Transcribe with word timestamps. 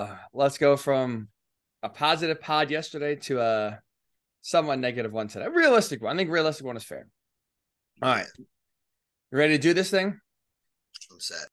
uh, 0.00 0.16
let's 0.32 0.56
go 0.56 0.76
from 0.76 1.28
a 1.82 1.88
positive 1.88 2.40
pod 2.40 2.70
yesterday 2.70 3.16
to 3.16 3.40
a 3.40 3.80
somewhat 4.40 4.78
negative 4.78 5.12
one 5.12 5.28
today. 5.28 5.44
A 5.44 5.50
realistic 5.50 6.02
one. 6.02 6.16
I 6.16 6.18
think 6.18 6.30
realistic 6.30 6.64
one 6.64 6.76
is 6.76 6.84
fair. 6.84 7.06
All 8.02 8.08
right. 8.08 8.26
You 8.38 8.46
ready 9.38 9.56
to 9.56 9.62
do 9.62 9.74
this 9.74 9.90
thing? 9.90 10.18
I'm 11.12 11.20
set. 11.20 11.48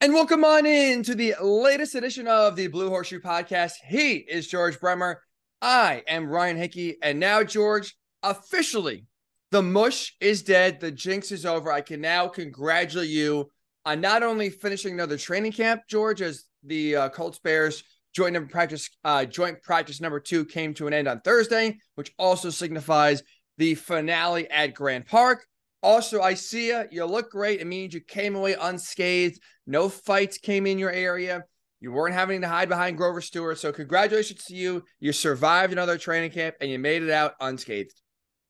And 0.00 0.12
welcome 0.12 0.44
on 0.44 0.66
in 0.66 1.02
to 1.04 1.14
the 1.14 1.36
latest 1.40 1.94
edition 1.94 2.26
of 2.26 2.56
the 2.56 2.66
Blue 2.66 2.88
Horseshoe 2.88 3.20
Podcast. 3.20 3.74
He 3.86 4.14
is 4.14 4.48
George 4.48 4.80
Bremer. 4.80 5.22
I 5.62 6.02
am 6.08 6.28
Ryan 6.28 6.56
Hickey. 6.56 6.96
And 7.02 7.20
now, 7.20 7.44
George, 7.44 7.96
officially, 8.22 9.06
the 9.52 9.62
mush 9.62 10.16
is 10.20 10.42
dead. 10.42 10.80
The 10.80 10.90
jinx 10.90 11.30
is 11.30 11.46
over. 11.46 11.70
I 11.70 11.82
can 11.82 12.00
now 12.00 12.26
congratulate 12.26 13.08
you 13.08 13.50
on 13.84 14.00
not 14.00 14.24
only 14.24 14.50
finishing 14.50 14.94
another 14.94 15.16
training 15.16 15.52
camp, 15.52 15.82
George, 15.88 16.20
as 16.20 16.44
the 16.66 16.96
uh, 16.96 17.08
Colts 17.10 17.38
Bears 17.38 17.82
joint 18.16 18.32
number 18.32 18.48
practice, 18.48 18.88
uh, 19.04 19.26
joint 19.26 19.62
practice 19.62 20.00
number 20.00 20.18
two 20.18 20.44
came 20.46 20.72
to 20.72 20.86
an 20.86 20.94
end 20.94 21.06
on 21.06 21.20
Thursday, 21.20 21.78
which 21.96 22.12
also 22.18 22.48
signifies 22.48 23.22
the 23.58 23.74
finale 23.74 24.50
at 24.50 24.74
Grand 24.74 25.06
Park. 25.06 25.46
Also, 25.82 26.22
I 26.22 26.32
see 26.32 26.68
you. 26.68 26.84
You 26.90 27.04
look 27.04 27.30
great. 27.30 27.60
It 27.60 27.66
means 27.66 27.92
you 27.92 28.00
came 28.00 28.34
away 28.34 28.56
unscathed. 28.58 29.38
No 29.66 29.90
fights 29.90 30.38
came 30.38 30.66
in 30.66 30.78
your 30.78 30.90
area. 30.90 31.44
You 31.80 31.92
weren't 31.92 32.14
having 32.14 32.40
to 32.40 32.48
hide 32.48 32.70
behind 32.70 32.96
Grover 32.96 33.20
Stewart. 33.20 33.58
So, 33.58 33.70
congratulations 33.70 34.44
to 34.44 34.54
you. 34.54 34.82
You 34.98 35.12
survived 35.12 35.74
another 35.74 35.98
training 35.98 36.30
camp 36.30 36.56
and 36.62 36.70
you 36.70 36.78
made 36.78 37.02
it 37.02 37.10
out 37.10 37.34
unscathed. 37.38 38.00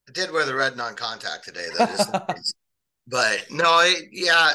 I 0.08 0.12
did 0.12 0.30
wear 0.30 0.46
the 0.46 0.54
red 0.54 0.76
non-contact 0.76 1.44
today, 1.44 1.66
though. 1.76 1.86
but 3.08 3.46
no, 3.50 3.80
it, 3.80 4.04
yeah, 4.12 4.52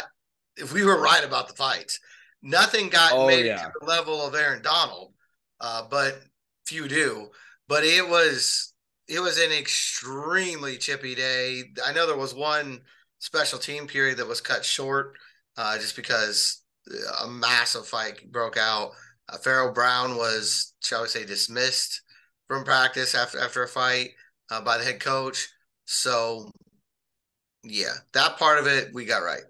if 0.56 0.72
we 0.74 0.86
were 0.86 1.02
right 1.02 1.26
about 1.26 1.50
the 1.50 1.54
fights, 1.56 2.00
nothing 2.42 2.90
got 2.90 3.14
oh, 3.14 3.28
made 3.28 3.46
yeah. 3.46 3.58
to 3.58 3.72
the 3.80 3.86
level 3.86 4.26
of 4.26 4.36
Aaron 4.36 4.62
Donald, 4.62 5.14
uh, 5.60 5.84
but 5.90 6.22
few 6.66 6.88
do. 6.88 7.30
But 7.68 7.84
it 7.84 8.08
was 8.08 8.74
it 9.08 9.20
was 9.20 9.38
an 9.38 9.52
extremely 9.52 10.78
chippy 10.78 11.16
day. 11.16 11.64
I 11.86 11.94
know 11.94 12.08
there 12.08 12.18
was 12.18 12.34
one 12.34 12.82
special 13.20 13.60
team 13.60 13.88
period 13.88 14.18
that 14.18 14.28
was 14.28 14.42
cut 14.42 14.64
short 14.66 15.16
uh, 15.58 15.78
just 15.78 15.96
because 15.96 16.62
a 17.22 17.28
massive 17.28 17.88
fight 17.88 18.32
broke 18.32 18.58
out. 18.58 18.92
Uh, 19.30 19.38
Pharaoh 19.38 19.74
Brown 19.74 20.18
was, 20.18 20.74
shall 20.82 21.04
we 21.04 21.08
say, 21.08 21.26
dismissed 21.26 22.02
from 22.48 22.64
practice 22.64 23.16
after 23.16 23.40
after 23.40 23.64
a 23.64 23.68
fight 23.68 24.12
uh, 24.50 24.62
by 24.62 24.78
the 24.78 24.84
head 24.84 25.00
coach. 25.00 25.50
So, 25.86 26.50
yeah, 27.64 27.94
that 28.14 28.38
part 28.38 28.60
of 28.60 28.68
it 28.68 28.94
we 28.94 29.06
got 29.06 29.20
right. 29.20 29.44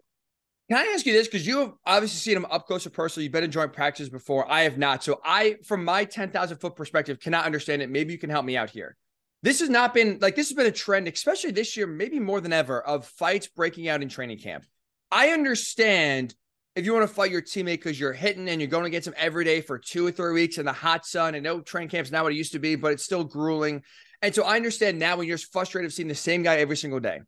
Can 0.72 0.78
I 0.78 0.94
ask 0.94 1.06
you 1.06 1.12
this? 1.12 1.28
Because 1.28 1.46
you 1.46 1.60
have 1.60 1.74
obviously 1.86 2.20
seen 2.20 2.38
him 2.38 2.46
up 2.50 2.66
close 2.66 2.86
and 2.86 2.94
personal. 2.94 3.26
You've 3.26 3.34
been 3.34 3.44
in 3.44 3.52
joint 3.52 3.74
practice 3.74 4.08
before. 4.08 4.50
I 4.50 4.62
have 4.62 4.78
not. 4.78 5.04
So 5.04 5.20
I, 5.22 5.58
from 5.66 5.84
my 5.84 6.06
10,000 6.06 6.60
foot 6.60 6.78
perspective, 6.78 7.20
cannot 7.20 7.44
understand 7.44 7.82
it. 7.82 7.90
Maybe 7.90 8.14
you 8.14 8.18
can 8.18 8.30
help 8.30 8.46
me 8.46 8.56
out 8.56 8.70
here. 8.70 8.96
This 9.44 9.60
has 9.60 9.70
not 9.70 9.94
been 9.94 10.20
like 10.22 10.38
this 10.38 10.48
has 10.48 10.56
been 10.56 10.68
a 10.68 10.72
trend, 10.72 11.10
especially 11.10 11.52
this 11.52 11.76
year, 11.76 11.88
maybe 11.88 12.22
more 12.22 12.40
than 12.40 12.54
ever, 12.54 12.82
of 12.82 13.06
fights 13.06 13.48
breaking 13.48 13.90
out 13.90 14.02
in 14.02 14.08
training 14.08 14.40
camp. 14.40 14.64
I 15.12 15.32
understand 15.32 16.36
if 16.78 16.86
you 16.86 16.94
want 16.94 17.06
to 17.06 17.14
fight 17.14 17.32
your 17.32 17.42
teammate 17.42 17.66
because 17.66 18.00
you're 18.00 18.14
hitting 18.14 18.48
and 18.48 18.62
you're 18.62 18.70
going 18.70 18.86
against 18.86 19.10
him 19.10 19.16
every 19.18 19.44
day 19.44 19.60
for 19.60 19.78
two 19.78 20.08
or 20.08 20.12
three 20.14 20.32
weeks 20.32 20.58
in 20.58 20.64
the 20.64 20.72
hot 20.72 21.06
sun. 21.06 21.36
I 21.36 21.40
know 21.40 21.60
training 21.60 21.90
camp's 21.90 22.12
not 22.12 22.24
what 22.24 22.32
it 22.32 22.38
used 22.38 22.54
to 22.54 22.60
be, 22.60 22.76
but 22.76 22.94
it's 22.94 23.04
still 23.04 23.26
grueling. 23.26 23.84
And 24.22 24.34
so 24.34 24.44
I 24.44 24.56
understand 24.56 25.00
now 25.00 25.18
when 25.18 25.28
you're 25.28 25.38
frustrated 25.38 25.90
of 25.90 25.94
seeing 25.94 26.08
the 26.08 26.16
same 26.16 26.44
guy 26.44 26.60
every 26.60 26.78
single 26.78 27.02
day. 27.02 27.20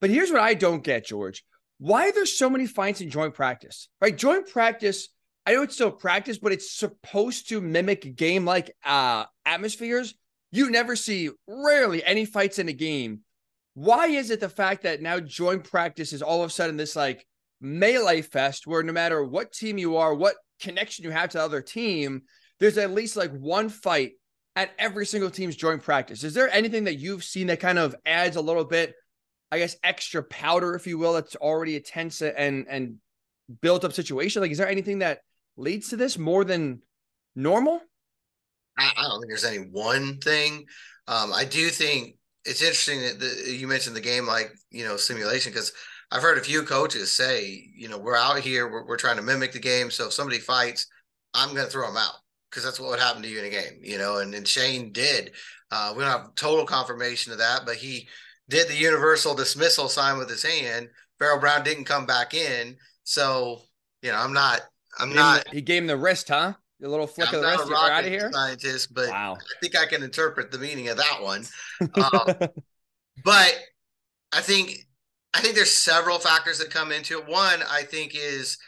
But 0.00 0.08
here's 0.08 0.30
what 0.30 0.40
I 0.40 0.54
don't 0.54 0.82
get, 0.82 1.04
George 1.04 1.44
why 1.78 2.08
are 2.08 2.12
there 2.12 2.26
so 2.26 2.50
many 2.50 2.66
fights 2.66 3.00
in 3.00 3.10
joint 3.10 3.34
practice? 3.34 3.88
Right? 4.00 4.16
Joint 4.16 4.48
practice, 4.48 5.08
I 5.46 5.54
know 5.54 5.62
it's 5.62 5.74
still 5.74 5.90
practice, 5.90 6.38
but 6.38 6.52
it's 6.52 6.72
supposed 6.72 7.48
to 7.48 7.60
mimic 7.60 8.16
game 8.16 8.44
like 8.44 8.74
uh, 8.84 9.24
atmospheres. 9.46 10.14
You 10.50 10.70
never 10.70 10.96
see 10.96 11.30
rarely 11.46 12.04
any 12.04 12.24
fights 12.24 12.58
in 12.58 12.68
a 12.68 12.72
game. 12.72 13.20
Why 13.74 14.08
is 14.08 14.30
it 14.30 14.40
the 14.40 14.48
fact 14.48 14.82
that 14.82 15.02
now 15.02 15.20
joint 15.20 15.64
practice 15.64 16.12
is 16.12 16.22
all 16.22 16.42
of 16.42 16.50
a 16.50 16.52
sudden 16.52 16.76
this 16.76 16.96
like 16.96 17.24
melee 17.60 18.22
fest 18.22 18.66
where 18.66 18.82
no 18.82 18.92
matter 18.92 19.22
what 19.22 19.52
team 19.52 19.78
you 19.78 19.96
are, 19.96 20.14
what 20.14 20.34
connection 20.60 21.04
you 21.04 21.10
have 21.10 21.30
to 21.30 21.38
the 21.38 21.44
other 21.44 21.62
team, 21.62 22.22
there's 22.58 22.78
at 22.78 22.92
least 22.92 23.16
like 23.16 23.30
one 23.32 23.68
fight 23.68 24.12
at 24.56 24.70
every 24.78 25.06
single 25.06 25.30
team's 25.30 25.54
joint 25.54 25.82
practice. 25.82 26.24
Is 26.24 26.34
there 26.34 26.50
anything 26.50 26.84
that 26.84 26.98
you've 26.98 27.22
seen 27.22 27.46
that 27.46 27.60
kind 27.60 27.78
of 27.78 27.94
adds 28.04 28.34
a 28.34 28.40
little 28.40 28.64
bit 28.64 28.94
I 29.50 29.58
guess, 29.58 29.76
extra 29.82 30.22
powder, 30.22 30.74
if 30.74 30.86
you 30.86 30.98
will, 30.98 31.14
that's 31.14 31.36
already 31.36 31.76
a 31.76 31.80
tense 31.80 32.22
and 32.22 32.66
and 32.68 32.96
built 33.60 33.84
up 33.84 33.92
situation? 33.92 34.42
Like, 34.42 34.50
is 34.50 34.58
there 34.58 34.68
anything 34.68 35.00
that 35.00 35.20
leads 35.56 35.88
to 35.88 35.96
this 35.96 36.18
more 36.18 36.44
than 36.44 36.82
normal? 37.34 37.80
I, 38.78 38.92
I 38.96 39.02
don't 39.02 39.20
think 39.20 39.30
there's 39.30 39.44
any 39.44 39.68
one 39.70 40.18
thing. 40.18 40.66
Um, 41.06 41.32
I 41.32 41.44
do 41.44 41.68
think 41.68 42.16
it's 42.44 42.62
interesting 42.62 43.00
that 43.02 43.20
the, 43.20 43.52
you 43.52 43.66
mentioned 43.66 43.96
the 43.96 44.00
game 44.00 44.26
like 44.26 44.52
you 44.70 44.84
know 44.84 44.96
simulation 44.96 45.52
because 45.52 45.72
I've 46.10 46.22
heard 46.22 46.38
a 46.38 46.42
few 46.42 46.62
coaches 46.62 47.14
say 47.14 47.70
you 47.76 47.88
know 47.88 47.98
we're 47.98 48.16
out 48.16 48.40
here 48.40 48.70
we're, 48.70 48.86
we're 48.86 48.96
trying 48.96 49.16
to 49.16 49.22
mimic 49.22 49.52
the 49.52 49.58
game 49.58 49.90
so 49.90 50.06
if 50.06 50.12
somebody 50.12 50.38
fights 50.38 50.86
I'm 51.34 51.54
going 51.54 51.66
to 51.66 51.70
throw 51.70 51.86
them 51.86 51.96
out 51.96 52.14
because 52.50 52.64
that's 52.64 52.80
what 52.80 52.90
would 52.90 53.00
happen 53.00 53.22
to 53.22 53.28
you 53.28 53.38
in 53.40 53.44
a 53.44 53.50
game 53.50 53.80
you 53.82 53.98
know 53.98 54.18
and, 54.18 54.34
and 54.34 54.46
Shane 54.46 54.92
did 54.92 55.32
uh, 55.70 55.92
we 55.94 56.02
don't 56.02 56.10
have 56.10 56.34
total 56.34 56.64
confirmation 56.64 57.32
of 57.32 57.38
that 57.38 57.62
but 57.66 57.76
he 57.76 58.08
did 58.48 58.68
the 58.68 58.76
universal 58.76 59.34
dismissal 59.34 59.88
sign 59.88 60.18
with 60.18 60.28
his 60.28 60.42
hand. 60.42 60.88
Pharaoh 61.18 61.40
Brown 61.40 61.64
didn't 61.64 61.84
come 61.84 62.06
back 62.06 62.34
in. 62.34 62.76
So, 63.04 63.62
you 64.02 64.10
know, 64.10 64.18
I'm 64.18 64.32
not, 64.32 64.60
I'm 64.98 65.10
he 65.10 65.14
not. 65.14 65.44
The, 65.44 65.50
he 65.50 65.60
gave 65.60 65.82
him 65.82 65.86
the 65.86 65.96
wrist, 65.96 66.28
huh? 66.28 66.54
The 66.80 66.88
little 66.88 67.06
flick 67.06 67.32
of 67.32 67.40
the 67.42 67.48
wrist. 67.48 67.66
You're 67.66 67.76
out 67.76 68.04
of 68.04 68.10
here. 68.10 68.30
Scientist, 68.32 68.94
but 68.94 69.08
wow. 69.08 69.34
I 69.34 69.60
think 69.60 69.76
I 69.76 69.86
can 69.86 70.02
interpret 70.02 70.50
the 70.50 70.58
meaning 70.58 70.88
of 70.88 70.96
that 70.96 71.22
one. 71.22 71.44
Um, 71.80 72.48
but 73.24 73.54
I 74.32 74.40
think, 74.40 74.86
I 75.34 75.40
think 75.40 75.54
there's 75.54 75.72
several 75.72 76.18
factors 76.18 76.58
that 76.58 76.70
come 76.70 76.92
into 76.92 77.18
it. 77.18 77.26
One, 77.26 77.60
I 77.68 77.82
think 77.82 78.12
is 78.14 78.58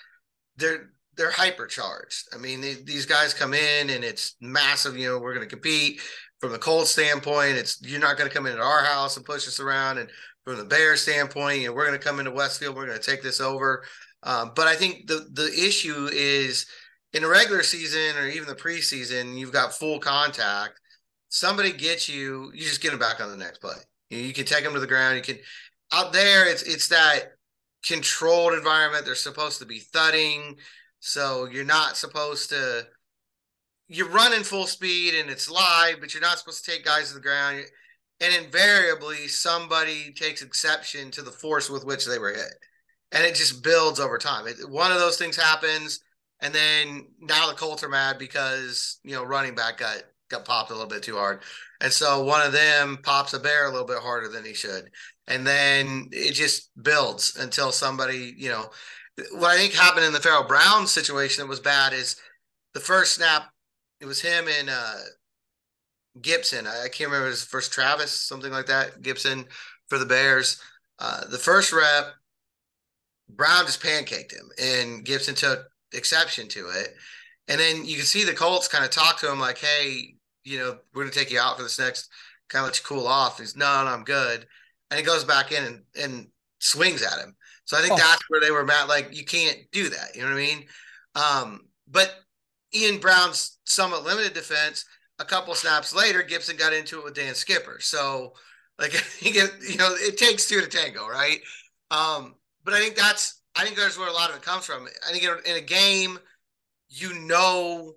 they're 0.57 0.91
they're 1.17 1.31
hypercharged. 1.31 2.35
I 2.35 2.39
mean, 2.39 2.61
they, 2.61 2.75
these 2.75 3.07
guys 3.07 3.35
come 3.35 3.53
in 3.53 3.91
and 3.91 4.03
it's 4.03 4.37
massive. 4.41 4.97
You 4.97 5.09
know, 5.09 5.19
we're 5.19 5.35
going 5.35 5.47
to 5.47 5.55
compete 5.55 6.01
from 6.41 6.53
the 6.53 6.59
Colts 6.59 6.91
standpoint, 6.91 7.57
it's 7.57 7.81
you're 7.83 8.01
not 8.01 8.17
going 8.17 8.29
to 8.29 8.35
come 8.35 8.47
into 8.47 8.63
our 8.63 8.83
house 8.83 9.17
and 9.17 9.27
push 9.27 9.47
us 9.47 9.61
around. 9.61 9.99
And 9.99 10.09
from 10.45 10.57
the 10.57 10.65
Bears 10.65 11.03
standpoint, 11.03 11.61
you 11.61 11.69
know, 11.69 11.75
we're 11.75 11.87
going 11.87 11.99
to 11.99 12.05
come 12.05 12.19
into 12.19 12.31
Westfield, 12.31 12.75
we're 12.75 12.87
going 12.87 12.99
to 12.99 13.05
take 13.05 13.23
this 13.23 13.41
over. 13.41 13.85
Um, 14.23 14.53
but 14.57 14.67
I 14.67 14.75
think 14.75 15.07
the 15.07 15.29
the 15.33 15.47
issue 15.47 16.09
is 16.13 16.67
in 17.13 17.23
the 17.23 17.29
regular 17.29 17.63
season 17.63 18.17
or 18.19 18.27
even 18.27 18.49
the 18.49 18.55
preseason, 18.55 19.39
you've 19.39 19.53
got 19.53 19.75
full 19.75 19.99
contact. 19.99 20.81
Somebody 21.29 21.73
gets 21.73 22.09
you, 22.09 22.51
you 22.55 22.63
just 22.63 22.81
get 22.81 22.91
them 22.91 22.99
back 22.99 23.21
on 23.21 23.31
the 23.31 23.37
next 23.37 23.61
play. 23.61 23.77
You, 24.09 24.19
you 24.19 24.33
can 24.33 24.45
take 24.45 24.65
them 24.65 24.75
to 24.75 24.81
the 24.81 24.87
ground. 24.87 25.17
You 25.17 25.23
can 25.23 25.39
out 25.93 26.13
there. 26.13 26.49
It's 26.49 26.63
it's 26.63 26.89
that 26.89 27.33
controlled 27.85 28.55
environment. 28.55 29.05
They're 29.05 29.15
supposed 29.15 29.59
to 29.61 29.67
be 29.67 29.79
thudding, 29.79 30.57
so 31.01 31.47
you're 31.47 31.65
not 31.65 31.97
supposed 31.97 32.51
to 32.51 32.87
you're 33.91 34.09
running 34.09 34.45
full 34.45 34.69
speed 34.69 35.15
and 35.15 35.29
it's 35.29 35.51
live, 35.51 35.97
but 36.01 36.15
you're 36.15 36.23
not 36.23 36.39
supposed 36.39 36.65
to 36.65 36.71
take 36.71 36.85
guys 36.85 37.09
to 37.09 37.15
the 37.15 37.21
ground. 37.21 37.65
And 38.21 38.45
invariably, 38.45 39.27
somebody 39.27 40.13
takes 40.13 40.43
exception 40.43 41.11
to 41.13 41.23
the 41.23 41.33
force 41.33 41.69
with 41.69 41.85
which 41.85 42.07
they 42.07 42.19
were 42.19 42.31
hit, 42.31 42.55
and 43.11 43.25
it 43.25 43.35
just 43.35 43.65
builds 43.65 43.99
over 43.99 44.17
time. 44.17 44.47
It, 44.47 44.57
one 44.69 44.93
of 44.93 44.99
those 45.01 45.17
things 45.17 45.37
happens, 45.37 46.01
and 46.41 46.55
then 46.55 47.07
now 47.19 47.49
the 47.49 47.57
Colts 47.57 47.83
are 47.83 47.89
mad 47.89 48.19
because 48.19 49.01
you 49.03 49.13
know 49.13 49.25
running 49.25 49.55
back 49.55 49.79
got 49.79 50.03
got 50.29 50.45
popped 50.45 50.71
a 50.71 50.75
little 50.75 50.89
bit 50.89 51.03
too 51.03 51.17
hard, 51.17 51.41
and 51.81 51.91
so 51.91 52.23
one 52.23 52.47
of 52.47 52.53
them 52.53 52.99
pops 53.03 53.33
a 53.33 53.41
bear 53.41 53.67
a 53.67 53.73
little 53.73 53.87
bit 53.87 53.99
harder 53.99 54.29
than 54.29 54.45
he 54.45 54.55
should, 54.55 54.91
and 55.27 55.47
then 55.47 56.11
it 56.13 56.33
just 56.33 56.71
builds 56.81 57.37
until 57.37 57.73
somebody 57.73 58.35
you 58.37 58.51
know. 58.51 58.71
What 59.33 59.51
I 59.51 59.57
think 59.57 59.73
happened 59.73 60.05
in 60.05 60.13
the 60.13 60.21
Pharaoh 60.21 60.47
Brown 60.47 60.87
situation 60.87 61.43
that 61.43 61.49
was 61.49 61.61
bad 61.61 61.93
is 61.93 62.17
the 62.75 62.81
first 62.81 63.17
snap 63.17 63.51
it 64.01 64.07
was 64.07 64.21
him 64.21 64.47
and 64.59 64.71
uh, 64.71 64.95
Gibson. 66.21 66.67
I, 66.67 66.85
I, 66.85 66.89
can't 66.89 67.11
remember 67.11 67.29
his 67.29 67.45
first 67.45 67.73
Travis, 67.73 68.13
something 68.13 68.51
like 68.51 68.67
that. 68.67 69.03
Gibson 69.03 69.45
for 69.89 69.99
the 69.99 70.07
Bears. 70.07 70.61
Uh, 70.99 71.27
the 71.27 71.39
first 71.39 71.73
rep, 71.73 72.07
Brown 73.29 73.67
just 73.67 73.83
pancaked 73.83 74.33
him, 74.33 74.51
and 74.61 75.05
Gibson 75.05 75.35
took 75.35 75.65
exception 75.93 76.49
to 76.49 76.69
it. 76.69 76.95
And 77.49 77.61
then 77.61 77.85
you 77.85 77.97
can 77.97 78.05
see 78.05 78.25
the 78.25 78.35
Colts 78.35 78.69
kind 78.69 78.85
of 78.85 78.91
talk 78.91 79.19
to 79.21 79.31
him 79.31 79.41
like, 79.41 79.59
"Hey, 79.59 80.15
you 80.45 80.59
know, 80.59 80.79
we're 80.95 81.03
going 81.03 81.13
to 81.13 81.19
take 81.19 81.31
you 81.31 81.41
out 81.41 81.57
for 81.57 81.63
this 81.63 81.79
next, 81.79 82.09
kind 82.49 82.63
of 82.63 82.69
let 82.69 82.79
you 82.79 82.85
cool 82.85 83.07
off." 83.07 83.39
He's, 83.39 83.57
"No, 83.57 83.85
no, 83.85 83.91
I'm 83.91 84.05
good." 84.05 84.47
And 84.91 84.99
he 84.99 85.07
goes 85.07 85.25
back 85.25 85.53
in 85.53 85.65
and, 85.65 85.83
and 86.01 86.27
swings 86.59 87.03
at 87.03 87.19
him. 87.19 87.37
So 87.65 87.77
I 87.79 87.81
think 87.81 87.93
oh. 87.95 87.97
that's 87.97 88.29
where 88.29 88.41
they 88.41 88.51
were 88.51 88.65
mad. 88.65 88.89
Like, 88.89 89.17
you 89.17 89.25
can't 89.25 89.59
do 89.71 89.89
that. 89.89 90.15
You 90.15 90.23
know 90.23 90.29
what 90.29 90.35
I 90.35 90.37
mean? 90.37 90.65
Um, 91.15 91.61
but 91.87 92.13
Ian 92.75 92.99
Brown's 92.99 93.59
somewhat 93.65 94.05
limited 94.05 94.35
defense. 94.35 94.85
A 95.19 95.25
couple 95.25 95.55
snaps 95.55 95.95
later, 95.95 96.23
Gibson 96.23 96.57
got 96.57 96.73
into 96.73 96.99
it 96.99 97.05
with 97.05 97.15
Dan 97.15 97.35
Skipper. 97.35 97.79
So, 97.81 98.33
like, 98.79 98.93
you 99.21 99.35
know, 99.77 99.95
it 99.99 100.17
takes 100.17 100.49
two 100.49 100.61
to 100.61 100.67
tango, 100.67 101.07
right? 101.07 101.41
Um, 101.91 102.35
but 102.65 102.75
I 102.75 102.81
think 102.81 102.97
that's, 102.97 103.43
I 103.57 103.65
think 103.65 103.77
that's 103.77 103.99
where 103.99 104.09
a 104.09 104.13
lot 104.13 104.31
of 104.31 104.37
it 104.37 104.43
comes 104.43 104.65
from. 104.65 104.89
I 105.07 105.13
think 105.13 105.25
in 105.25 105.57
a 105.57 105.61
game, 105.61 106.19
you 106.91 107.15
know 107.21 107.95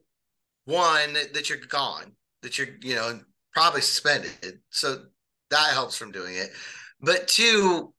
one 0.66 1.14
that, 1.14 1.34
that 1.34 1.50
you're 1.50 1.60
gone, 1.60 2.14
that 2.42 2.58
you're 2.58 2.68
you 2.82 2.96
know 2.96 3.20
probably 3.54 3.82
suspended, 3.82 4.60
so 4.70 5.04
that 5.50 5.74
helps 5.74 5.98
from 5.98 6.12
doing 6.12 6.36
it. 6.36 6.52
But 7.02 7.28
two, 7.28 7.94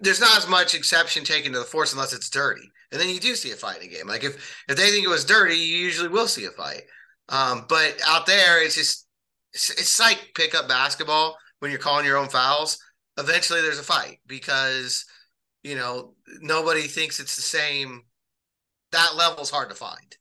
there's 0.00 0.20
not 0.20 0.38
as 0.38 0.48
much 0.48 0.74
exception 0.74 1.24
taken 1.24 1.52
to 1.52 1.58
the 1.58 1.64
force 1.64 1.92
unless 1.92 2.12
it's 2.12 2.30
dirty, 2.30 2.70
and 2.92 3.00
then 3.00 3.08
you 3.08 3.18
do 3.18 3.34
see 3.34 3.50
a 3.50 3.56
fight 3.56 3.78
in 3.78 3.88
a 3.88 3.92
game. 3.92 4.06
Like 4.06 4.24
if 4.24 4.64
if 4.68 4.76
they 4.76 4.90
think 4.90 5.04
it 5.04 5.10
was 5.10 5.24
dirty, 5.24 5.56
you 5.56 5.78
usually 5.78 6.08
will 6.08 6.28
see 6.28 6.44
a 6.44 6.50
fight. 6.50 6.82
Um, 7.28 7.66
but 7.68 7.96
out 8.06 8.26
there, 8.26 8.62
it's 8.62 8.76
just 8.76 9.06
it's, 9.52 9.70
it's 9.70 10.00
like 10.00 10.30
pickup 10.34 10.68
basketball 10.68 11.36
when 11.58 11.70
you're 11.70 11.80
calling 11.80 12.06
your 12.06 12.18
own 12.18 12.28
fouls. 12.28 12.78
Eventually, 13.18 13.62
there's 13.62 13.78
a 13.78 13.84
fight 13.84 14.18
because 14.26 15.04
you 15.62 15.74
know 15.74 16.14
nobody 16.40 16.82
thinks 16.82 17.18
it's 17.18 17.36
the 17.36 17.42
same. 17.42 18.02
That 18.92 19.16
level's 19.16 19.50
hard 19.50 19.70
to 19.70 19.74
find. 19.74 20.16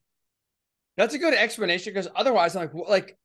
That's 0.98 1.14
a 1.14 1.20
good 1.20 1.34
explanation 1.34 1.94
because 1.94 2.08
otherwise, 2.16 2.56
I'm 2.56 2.72
like, 2.74 2.90
like 2.90 3.18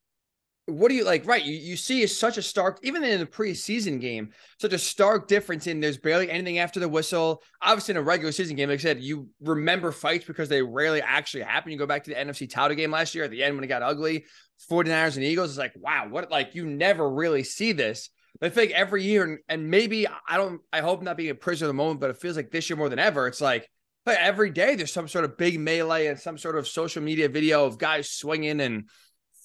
what 0.68 0.90
do 0.90 0.94
you 0.94 1.04
like? 1.04 1.26
Right. 1.26 1.44
You, 1.44 1.54
you 1.54 1.76
see 1.76 2.06
such 2.06 2.36
a 2.36 2.42
stark, 2.42 2.78
even 2.82 3.02
in 3.02 3.20
the 3.20 3.26
preseason 3.26 4.00
game, 4.00 4.30
such 4.60 4.74
a 4.74 4.78
stark 4.78 5.26
difference 5.26 5.66
in 5.66 5.80
there's 5.80 5.96
barely 5.96 6.30
anything 6.30 6.58
after 6.58 6.78
the 6.78 6.88
whistle. 6.88 7.42
Obviously, 7.62 7.92
in 7.92 7.96
a 7.96 8.02
regular 8.02 8.32
season 8.32 8.54
game, 8.54 8.68
like 8.68 8.80
I 8.80 8.82
said, 8.82 9.00
you 9.00 9.28
remember 9.40 9.92
fights 9.92 10.26
because 10.26 10.50
they 10.50 10.60
rarely 10.60 11.00
actually 11.00 11.44
happen. 11.44 11.72
You 11.72 11.78
go 11.78 11.86
back 11.86 12.04
to 12.04 12.10
the 12.10 12.16
NFC 12.16 12.48
title 12.48 12.76
game 12.76 12.90
last 12.90 13.14
year 13.14 13.24
at 13.24 13.30
the 13.30 13.42
end 13.42 13.54
when 13.54 13.64
it 13.64 13.68
got 13.68 13.82
ugly, 13.82 14.26
49ers 14.70 15.16
and 15.16 15.24
Eagles. 15.24 15.50
It's 15.50 15.58
like, 15.58 15.72
wow, 15.76 16.06
what 16.10 16.30
like 16.30 16.54
you 16.54 16.66
never 16.66 17.08
really 17.08 17.44
see 17.44 17.72
this. 17.72 18.10
I 18.42 18.50
think 18.50 18.72
every 18.72 19.02
year, 19.02 19.40
and, 19.48 19.70
maybe 19.70 20.06
I 20.06 20.36
don't, 20.36 20.60
I 20.72 20.80
hope 20.80 21.02
not 21.02 21.16
being 21.16 21.30
a 21.30 21.34
prisoner 21.34 21.66
of 21.66 21.70
the 21.70 21.74
moment, 21.74 22.00
but 22.00 22.10
it 22.10 22.18
feels 22.18 22.36
like 22.36 22.50
this 22.50 22.70
year 22.70 22.76
more 22.76 22.88
than 22.88 23.00
ever. 23.00 23.26
It's 23.26 23.40
like, 23.40 23.68
but 24.04 24.18
every 24.18 24.50
day 24.50 24.76
there's 24.76 24.92
some 24.92 25.08
sort 25.08 25.24
of 25.24 25.36
big 25.36 25.58
melee 25.58 26.06
and 26.06 26.18
some 26.18 26.38
sort 26.38 26.56
of 26.56 26.68
social 26.68 27.02
media 27.02 27.28
video 27.28 27.64
of 27.64 27.78
guys 27.78 28.10
swinging 28.10 28.60
and 28.60 28.88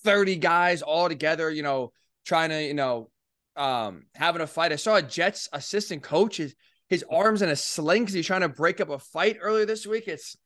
30 0.04 0.38
guys 0.38 0.82
all 0.82 1.10
together, 1.10 1.50
you 1.50 1.64
know, 1.64 1.92
trying 2.26 2.50
to, 2.50 2.64
you 2.64 2.74
know, 2.74 3.10
um, 3.56 4.06
having 4.16 4.42
a 4.42 4.48
fight. 4.48 4.72
I 4.72 4.78
saw 4.78 4.96
a 4.96 5.02
Jets 5.02 5.50
assistant 5.54 6.04
coach, 6.04 6.38
his, 6.38 6.56
his 6.90 7.06
arms 7.10 7.42
in 7.42 7.50
a 7.50 7.56
sling 7.56 8.04
because 8.04 8.14
he's 8.14 8.28
trying 8.28 8.42
to 8.42 8.50
break 8.50 8.82
up 8.82 8.90
a 8.90 9.00
fight 9.00 9.38
earlier 9.42 9.66
this 9.66 9.86
week. 9.86 10.08
It's 10.08 10.38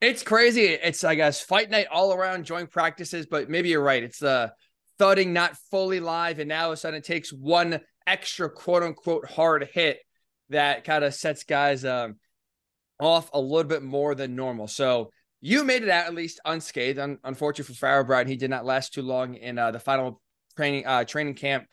it's 0.00 0.22
crazy. 0.22 0.64
It's 0.64 1.04
I 1.04 1.14
guess 1.14 1.40
fight 1.40 1.70
night 1.70 1.86
all 1.90 2.12
around 2.12 2.44
joint 2.44 2.70
practices, 2.70 3.26
but 3.26 3.48
maybe 3.48 3.70
you're 3.70 3.82
right. 3.82 4.02
It's 4.02 4.18
the 4.18 4.28
uh, 4.28 4.48
thudding 4.98 5.32
not 5.32 5.56
fully 5.70 6.00
live, 6.00 6.38
and 6.38 6.48
now 6.48 6.64
all 6.66 6.72
of 6.72 6.74
a 6.74 6.76
sudden 6.76 6.98
it 6.98 7.04
takes 7.04 7.32
one 7.32 7.80
extra 8.06 8.50
quote 8.50 8.82
unquote 8.82 9.28
hard 9.30 9.68
hit 9.72 9.98
that 10.50 10.84
kind 10.84 11.02
of 11.02 11.14
sets 11.14 11.44
guys 11.44 11.84
um, 11.84 12.16
off 13.00 13.30
a 13.32 13.40
little 13.40 13.64
bit 13.64 13.82
more 13.82 14.14
than 14.14 14.36
normal. 14.36 14.68
So 14.68 15.10
you 15.46 15.62
made 15.62 15.84
it 15.84 15.88
out 15.88 16.06
at 16.06 16.14
least 16.14 16.40
unscathed. 16.44 16.98
Un- 16.98 17.18
unfortunately 17.22 17.72
for 17.72 17.78
Pharaoh 17.78 18.02
Brown, 18.02 18.26
he 18.26 18.34
did 18.34 18.50
not 18.50 18.64
last 18.64 18.92
too 18.92 19.02
long 19.02 19.36
in 19.36 19.58
uh, 19.58 19.70
the 19.70 19.78
final 19.78 20.20
training 20.56 20.84
uh, 20.84 21.04
training 21.04 21.34
camp 21.34 21.66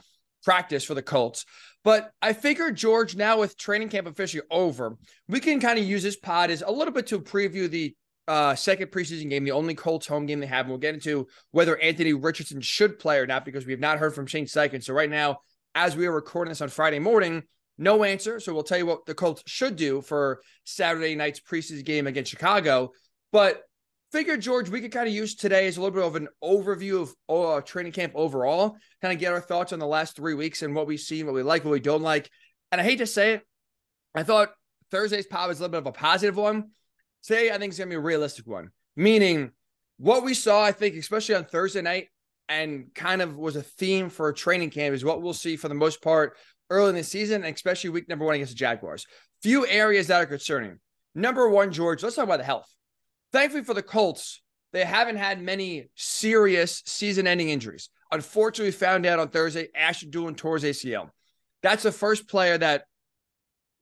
practice 0.43 0.83
for 0.83 0.93
the 0.93 1.01
Colts. 1.01 1.43
But 1.83 2.11
I 2.21 2.33
figured 2.33 2.75
George, 2.75 3.15
now 3.15 3.39
with 3.39 3.57
training 3.57 3.89
camp 3.89 4.05
officially 4.05 4.43
over, 4.51 4.95
we 5.27 5.39
can 5.39 5.59
kind 5.59 5.79
of 5.79 5.85
use 5.85 6.03
this 6.03 6.15
pod 6.15 6.51
as 6.51 6.61
a 6.61 6.71
little 6.71 6.93
bit 6.93 7.07
to 7.07 7.19
preview 7.19 7.67
the 7.67 7.95
uh, 8.27 8.53
second 8.53 8.91
preseason 8.91 9.27
game, 9.27 9.43
the 9.43 9.51
only 9.51 9.73
Colts 9.73 10.05
home 10.05 10.27
game 10.27 10.39
they 10.39 10.45
have. 10.45 10.65
And 10.65 10.69
we'll 10.69 10.77
get 10.77 10.93
into 10.93 11.25
whether 11.49 11.75
Anthony 11.79 12.13
Richardson 12.13 12.61
should 12.61 12.99
play 12.99 13.17
or 13.17 13.25
not 13.25 13.43
because 13.43 13.65
we 13.65 13.73
have 13.73 13.79
not 13.79 13.97
heard 13.97 14.13
from 14.13 14.27
Shane 14.27 14.45
Steichen. 14.45 14.83
So 14.83 14.93
right 14.93 15.09
now, 15.09 15.39
as 15.73 15.95
we 15.95 16.05
are 16.05 16.11
recording 16.11 16.51
this 16.51 16.61
on 16.61 16.69
Friday 16.69 16.99
morning, 16.99 17.41
no 17.79 18.03
answer. 18.03 18.39
So 18.39 18.53
we'll 18.53 18.61
tell 18.61 18.77
you 18.77 18.85
what 18.85 19.07
the 19.07 19.15
Colts 19.15 19.41
should 19.47 19.77
do 19.77 20.01
for 20.03 20.41
Saturday 20.63 21.15
night's 21.15 21.39
preseason 21.39 21.83
game 21.83 22.05
against 22.05 22.29
Chicago. 22.29 22.91
But 23.33 23.63
figure, 24.11 24.37
George, 24.37 24.69
we 24.69 24.79
could 24.79 24.91
kind 24.91 25.07
of 25.07 25.13
use 25.13 25.35
today 25.35 25.67
as 25.67 25.75
a 25.75 25.81
little 25.81 25.95
bit 25.95 26.05
of 26.05 26.15
an 26.15 26.27
overview 26.41 27.01
of 27.01 27.15
uh, 27.27 27.61
training 27.61 27.91
camp 27.91 28.13
overall, 28.15 28.77
kind 29.01 29.11
of 29.11 29.19
get 29.19 29.33
our 29.33 29.41
thoughts 29.41 29.73
on 29.73 29.79
the 29.79 29.87
last 29.87 30.15
three 30.15 30.35
weeks 30.35 30.61
and 30.61 30.75
what 30.75 30.85
we 30.85 30.97
see, 30.97 31.23
what 31.23 31.33
we 31.33 31.41
like, 31.41 31.65
what 31.65 31.71
we 31.71 31.79
don't 31.79 32.03
like. 32.03 32.29
And 32.71 32.79
I 32.79 32.83
hate 32.83 32.99
to 32.99 33.07
say 33.07 33.33
it, 33.33 33.41
I 34.13 34.21
thought 34.21 34.51
Thursday's 34.91 35.25
pod 35.25 35.49
was 35.49 35.59
a 35.59 35.63
little 35.63 35.71
bit 35.71 35.79
of 35.79 35.87
a 35.87 35.91
positive 35.91 36.37
one. 36.37 36.69
Today, 37.23 37.49
I 37.49 37.57
think 37.57 37.71
it's 37.71 37.79
gonna 37.79 37.89
be 37.89 37.95
a 37.95 37.99
realistic 37.99 38.45
one. 38.45 38.69
Meaning, 38.95 39.51
what 39.97 40.23
we 40.23 40.35
saw, 40.35 40.63
I 40.63 40.71
think, 40.71 40.95
especially 40.95 41.33
on 41.33 41.45
Thursday 41.45 41.81
night, 41.81 42.09
and 42.47 42.93
kind 42.93 43.21
of 43.21 43.35
was 43.35 43.55
a 43.55 43.63
theme 43.63 44.09
for 44.09 44.29
a 44.29 44.33
training 44.33 44.69
camp, 44.69 44.93
is 44.93 45.03
what 45.03 45.23
we'll 45.23 45.33
see 45.33 45.55
for 45.55 45.69
the 45.69 45.73
most 45.73 46.03
part 46.03 46.37
early 46.69 46.89
in 46.89 46.95
the 46.95 47.03
season, 47.03 47.43
especially 47.45 47.89
week 47.89 48.07
number 48.07 48.25
one 48.25 48.35
against 48.35 48.53
the 48.53 48.57
Jaguars. 48.57 49.07
Few 49.41 49.65
areas 49.65 50.07
that 50.07 50.21
are 50.21 50.25
concerning. 50.27 50.79
Number 51.15 51.49
one, 51.49 51.71
George, 51.71 52.03
let's 52.03 52.15
talk 52.15 52.25
about 52.25 52.37
the 52.37 52.43
health. 52.43 52.67
Thankfully 53.33 53.63
for 53.63 53.73
the 53.73 53.83
Colts, 53.83 54.41
they 54.71 54.85
haven't 54.85 55.17
had 55.17 55.41
many 55.41 55.89
serious 55.95 56.83
season 56.85 57.27
ending 57.27 57.49
injuries. 57.49 57.89
Unfortunately, 58.11 58.71
found 58.71 59.05
out 59.05 59.19
on 59.19 59.29
Thursday, 59.29 59.67
Ashton 59.75 60.11
Dulin 60.11 60.37
towards 60.37 60.63
ACL. 60.63 61.09
That's 61.63 61.83
the 61.83 61.91
first 61.91 62.29
player 62.29 62.57
that 62.57 62.85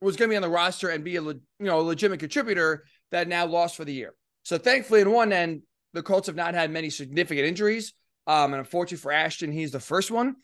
was 0.00 0.16
going 0.16 0.30
to 0.30 0.32
be 0.32 0.36
on 0.36 0.42
the 0.42 0.48
roster 0.48 0.88
and 0.88 1.04
be 1.04 1.16
a 1.16 1.22
you 1.22 1.40
know 1.60 1.80
a 1.80 1.82
legitimate 1.82 2.20
contributor 2.20 2.84
that 3.10 3.28
now 3.28 3.46
lost 3.46 3.76
for 3.76 3.84
the 3.84 3.92
year. 3.92 4.14
So 4.42 4.58
thankfully, 4.58 5.02
in 5.02 5.12
one 5.12 5.32
end, 5.32 5.62
the 5.92 6.02
Colts 6.02 6.26
have 6.26 6.36
not 6.36 6.54
had 6.54 6.70
many 6.70 6.90
significant 6.90 7.46
injuries. 7.46 7.92
Um, 8.26 8.52
and 8.52 8.60
unfortunately 8.60 9.02
for 9.02 9.12
Ashton, 9.12 9.52
he's 9.52 9.72
the 9.72 9.80
first 9.80 10.10
one. 10.10 10.36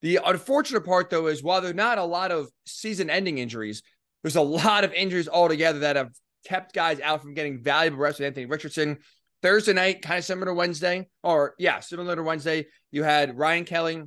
The 0.00 0.20
unfortunate 0.24 0.84
part, 0.84 1.10
though, 1.10 1.26
is 1.26 1.42
while 1.42 1.60
there 1.60 1.70
are 1.70 1.74
not 1.74 1.98
a 1.98 2.04
lot 2.04 2.30
of 2.30 2.48
season-ending 2.66 3.38
injuries, 3.38 3.82
there's 4.22 4.36
a 4.36 4.42
lot 4.42 4.84
of 4.84 4.92
injuries 4.92 5.28
altogether 5.28 5.80
that 5.80 5.96
have 5.96 6.12
kept 6.46 6.74
guys 6.74 7.00
out 7.00 7.22
from 7.22 7.34
getting 7.34 7.62
valuable 7.62 7.98
reps 7.98 8.18
with 8.18 8.26
Anthony 8.26 8.46
Richardson. 8.46 8.98
Thursday 9.42 9.72
night, 9.74 10.02
kind 10.02 10.18
of 10.18 10.24
similar 10.24 10.46
to 10.46 10.54
Wednesday, 10.54 11.08
or 11.22 11.54
yeah, 11.58 11.80
similar 11.80 12.16
to 12.16 12.22
Wednesday, 12.22 12.66
you 12.90 13.02
had 13.02 13.36
Ryan 13.36 13.64
Kelly, 13.64 14.02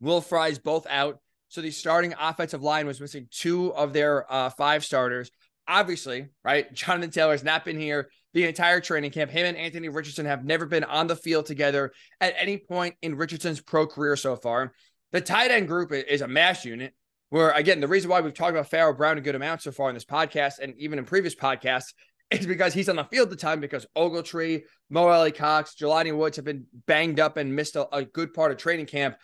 Will 0.00 0.20
Fries 0.20 0.58
both 0.58 0.86
out. 0.88 1.18
So 1.48 1.60
the 1.60 1.70
starting 1.70 2.14
offensive 2.18 2.62
line 2.62 2.86
was 2.86 3.00
missing 3.00 3.28
two 3.30 3.74
of 3.74 3.92
their 3.92 4.30
uh, 4.32 4.50
five 4.50 4.84
starters. 4.84 5.30
Obviously, 5.68 6.28
right? 6.44 6.72
Jonathan 6.72 7.10
Taylor 7.10 7.32
has 7.32 7.44
not 7.44 7.64
been 7.64 7.78
here 7.78 8.10
the 8.32 8.46
entire 8.46 8.80
training 8.80 9.12
camp. 9.12 9.30
Him 9.30 9.46
and 9.46 9.56
Anthony 9.56 9.88
Richardson 9.88 10.26
have 10.26 10.44
never 10.44 10.66
been 10.66 10.84
on 10.84 11.06
the 11.06 11.16
field 11.16 11.46
together 11.46 11.92
at 12.20 12.34
any 12.38 12.58
point 12.58 12.96
in 13.02 13.16
Richardson's 13.16 13.60
pro 13.60 13.86
career 13.86 14.16
so 14.16 14.36
far. 14.36 14.72
The 15.12 15.20
tight 15.20 15.50
end 15.50 15.68
group 15.68 15.92
is 15.92 16.20
a 16.20 16.28
mass 16.28 16.64
unit. 16.64 16.92
Where 17.34 17.50
again, 17.50 17.80
the 17.80 17.88
reason 17.88 18.10
why 18.10 18.20
we've 18.20 18.32
talked 18.32 18.52
about 18.52 18.70
Pharaoh 18.70 18.94
Brown 18.94 19.18
a 19.18 19.20
good 19.20 19.34
amount 19.34 19.60
so 19.60 19.72
far 19.72 19.88
in 19.88 19.94
this 19.94 20.04
podcast 20.04 20.60
and 20.60 20.72
even 20.78 21.00
in 21.00 21.04
previous 21.04 21.34
podcasts 21.34 21.92
is 22.30 22.46
because 22.46 22.72
he's 22.72 22.88
on 22.88 22.94
the 22.94 23.02
field 23.02 23.28
the 23.28 23.34
time 23.34 23.58
because 23.58 23.84
Ogletree, 23.96 24.62
Mo 24.88 25.08
Alie-Cox, 25.08 25.74
Jelani 25.74 26.16
Woods 26.16 26.36
have 26.36 26.44
been 26.44 26.66
banged 26.86 27.18
up 27.18 27.36
and 27.36 27.56
missed 27.56 27.74
a, 27.74 27.92
a 27.92 28.04
good 28.04 28.34
part 28.34 28.52
of 28.52 28.58
training 28.58 28.86
camp. 28.86 29.16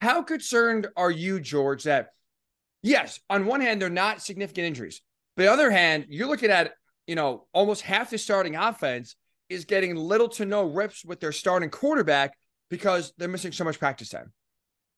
How 0.00 0.22
concerned 0.22 0.86
are 0.96 1.10
you, 1.10 1.40
George, 1.40 1.82
that 1.82 2.14
yes, 2.82 3.20
on 3.28 3.44
one 3.44 3.60
hand, 3.60 3.82
they're 3.82 3.90
not 3.90 4.22
significant 4.22 4.66
injuries. 4.66 5.02
But 5.36 5.42
the 5.42 5.52
other 5.52 5.70
hand, 5.70 6.06
you're 6.08 6.28
looking 6.28 6.50
at, 6.50 6.72
you 7.06 7.16
know, 7.16 7.48
almost 7.52 7.82
half 7.82 8.08
the 8.08 8.16
starting 8.16 8.56
offense 8.56 9.14
is 9.50 9.66
getting 9.66 9.94
little 9.94 10.30
to 10.30 10.46
no 10.46 10.62
rips 10.62 11.04
with 11.04 11.20
their 11.20 11.32
starting 11.32 11.68
quarterback 11.68 12.34
because 12.70 13.12
they're 13.18 13.28
missing 13.28 13.52
so 13.52 13.64
much 13.64 13.78
practice 13.78 14.08
time. 14.08 14.32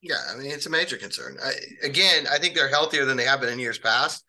Yeah, 0.04 0.20
I 0.30 0.36
mean 0.36 0.50
it's 0.50 0.66
a 0.66 0.70
major 0.70 0.98
concern. 0.98 1.38
I, 1.42 1.52
again, 1.82 2.26
I 2.30 2.38
think 2.38 2.54
they're 2.54 2.68
healthier 2.68 3.06
than 3.06 3.16
they 3.16 3.24
have 3.24 3.40
been 3.40 3.52
in 3.52 3.58
years 3.58 3.78
past. 3.78 4.22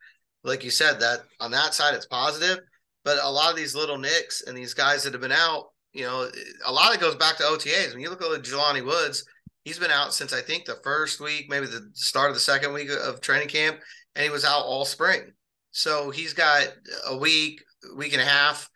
Like 0.43 0.63
you 0.63 0.71
said, 0.71 1.01
that 1.01 1.19
on 1.41 1.51
that 1.51 1.73
side 1.73 1.93
it's 1.93 2.05
positive, 2.05 2.59
but 3.03 3.19
a 3.21 3.29
lot 3.29 3.51
of 3.51 3.57
these 3.57 3.75
little 3.75 3.97
nicks 3.97 4.43
and 4.47 4.57
these 4.57 4.73
guys 4.73 5.03
that 5.03 5.11
have 5.13 5.21
been 5.21 5.33
out, 5.33 5.71
you 5.91 6.05
know, 6.05 6.29
a 6.65 6.71
lot 6.71 6.89
of 6.89 6.95
it 6.95 7.01
goes 7.01 7.15
back 7.15 7.35
to 7.37 7.43
OTAs. 7.43 7.91
When 7.91 7.99
you 7.99 8.09
look 8.09 8.21
at 8.21 8.43
Jelani 8.43 8.85
Woods, 8.85 9.25
he's 9.65 9.77
been 9.77 9.91
out 9.91 10.13
since 10.13 10.31
I 10.31 10.41
think 10.41 10.63
the 10.63 10.79
first 10.81 11.19
week, 11.19 11.47
maybe 11.49 11.65
the 11.65 11.89
start 11.93 12.29
of 12.29 12.35
the 12.35 12.39
second 12.41 12.71
week 12.71 12.89
of 12.89 13.19
training 13.19 13.49
camp, 13.49 13.77
and 14.15 14.23
he 14.23 14.29
was 14.29 14.45
out 14.45 14.63
all 14.63 14.85
spring. 14.85 15.33
So 15.71 16.09
he's 16.09 16.33
got 16.33 16.67
a 17.05 17.17
week, 17.17 17.61
week 17.97 18.13
and 18.13 18.21
a 18.21 18.25
half 18.25 18.69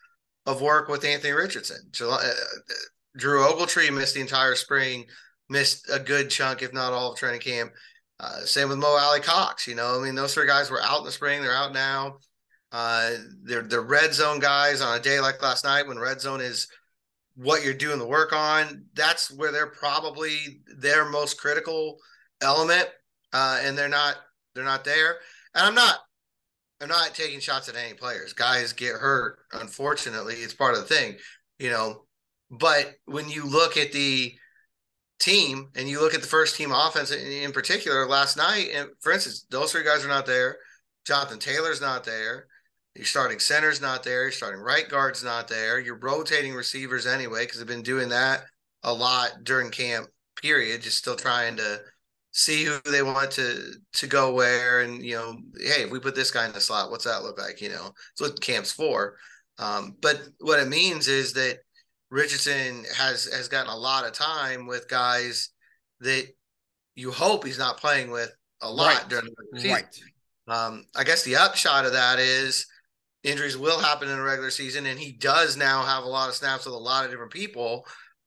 of 0.46 0.62
work 0.62 0.89
with 0.89 1.06
Anthony 1.06 1.32
Richardson. 1.32 1.91
Uh, 2.01 2.34
Drew 3.15 3.39
Ogletree 3.39 3.94
missed 3.96 4.15
the 4.15 4.22
entire 4.22 4.56
spring 4.56 5.06
missed 5.50 5.89
a 5.91 6.00
good 6.00 6.29
chunk, 6.29 6.62
if 6.62 6.74
not 6.74 6.94
all, 6.94 7.13
of 7.13 7.18
training 7.18 7.41
camp. 7.41 7.72
Uh, 8.20 8.39
same 8.41 8.70
with 8.70 8.77
Mo 8.77 8.98
Alie-Cox. 9.00 9.68
You 9.68 9.75
know, 9.75 10.00
I 10.00 10.03
mean, 10.03 10.15
those 10.15 10.34
three 10.34 10.48
guys 10.48 10.70
were 10.70 10.82
out 10.82 11.00
in 11.00 11.06
the 11.06 11.12
spring. 11.12 11.41
They're 11.41 11.53
out 11.53 11.74
now. 11.74 12.18
Uh, 12.72 13.12
they're 13.44 13.63
the 13.63 13.79
red 13.79 14.13
zone 14.13 14.39
guys 14.39 14.82
on 14.82 14.98
a 14.98 15.01
day 15.01 15.20
like 15.20 15.41
last 15.41 15.63
night 15.63 15.88
when 15.88 15.98
red 15.98 16.22
zone 16.22 16.41
is 16.41 16.68
what 17.36 17.63
you're 17.63 17.74
doing 17.74 17.98
the 17.98 18.06
work 18.06 18.34
on. 18.34 18.86
That's 18.94 19.32
where 19.32 19.51
they're 19.51 19.68
probably 19.72 20.62
their 20.77 21.06
most 21.10 21.39
critical 21.39 21.98
element, 22.41 22.88
uh, 23.34 23.60
and 23.63 23.77
they're 23.77 23.89
not 23.89 24.18
they're 24.53 24.63
not 24.63 24.84
there. 24.84 25.15
And 25.56 25.65
I'm 25.65 25.75
not 25.75 26.00
I'm 26.82 26.89
not 26.89 27.15
taking 27.15 27.39
shots 27.39 27.70
at 27.70 27.75
any 27.75 27.94
players. 27.94 28.34
Guys 28.34 28.74
get 28.74 28.94
hurt. 28.94 29.39
Unfortunately, 29.53 30.36
it's 30.36 30.53
part 30.53 30.75
of 30.75 30.82
the 30.82 30.94
thing, 30.94 31.18
you 31.58 31.70
know. 31.70 32.03
But 32.51 32.96
when 33.06 33.29
you 33.29 33.46
look 33.46 33.77
at 33.77 33.91
the 33.91 34.36
team 35.19 35.69
and 35.75 35.88
you 35.88 36.01
look 36.01 36.13
at 36.13 36.21
the 36.21 36.27
first 36.27 36.55
team 36.55 36.71
offense 36.71 37.11
in, 37.11 37.51
particular 37.51 38.07
last 38.07 38.38
night, 38.38 38.69
and 38.73 38.89
for 39.01 39.11
instance, 39.11 39.45
those 39.49 39.71
three 39.71 39.83
guys 39.83 40.03
are 40.03 40.09
not 40.09 40.25
there. 40.25 40.57
Jonathan 41.05 41.39
Taylor's 41.39 41.81
not 41.81 42.03
there. 42.03 42.47
Your 42.95 43.05
starting 43.05 43.39
center's 43.39 43.81
not 43.81 44.03
there. 44.03 44.23
Your 44.23 44.31
starting 44.31 44.61
right 44.61 44.88
guard's 44.89 45.23
not 45.23 45.47
there. 45.47 45.79
You're 45.79 45.99
rotating 45.99 46.53
receivers 46.53 47.05
anyway, 47.05 47.45
because 47.45 47.59
they've 47.59 47.67
been 47.67 47.81
doing 47.81 48.09
that 48.09 48.43
a 48.83 48.93
lot 48.93 49.43
during 49.43 49.71
camp 49.71 50.07
period, 50.41 50.81
just 50.81 50.97
still 50.97 51.15
trying 51.15 51.57
to 51.57 51.79
see 52.31 52.63
who 52.63 52.79
they 52.91 53.01
want 53.01 53.31
to 53.31 53.73
to 53.91 54.07
go 54.07 54.33
where 54.33 54.81
and 54.81 55.03
you 55.03 55.15
know 55.15 55.35
hey 55.57 55.83
if 55.83 55.91
we 55.91 55.99
put 55.99 56.13
this 56.13 56.29
guy 56.29 56.45
in 56.45 56.53
the 56.53 56.61
slot 56.61 56.91
what's 56.91 57.05
that 57.05 57.23
look 57.23 57.39
like 57.39 57.59
you 57.59 57.69
know 57.69 57.91
it's 58.11 58.21
what 58.21 58.39
camp's 58.39 58.71
for 58.71 59.15
um, 59.57 59.95
but 60.01 60.21
what 60.39 60.59
it 60.59 60.69
means 60.69 61.07
is 61.07 61.33
that 61.33 61.57
richardson 62.09 62.85
has 62.95 63.25
has 63.25 63.47
gotten 63.47 63.71
a 63.71 63.75
lot 63.75 64.05
of 64.05 64.13
time 64.13 64.65
with 64.65 64.89
guys 64.89 65.49
that 65.99 66.27
you 66.95 67.11
hope 67.11 67.45
he's 67.45 67.59
not 67.59 67.77
playing 67.77 68.11
with 68.11 68.31
a 68.61 68.71
lot 68.71 68.95
right. 68.95 69.09
during 69.09 69.25
the 69.25 69.59
season 69.59 69.71
right. 69.71 70.01
um, 70.47 70.85
i 70.95 71.03
guess 71.03 71.23
the 71.23 71.35
upshot 71.35 71.85
of 71.85 71.93
that 71.93 72.19
is 72.19 72.65
injuries 73.23 73.57
will 73.57 73.79
happen 73.79 74.09
in 74.09 74.17
a 74.17 74.23
regular 74.23 74.49
season 74.49 74.85
and 74.85 74.99
he 74.99 75.11
does 75.11 75.57
now 75.57 75.83
have 75.83 76.03
a 76.03 76.07
lot 76.07 76.29
of 76.29 76.35
snaps 76.35 76.65
with 76.65 76.73
a 76.73 76.77
lot 76.77 77.05
of 77.05 77.11
different 77.11 77.31
people 77.31 77.85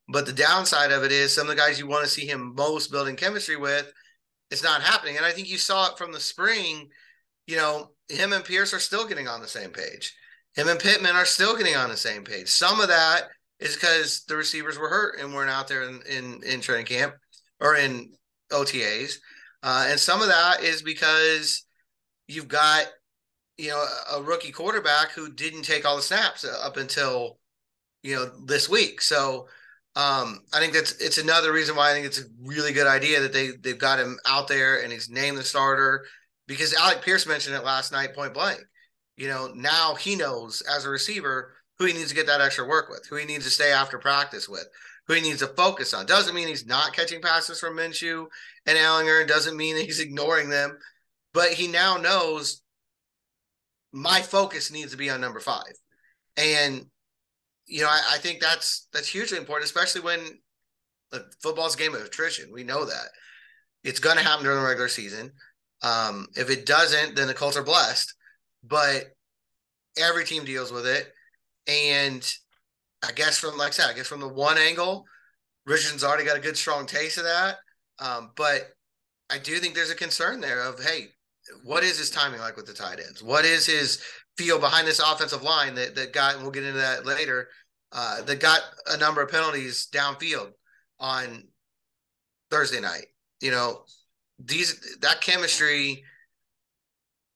but 0.09 0.27
the 0.27 0.33
downside 0.33 0.93
of 0.93 1.05
it 1.05 1.13
is 1.13 1.35
some 1.35 1.49
of 1.49 1.57
the 1.57 1.61
guys 1.61 1.79
you 1.79 1.87
want 1.87 2.05
to 2.05 2.11
see 2.11 2.27
him 2.27 2.55
most 2.55 2.91
building 2.91 3.17
chemistry 3.17 3.57
with, 3.57 3.91
it's 4.51 4.63
not 4.63 4.83
happening. 4.83 5.17
And 5.17 5.25
I 5.25 5.31
think 5.31 5.49
you 5.49 5.59
saw 5.59 5.91
it 5.91 5.99
from 5.99 6.13
the 6.13 6.21
spring. 6.21 6.91
You 7.47 7.57
know, 7.57 7.91
him 8.09 8.33
and 8.33 8.45
Pierce 8.45 8.75
are 8.75 8.79
still 8.79 9.07
getting 9.07 9.29
on 9.29 9.41
the 9.41 9.49
same 9.49 9.71
page. 9.71 10.15
Him 10.55 10.69
and 10.69 10.79
Pittman 10.79 11.17
are 11.17 11.25
still 11.25 11.57
getting 11.57 11.77
on 11.77 11.89
the 11.89 11.97
same 11.97 12.25
page. 12.25 12.49
Some 12.49 12.81
of 12.81 12.89
that 12.89 13.29
is 13.63 13.75
because 13.75 14.25
the 14.25 14.37
receivers 14.37 14.79
were 14.79 14.89
hurt 14.89 15.19
and 15.19 15.33
weren't 15.33 15.51
out 15.51 15.69
there 15.69 15.85
in, 15.85 16.01
in, 16.11 16.43
in 16.43 16.61
training 16.61 16.87
camp 16.87 17.15
or 17.61 17.77
in 17.77 18.13
OTAs. 18.51 19.15
Uh, 19.63 19.87
and 19.89 20.01
some 20.01 20.21
of 20.21 20.29
that 20.29 20.63
is 20.63 20.83
because 20.83 21.65
you've 22.27 22.49
got, 22.49 22.87
you 23.57 23.69
know, 23.69 23.85
a 24.15 24.23
rookie 24.23 24.51
quarterback 24.51 25.13
who 25.13 25.33
didn't 25.33 25.63
take 25.63 25.87
all 25.87 25.97
the 25.97 26.03
snaps 26.03 26.45
up 26.45 26.77
until, 26.77 27.39
you 28.03 28.17
know, 28.17 28.31
this 28.47 28.69
week. 28.69 29.01
So, 29.01 29.47
um, 29.95 30.41
I 30.53 30.59
think 30.59 30.73
that's 30.73 30.93
it's 30.93 31.19
another 31.19 31.53
reason 31.53 31.77
why 31.77 31.91
I 31.91 31.93
think 31.93 32.07
it's 32.07 32.21
a 32.21 32.25
really 32.43 32.73
good 32.73 32.87
idea 32.87 33.21
that 33.21 33.33
they 33.35 33.51
they've 33.63 33.79
got 33.79 33.99
him 33.99 34.19
out 34.27 34.49
there 34.49 34.83
and 34.83 34.91
he's 34.91 35.11
named 35.11 35.37
the 35.37 35.45
starter 35.45 36.07
because 36.47 36.73
Alec 36.73 37.03
Pierce 37.03 37.27
mentioned 37.27 37.55
it 37.55 37.63
last 37.63 37.93
night 37.93 38.15
point 38.15 38.33
blank. 38.33 38.61
You 39.19 39.29
know, 39.29 39.53
now 39.55 39.95
he 39.95 40.17
knows 40.17 40.63
as 40.63 40.87
a 40.87 40.91
receiver 40.91 41.53
who 41.83 41.89
he 41.89 41.95
needs 41.95 42.11
to 42.11 42.15
get 42.15 42.29
that 42.29 42.41
extra 42.41 42.67
work 42.67 42.89
with, 42.89 43.05
who 43.11 43.17
he 43.17 43.27
needs 43.27 43.45
to 43.45 43.51
stay 43.51 43.73
after 43.73 43.99
practice 43.99 44.49
with, 44.49 44.69
who 45.09 45.15
he 45.15 45.21
needs 45.21 45.41
to 45.41 45.49
focus 45.49 45.93
on. 45.93 46.07
Doesn't 46.07 46.35
mean 46.35 46.47
he's 46.47 46.65
not 46.65 46.95
catching 46.95 47.21
passes 47.21 47.59
from 47.59 47.77
Minshew 47.77 48.27
and 48.67 48.79
Ehlinger. 48.79 49.27
Doesn't 49.27 49.57
mean 49.57 49.77
he's 49.77 49.99
ignoring 49.99 50.49
them, 50.49 50.79
but 51.35 51.49
he 51.49 51.67
now 51.67 51.97
knows 51.97 52.63
my 53.93 54.21
focus 54.21 54.71
needs 54.71 54.93
to 54.93 54.97
be 54.97 55.11
on 55.11 55.21
number 55.21 55.41
five. 55.41 55.73
And 56.37 56.87
you 57.67 57.83
know, 57.83 57.89
I, 57.89 58.15
I, 58.15 58.19
think 58.19 58.41
that's 58.41 58.87
that's 58.93 59.09
hugely 59.09 59.39
important, 59.39 59.65
especially 59.65 60.03
when 60.03 60.21
football's 61.43 61.75
a 61.75 61.79
game 61.79 61.95
of 61.95 62.03
attrition. 62.03 62.53
We 62.53 62.65
know 62.65 62.85
that 62.85 63.09
it's 63.83 64.01
going 64.01 64.17
to 64.17 64.23
happen 64.23 64.45
during 64.45 64.61
the 64.61 64.67
regular 64.67 64.89
season. 64.89 65.33
Um, 65.83 66.29
if 66.37 66.49
it 66.49 66.65
doesn't, 66.65 67.17
then 67.17 67.27
the 67.27 67.35
Colts 67.35 67.57
are 67.57 67.65
blessed. 67.65 68.15
But 68.65 69.07
every 69.99 70.25
team 70.25 70.45
deals 70.45 70.73
with 70.73 70.87
it, 70.87 71.13
and 71.67 72.29
I 73.07 73.13
guess 73.13 73.39
from 73.39 73.57
like 73.57 73.69
I 73.69 73.73
said, 73.73 73.91
I 73.91 73.95
guess 73.95 74.07
from 74.07 74.21
the 74.21 74.29
one 74.29 74.59
angle, 74.59 75.05
Richardson's 75.67 76.05
already 76.05 76.25
got 76.25 76.37
a 76.37 76.41
good 76.41 76.57
strong 76.57 76.87
taste 76.87 77.19
of 77.19 77.25
that. 77.25 77.57
Um, 77.99 78.31
but 78.37 78.69
I 79.31 79.39
do 79.39 79.59
think 79.59 79.75
there's 79.75 79.91
a 79.91 79.97
concern 79.97 80.41
there 80.41 80.63
of 80.63 80.83
hey, 80.83 81.09
what 81.65 81.83
is 81.83 81.99
his 81.99 82.11
timing 82.11 82.41
like 82.41 82.57
with 82.57 82.67
the 82.67 82.73
tight 82.73 83.01
ends? 83.01 83.23
What 83.23 83.45
is 83.45 83.67
his 83.67 84.03
feel 84.37 84.59
behind 84.59 84.87
this 84.87 85.01
offensive 85.01 85.43
line 85.43 85.75
that 85.75 85.95
that 85.95 86.13
got 86.13 86.35
and 86.35 86.43
we'll 86.43 86.53
get 86.53 86.65
into 86.65 86.79
that 86.79 87.05
later 87.05 87.49
uh, 87.93 88.23
that 88.23 88.41
got 88.41 88.61
a 88.87 88.97
number 88.97 89.23
of 89.23 89.31
penalties 89.31 89.89
downfield 89.93 90.53
on 90.99 91.45
Thursday 92.51 92.81
night. 92.81 93.07
You 93.41 93.51
know, 93.51 93.85
these 94.39 94.97
that 95.01 95.21
chemistry 95.21 96.05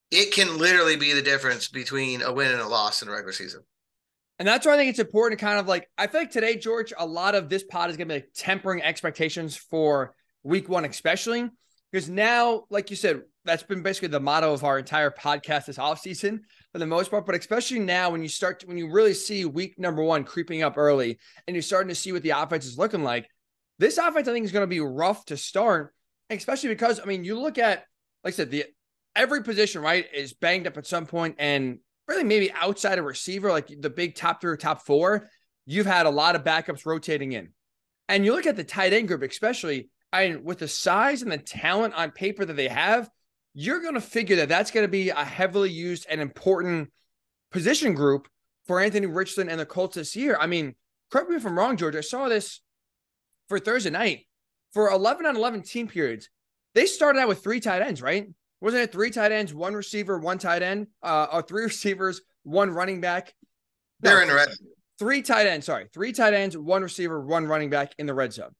it 0.09 0.33
can 0.33 0.57
literally 0.57 0.95
be 0.95 1.13
the 1.13 1.21
difference 1.21 1.67
between 1.67 2.21
a 2.21 2.31
win 2.31 2.51
and 2.51 2.61
a 2.61 2.67
loss 2.67 3.01
in 3.01 3.09
a 3.09 3.11
regular 3.11 3.33
season. 3.33 3.61
And 4.39 4.47
that's 4.47 4.65
why 4.65 4.73
I 4.73 4.77
think 4.77 4.89
it's 4.89 4.99
important 4.99 5.39
to 5.39 5.45
kind 5.45 5.59
of 5.59 5.67
like 5.67 5.89
I 5.97 6.07
feel 6.07 6.21
like 6.21 6.31
today, 6.31 6.57
George, 6.57 6.93
a 6.97 7.05
lot 7.05 7.35
of 7.35 7.49
this 7.49 7.63
pod 7.63 7.89
is 7.89 7.97
gonna 7.97 8.07
be 8.07 8.13
like 8.15 8.29
tempering 8.35 8.81
expectations 8.83 9.55
for 9.55 10.13
week 10.43 10.69
one, 10.69 10.85
especially 10.85 11.49
because 11.91 12.09
now, 12.09 12.63
like 12.69 12.89
you 12.89 12.95
said, 12.95 13.21
that's 13.45 13.63
been 13.63 13.81
basically 13.81 14.09
the 14.09 14.19
motto 14.19 14.53
of 14.53 14.63
our 14.63 14.77
entire 14.77 15.09
podcast 15.09 15.65
this 15.65 15.77
offseason 15.77 16.39
for 16.71 16.79
the 16.79 16.85
most 16.85 17.09
part. 17.09 17.25
But 17.25 17.35
especially 17.35 17.79
now, 17.79 18.09
when 18.09 18.21
you 18.21 18.27
start 18.27 18.59
to, 18.59 18.67
when 18.67 18.77
you 18.77 18.91
really 18.91 19.13
see 19.13 19.45
week 19.45 19.79
number 19.79 20.03
one 20.03 20.23
creeping 20.23 20.63
up 20.63 20.77
early, 20.77 21.17
and 21.47 21.55
you're 21.55 21.61
starting 21.61 21.89
to 21.89 21.95
see 21.95 22.11
what 22.11 22.23
the 22.23 22.31
offense 22.31 22.65
is 22.65 22.77
looking 22.77 23.03
like, 23.03 23.27
this 23.79 23.97
offense 23.97 24.27
I 24.27 24.33
think 24.33 24.45
is 24.45 24.51
going 24.51 24.63
to 24.63 24.67
be 24.67 24.81
rough 24.81 25.25
to 25.25 25.37
start, 25.37 25.93
especially 26.29 26.69
because 26.69 26.99
I 26.99 27.05
mean, 27.05 27.23
you 27.23 27.39
look 27.39 27.57
at 27.57 27.85
like 28.23 28.33
I 28.33 28.35
said, 28.35 28.51
the 28.51 28.65
every 29.15 29.43
position 29.43 29.81
right 29.81 30.05
is 30.13 30.33
banged 30.33 30.67
up 30.67 30.77
at 30.77 30.85
some 30.85 31.05
point, 31.05 31.35
and 31.39 31.79
really 32.07 32.23
maybe 32.23 32.51
outside 32.51 32.99
of 32.99 33.05
receiver, 33.05 33.51
like 33.51 33.67
the 33.79 33.89
big 33.89 34.15
top 34.15 34.41
three 34.41 34.51
or 34.51 34.57
top 34.57 34.85
four, 34.85 35.29
you've 35.65 35.85
had 35.85 36.05
a 36.05 36.11
lot 36.11 36.35
of 36.35 36.43
backups 36.43 36.85
rotating 36.85 37.33
in, 37.33 37.49
and 38.07 38.25
you 38.25 38.33
look 38.33 38.45
at 38.45 38.55
the 38.55 38.63
tight 38.63 38.93
end 38.93 39.07
group, 39.07 39.23
especially. 39.23 39.89
Mean, 40.13 40.43
with 40.43 40.59
the 40.59 40.67
size 40.67 41.21
and 41.21 41.31
the 41.31 41.37
talent 41.37 41.93
on 41.93 42.11
paper 42.11 42.45
that 42.45 42.55
they 42.55 42.69
have, 42.69 43.09
you're 43.53 43.81
going 43.81 43.95
to 43.95 44.01
figure 44.01 44.37
that 44.37 44.49
that's 44.49 44.71
going 44.71 44.85
to 44.85 44.91
be 44.91 45.09
a 45.09 45.23
heavily 45.23 45.69
used 45.69 46.07
and 46.09 46.21
important 46.21 46.91
position 47.51 47.93
group 47.93 48.27
for 48.65 48.79
Anthony 48.79 49.05
Richardson 49.05 49.49
and 49.49 49.59
the 49.59 49.65
Colts 49.65 49.95
this 49.95 50.15
year. 50.15 50.37
I 50.39 50.47
mean, 50.47 50.75
correct 51.11 51.29
me 51.29 51.35
if 51.35 51.45
I'm 51.45 51.57
wrong, 51.57 51.77
George. 51.77 51.95
I 51.95 52.01
saw 52.01 52.29
this 52.29 52.61
for 53.49 53.59
Thursday 53.59 53.89
night 53.89 54.27
for 54.73 54.89
11 54.89 55.25
on 55.25 55.35
11 55.35 55.63
team 55.63 55.87
periods. 55.87 56.29
They 56.75 56.85
started 56.85 57.19
out 57.19 57.27
with 57.27 57.43
three 57.43 57.59
tight 57.59 57.81
ends, 57.81 58.01
right? 58.01 58.27
Wasn't 58.61 58.81
it 58.81 58.91
three 58.91 59.11
tight 59.11 59.31
ends, 59.31 59.53
one 59.53 59.73
receiver, 59.73 60.17
one 60.17 60.37
tight 60.37 60.63
end, 60.63 60.87
uh, 61.03 61.27
or 61.31 61.41
three 61.41 61.63
receivers, 61.65 62.21
one 62.43 62.71
running 62.71 63.01
back? 63.01 63.33
No, 64.01 64.09
They're 64.09 64.21
in 64.21 64.27
the 64.27 64.35
red. 64.35 64.49
Three 64.99 65.21
tight 65.21 65.45
ends, 65.45 65.67
sorry, 65.67 65.87
three 65.93 66.11
tight 66.11 66.33
ends, 66.33 66.57
one 66.57 66.81
receiver, 66.81 67.21
one 67.21 67.45
running 67.45 67.69
back 67.69 67.93
in 67.99 68.07
the 68.07 68.13
red 68.13 68.33
zone. 68.33 68.51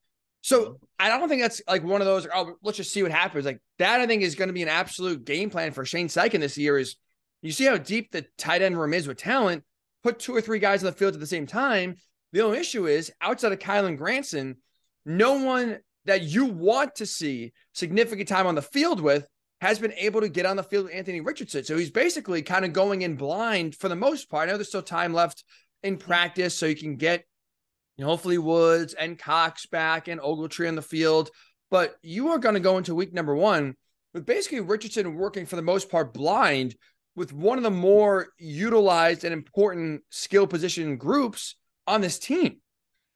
So 0.41 0.79
I 0.99 1.09
don't 1.09 1.27
think 1.27 1.41
that's 1.41 1.61
like 1.67 1.83
one 1.83 1.99
of 1.99 2.05
those. 2.05 2.27
Oh, 2.33 2.53
let's 2.61 2.77
just 2.77 2.93
see 2.93 3.01
what 3.01 3.11
happens. 3.11 3.45
Like 3.45 3.59
that, 3.79 3.99
I 3.99 4.07
think 4.07 4.21
is 4.21 4.35
going 4.35 4.47
to 4.49 4.53
be 4.53 4.61
an 4.61 4.69
absolute 4.69 5.25
game 5.25 5.49
plan 5.49 5.71
for 5.71 5.83
Shane 5.83 6.07
Steichen 6.07 6.39
this 6.39 6.57
year. 6.57 6.77
Is 6.77 6.95
you 7.41 7.51
see 7.51 7.65
how 7.65 7.77
deep 7.77 8.11
the 8.11 8.25
tight 8.37 8.61
end 8.61 8.79
room 8.79 8.93
is 8.93 9.07
with 9.07 9.17
talent. 9.17 9.63
Put 10.03 10.19
two 10.19 10.35
or 10.35 10.41
three 10.41 10.59
guys 10.59 10.83
on 10.83 10.85
the 10.85 10.97
field 10.97 11.15
at 11.15 11.19
the 11.19 11.27
same 11.27 11.47
time. 11.47 11.95
The 12.33 12.41
only 12.41 12.59
issue 12.59 12.87
is 12.87 13.11
outside 13.19 13.51
of 13.51 13.59
Kylen 13.59 13.97
Granson, 13.97 14.57
no 15.05 15.43
one 15.43 15.79
that 16.05 16.23
you 16.23 16.45
want 16.45 16.95
to 16.95 17.05
see 17.05 17.53
significant 17.73 18.29
time 18.29 18.47
on 18.47 18.55
the 18.55 18.61
field 18.61 19.01
with 19.01 19.27
has 19.61 19.79
been 19.79 19.93
able 19.93 20.21
to 20.21 20.29
get 20.29 20.45
on 20.45 20.55
the 20.55 20.63
field 20.63 20.85
with 20.85 20.93
Anthony 20.93 21.19
Richardson. 21.19 21.63
So 21.63 21.77
he's 21.77 21.89
basically 21.89 22.41
kind 22.41 22.63
of 22.63 22.73
going 22.73 23.01
in 23.01 23.15
blind 23.15 23.75
for 23.75 23.89
the 23.89 23.95
most 23.95 24.29
part. 24.29 24.47
I 24.47 24.51
know 24.51 24.57
there's 24.57 24.69
still 24.69 24.81
time 24.81 25.13
left 25.13 25.43
in 25.83 25.97
practice, 25.97 26.55
so 26.55 26.65
you 26.65 26.75
can 26.75 26.95
get 26.95 27.25
you 27.97 28.03
know, 28.03 28.11
hopefully 28.11 28.37
Woods 28.37 28.93
and 28.93 29.17
Cox 29.17 29.65
back 29.65 30.07
and 30.07 30.21
Ogletree 30.21 30.67
on 30.67 30.75
the 30.75 30.81
field. 30.81 31.31
But 31.71 31.95
you 32.01 32.29
are 32.29 32.37
going 32.37 32.53
to 32.53 32.61
go 32.61 32.77
into 32.77 32.95
week 32.95 33.13
number 33.13 33.35
one 33.35 33.75
with 34.13 34.25
basically 34.25 34.59
Richardson 34.59 35.15
working 35.15 35.45
for 35.45 35.55
the 35.55 35.61
most 35.61 35.89
part 35.89 36.13
blind 36.13 36.75
with 37.15 37.33
one 37.33 37.57
of 37.57 37.63
the 37.63 37.71
more 37.71 38.27
utilized 38.37 39.23
and 39.23 39.33
important 39.33 40.03
skill 40.09 40.45
position 40.45 40.97
groups 40.97 41.55
on 41.87 42.01
this 42.01 42.19
team. 42.19 42.57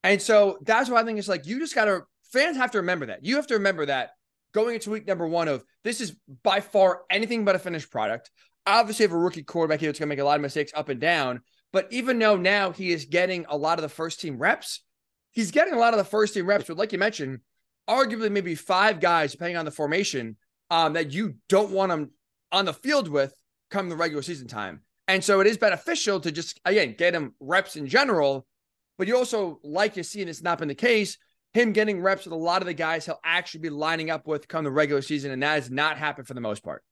And 0.04 0.20
so 0.20 0.58
that's 0.64 0.90
why 0.90 1.02
I 1.02 1.06
think 1.06 1.20
it's 1.20 1.28
like 1.28 1.46
you 1.46 1.60
just 1.60 1.76
got 1.76 1.86
to, 1.86 2.02
fans 2.34 2.58
have 2.58 2.72
to 2.72 2.80
remember 2.80 3.06
that. 3.06 3.24
You 3.24 3.36
have 3.36 3.48
to 3.48 3.54
remember 3.54 3.86
that 3.86 4.12
going 4.54 4.76
into 4.76 4.90
week 4.90 5.08
number 5.08 5.28
one 5.28 5.48
of 5.48 5.64
this 5.84 6.02
is 6.02 6.16
by 6.44 6.60
far 6.60 7.02
anything 7.10 7.46
but 7.46 7.56
a 7.56 7.60
finished 7.60 7.92
product. 7.92 8.30
Obviously, 8.66 9.04
have 9.04 9.14
a 9.14 9.18
rookie 9.18 9.44
quarterback 9.44 9.80
here 9.80 9.90
that's 9.90 10.00
going 10.00 10.08
to 10.08 10.16
make 10.16 10.20
a 10.20 10.26
lot 10.26 10.36
of 10.36 10.42
mistakes 10.42 10.72
up 10.76 10.90
and 10.90 11.00
down. 11.00 11.42
But 11.74 11.88
even 11.92 12.20
though 12.20 12.38
now 12.38 12.72
he 12.72 12.92
is 12.92 13.06
getting 13.06 13.46
a 13.50 13.58
lot 13.58 13.78
of 13.78 13.84
the 13.84 13.90
first 13.90 14.20
team 14.20 14.38
reps, 14.38 14.82
he's 15.32 15.52
getting 15.52 15.74
a 15.74 15.80
lot 15.80 15.94
of 15.94 15.98
the 15.98 16.04
first 16.04 16.34
team 16.34 16.46
reps. 16.46 16.66
But 16.68 16.78
like 16.78 16.92
you 16.92 17.00
mentioned, 17.00 17.40
arguably 17.90 18.32
maybe 18.32 18.56
five 18.56 19.00
guys, 19.00 19.32
depending 19.32 19.58
on 19.58 19.66
the 19.66 19.72
formation, 19.72 20.38
um, 20.70 20.94
that 20.94 21.12
you 21.12 21.36
don't 21.50 21.72
want 21.72 21.92
him 21.92 22.12
on 22.52 22.66
the 22.66 22.74
field 22.74 23.08
with 23.08 23.34
come 23.70 23.90
the 23.90 23.96
regular 23.96 24.22
season 24.22 24.48
time. 24.48 24.82
And 25.08 25.24
so 25.24 25.40
it 25.40 25.48
is 25.48 25.58
beneficial 25.58 26.20
to 26.20 26.32
just, 26.32 26.60
again, 26.66 26.96
get 26.98 27.16
him 27.16 27.34
reps 27.40 27.76
in 27.76 27.88
general. 27.88 28.46
But 28.98 29.08
you 29.08 29.18
also 29.18 29.60
like 29.64 29.96
to 29.96 30.04
see, 30.04 30.22
and 30.22 30.30
it's 30.30 30.44
not 30.44 30.60
been 30.60 30.68
the 30.68 30.76
case, 30.76 31.18
him 31.54 31.74
getting 31.74 32.02
reps 32.02 32.26
with 32.26 32.34
a 32.34 32.38
lot 32.38 32.62
of 32.62 32.66
the 32.66 32.74
guys 32.74 33.06
he'll 33.06 33.20
actually 33.24 33.62
be 33.62 33.70
lining 33.70 34.10
up 34.10 34.28
with 34.28 34.48
come 34.48 34.64
the 34.64 34.72
regular 34.72 35.02
season. 35.02 35.32
And 35.32 35.44
that 35.44 35.56
has 35.56 35.70
not 35.70 35.98
happened 35.98 36.28
for 36.28 36.34
the 36.34 36.42
most 36.42 36.64
part. 36.64 36.84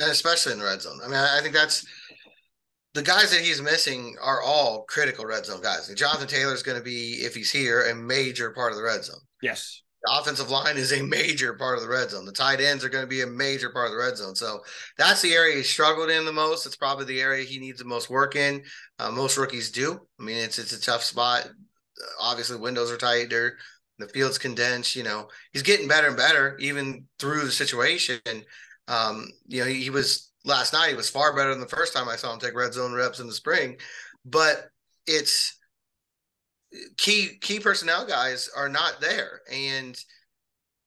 And 0.00 0.10
especially 0.10 0.52
in 0.52 0.58
the 0.58 0.64
red 0.64 0.82
zone. 0.82 0.98
I 1.02 1.06
mean, 1.06 1.16
I 1.16 1.40
think 1.40 1.54
that's 1.54 1.86
the 2.94 3.02
guys 3.02 3.30
that 3.30 3.40
he's 3.40 3.62
missing 3.62 4.16
are 4.22 4.42
all 4.42 4.84
critical 4.88 5.24
red 5.24 5.46
zone 5.46 5.62
guys. 5.62 5.88
And 5.88 5.96
Jonathan 5.96 6.28
Taylor 6.28 6.54
is 6.54 6.62
going 6.62 6.78
to 6.78 6.84
be, 6.84 7.20
if 7.20 7.34
he's 7.34 7.50
here, 7.50 7.88
a 7.88 7.94
major 7.94 8.50
part 8.50 8.72
of 8.72 8.78
the 8.78 8.84
red 8.84 9.04
zone. 9.04 9.20
Yes. 9.40 9.82
The 10.02 10.18
offensive 10.20 10.50
line 10.50 10.76
is 10.76 10.92
a 10.92 11.02
major 11.02 11.54
part 11.54 11.76
of 11.76 11.82
the 11.82 11.88
red 11.88 12.10
zone. 12.10 12.26
The 12.26 12.32
tight 12.32 12.60
ends 12.60 12.84
are 12.84 12.88
going 12.88 13.04
to 13.04 13.08
be 13.08 13.22
a 13.22 13.26
major 13.26 13.70
part 13.70 13.86
of 13.86 13.92
the 13.92 13.98
red 13.98 14.16
zone. 14.16 14.34
So 14.34 14.60
that's 14.98 15.22
the 15.22 15.32
area 15.32 15.56
he 15.56 15.62
struggled 15.62 16.10
in 16.10 16.24
the 16.24 16.32
most. 16.32 16.66
It's 16.66 16.76
probably 16.76 17.06
the 17.06 17.20
area 17.20 17.44
he 17.44 17.58
needs 17.58 17.78
the 17.78 17.86
most 17.86 18.10
work 18.10 18.36
in. 18.36 18.62
Uh, 18.98 19.10
most 19.10 19.38
rookies 19.38 19.70
do. 19.70 19.98
I 20.20 20.22
mean, 20.22 20.36
it's 20.36 20.58
it's 20.58 20.72
a 20.72 20.80
tough 20.80 21.02
spot 21.02 21.48
obviously 22.20 22.56
windows 22.56 22.90
are 22.90 22.96
tighter, 22.96 23.58
the 23.98 24.08
field's 24.08 24.38
condensed. 24.38 24.96
You 24.96 25.02
know, 25.02 25.28
he's 25.52 25.62
getting 25.62 25.88
better 25.88 26.08
and 26.08 26.16
better 26.16 26.56
even 26.58 27.04
through 27.18 27.44
the 27.44 27.50
situation. 27.50 28.20
Um, 28.88 29.28
you 29.46 29.60
know, 29.60 29.68
he, 29.68 29.82
he 29.82 29.90
was 29.90 30.30
last 30.44 30.72
night. 30.72 30.90
He 30.90 30.94
was 30.94 31.10
far 31.10 31.34
better 31.34 31.50
than 31.50 31.60
the 31.60 31.66
first 31.66 31.94
time 31.94 32.08
I 32.08 32.16
saw 32.16 32.32
him 32.32 32.40
take 32.40 32.54
red 32.54 32.72
zone 32.72 32.94
reps 32.94 33.20
in 33.20 33.26
the 33.26 33.32
spring. 33.32 33.76
But 34.24 34.70
it's 35.06 35.56
key 36.96 37.38
key 37.40 37.60
personnel 37.60 38.06
guys 38.06 38.48
are 38.56 38.68
not 38.68 39.00
there, 39.00 39.40
and 39.50 39.98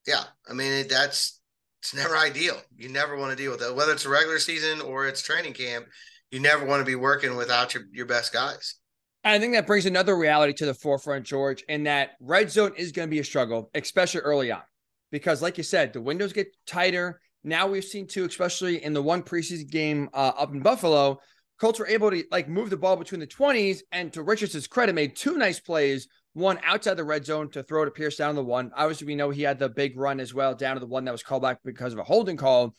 yeah, 0.06 0.24
I 0.50 0.54
mean 0.54 0.72
it, 0.72 0.89
that's 0.89 1.39
it's 1.82 1.94
never 1.94 2.18
ideal. 2.18 2.58
You 2.75 2.89
never 2.89 3.18
want 3.18 3.32
to 3.32 3.42
deal 3.42 3.51
with 3.51 3.62
that, 3.62 3.75
whether 3.75 3.94
it's 3.94 4.06
a 4.06 4.10
regular 4.10 4.39
season 4.39 4.82
or 4.82 5.08
it's 5.08 5.22
training 5.22 5.54
camp. 5.54 5.86
You 6.32 6.39
never 6.39 6.66
want 6.66 6.82
to 6.82 6.86
be 6.86 6.96
working 6.96 7.36
without 7.36 7.74
your, 7.74 7.84
your 7.92 8.06
best 8.06 8.34
guys. 8.34 8.75
I 9.23 9.38
think 9.39 9.53
that 9.53 9.67
brings 9.67 9.85
another 9.85 10.15
reality 10.15 10.53
to 10.53 10.65
the 10.65 10.73
forefront, 10.73 11.25
George, 11.25 11.63
in 11.67 11.83
that 11.83 12.11
red 12.21 12.49
zone 12.49 12.73
is 12.77 12.91
going 12.91 13.07
to 13.07 13.11
be 13.11 13.19
a 13.19 13.23
struggle, 13.23 13.69
especially 13.73 14.21
early 14.21 14.51
on. 14.51 14.61
Because, 15.11 15.41
like 15.41 15.57
you 15.57 15.63
said, 15.63 15.91
the 15.91 16.01
windows 16.01 16.33
get 16.33 16.55
tighter. 16.65 17.19
Now 17.43 17.67
we've 17.67 17.83
seen 17.83 18.07
too, 18.07 18.25
especially 18.25 18.83
in 18.83 18.93
the 18.93 19.01
one 19.01 19.23
preseason 19.23 19.69
game 19.69 20.09
uh, 20.13 20.31
up 20.38 20.53
in 20.53 20.61
Buffalo, 20.61 21.19
Colts 21.59 21.77
were 21.77 21.88
able 21.88 22.09
to 22.09 22.23
like 22.31 22.47
move 22.47 22.69
the 22.69 22.77
ball 22.77 22.95
between 22.95 23.19
the 23.19 23.27
20s 23.27 23.81
and 23.91 24.13
to 24.13 24.23
Richardson's 24.23 24.67
credit, 24.67 24.95
made 24.95 25.15
two 25.15 25.38
nice 25.38 25.59
plays. 25.59 26.07
One 26.33 26.59
outside 26.63 26.93
the 26.93 27.03
red 27.03 27.25
zone 27.25 27.49
to 27.51 27.63
throw 27.63 27.83
to 27.83 27.91
Pierce 27.91 28.15
down 28.15 28.35
the 28.35 28.43
one. 28.43 28.71
Obviously, 28.75 29.07
we 29.07 29.15
know 29.15 29.29
he 29.29 29.41
had 29.41 29.59
the 29.59 29.67
big 29.67 29.97
run 29.97 30.19
as 30.19 30.33
well 30.33 30.55
down 30.55 30.75
to 30.75 30.79
the 30.79 30.88
one 30.88 31.03
that 31.03 31.11
was 31.11 31.23
called 31.23 31.41
back 31.41 31.59
because 31.65 31.91
of 31.91 31.99
a 31.99 32.03
holding 32.03 32.38
call. 32.38 32.75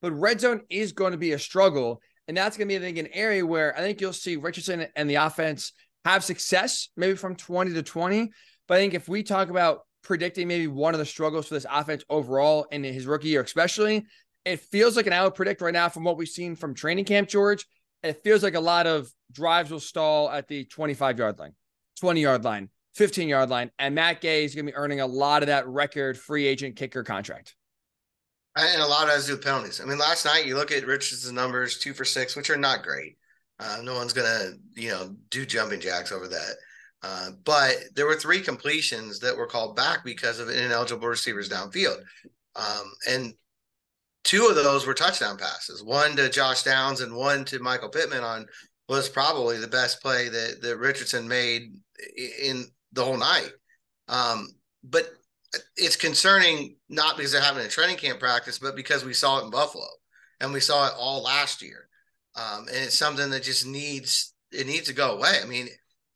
But 0.00 0.12
red 0.12 0.40
zone 0.40 0.62
is 0.70 0.92
going 0.92 1.12
to 1.12 1.18
be 1.18 1.32
a 1.32 1.38
struggle. 1.38 2.00
And 2.28 2.36
that's 2.36 2.56
going 2.56 2.68
to 2.68 2.72
be, 2.72 2.76
I 2.76 2.80
think, 2.80 2.98
an 2.98 3.08
area 3.12 3.44
where 3.44 3.76
I 3.76 3.80
think 3.80 4.00
you'll 4.00 4.12
see 4.12 4.36
Richardson 4.36 4.86
and 4.94 5.10
the 5.10 5.16
offense 5.16 5.72
have 6.04 6.24
success, 6.24 6.88
maybe 6.96 7.16
from 7.16 7.36
20 7.36 7.74
to 7.74 7.82
20. 7.82 8.30
But 8.68 8.74
I 8.76 8.80
think 8.80 8.94
if 8.94 9.08
we 9.08 9.22
talk 9.22 9.50
about 9.50 9.80
predicting 10.02 10.48
maybe 10.48 10.66
one 10.66 10.94
of 10.94 10.98
the 10.98 11.06
struggles 11.06 11.48
for 11.48 11.54
this 11.54 11.66
offense 11.70 12.04
overall 12.08 12.66
in 12.70 12.84
his 12.84 13.06
rookie 13.06 13.28
year, 13.28 13.42
especially, 13.42 14.06
it 14.44 14.60
feels 14.60 14.96
like, 14.96 15.06
and 15.06 15.14
I 15.14 15.24
would 15.24 15.34
predict 15.34 15.60
right 15.60 15.72
now 15.72 15.88
from 15.88 16.04
what 16.04 16.16
we've 16.16 16.28
seen 16.28 16.56
from 16.56 16.74
training 16.74 17.04
camp, 17.04 17.28
George, 17.28 17.66
it 18.02 18.22
feels 18.24 18.42
like 18.42 18.54
a 18.54 18.60
lot 18.60 18.86
of 18.86 19.10
drives 19.30 19.70
will 19.70 19.80
stall 19.80 20.30
at 20.30 20.48
the 20.48 20.64
25 20.64 21.18
yard 21.18 21.38
line, 21.38 21.54
20 22.00 22.20
yard 22.20 22.44
line, 22.44 22.68
15 22.96 23.28
yard 23.28 23.50
line. 23.50 23.70
And 23.78 23.94
Matt 23.94 24.20
Gay 24.20 24.44
is 24.44 24.54
going 24.54 24.66
to 24.66 24.72
be 24.72 24.76
earning 24.76 25.00
a 25.00 25.06
lot 25.06 25.42
of 25.42 25.46
that 25.46 25.66
record 25.68 26.18
free 26.18 26.46
agent 26.46 26.76
kicker 26.76 27.04
contract. 27.04 27.54
And 28.54 28.82
a 28.82 28.86
lot 28.86 29.04
of 29.04 29.14
has 29.14 29.26
do 29.26 29.36
penalties. 29.38 29.80
I 29.80 29.84
mean, 29.84 29.98
last 29.98 30.26
night 30.26 30.44
you 30.44 30.56
look 30.56 30.72
at 30.72 30.86
Richardson's 30.86 31.32
numbers, 31.32 31.78
two 31.78 31.94
for 31.94 32.04
six, 32.04 32.36
which 32.36 32.50
are 32.50 32.56
not 32.56 32.82
great. 32.82 33.16
Uh, 33.58 33.78
no 33.82 33.94
one's 33.94 34.12
gonna, 34.12 34.52
you 34.74 34.90
know, 34.90 35.14
do 35.30 35.46
jumping 35.46 35.80
jacks 35.80 36.12
over 36.12 36.28
that. 36.28 36.54
Uh, 37.02 37.30
but 37.44 37.76
there 37.94 38.06
were 38.06 38.16
three 38.16 38.40
completions 38.40 39.18
that 39.20 39.36
were 39.36 39.46
called 39.46 39.74
back 39.74 40.04
because 40.04 40.38
of 40.38 40.48
ineligible 40.48 41.08
receivers 41.08 41.48
downfield, 41.48 42.00
um, 42.54 42.92
and 43.08 43.34
two 44.24 44.46
of 44.46 44.54
those 44.54 44.86
were 44.86 44.94
touchdown 44.94 45.36
passes. 45.36 45.82
One 45.82 46.14
to 46.16 46.28
Josh 46.28 46.62
Downs 46.62 47.00
and 47.00 47.14
one 47.14 47.44
to 47.46 47.58
Michael 47.58 47.88
Pittman 47.88 48.22
on 48.22 48.46
was 48.88 49.08
probably 49.08 49.58
the 49.58 49.66
best 49.66 50.00
play 50.00 50.28
that 50.28 50.60
that 50.62 50.76
Richardson 50.76 51.26
made 51.26 51.72
in 52.40 52.66
the 52.92 53.04
whole 53.04 53.16
night. 53.16 53.50
Um, 54.08 54.48
but 54.84 55.10
it's 55.76 55.96
concerning 55.96 56.76
not 56.92 57.16
because 57.16 57.32
they're 57.32 57.40
having 57.40 57.64
a 57.64 57.68
training 57.68 57.96
camp 57.96 58.20
practice, 58.20 58.58
but 58.58 58.76
because 58.76 59.04
we 59.04 59.14
saw 59.14 59.40
it 59.40 59.44
in 59.44 59.50
Buffalo 59.50 59.88
and 60.40 60.52
we 60.52 60.60
saw 60.60 60.86
it 60.86 60.92
all 60.96 61.22
last 61.22 61.62
year. 61.62 61.88
Um, 62.36 62.68
and 62.68 62.76
it's 62.76 62.98
something 62.98 63.30
that 63.30 63.42
just 63.42 63.66
needs 63.66 64.34
it 64.52 64.66
needs 64.66 64.86
to 64.88 64.94
go 64.94 65.16
away. 65.16 65.38
I 65.42 65.46
mean, 65.46 65.68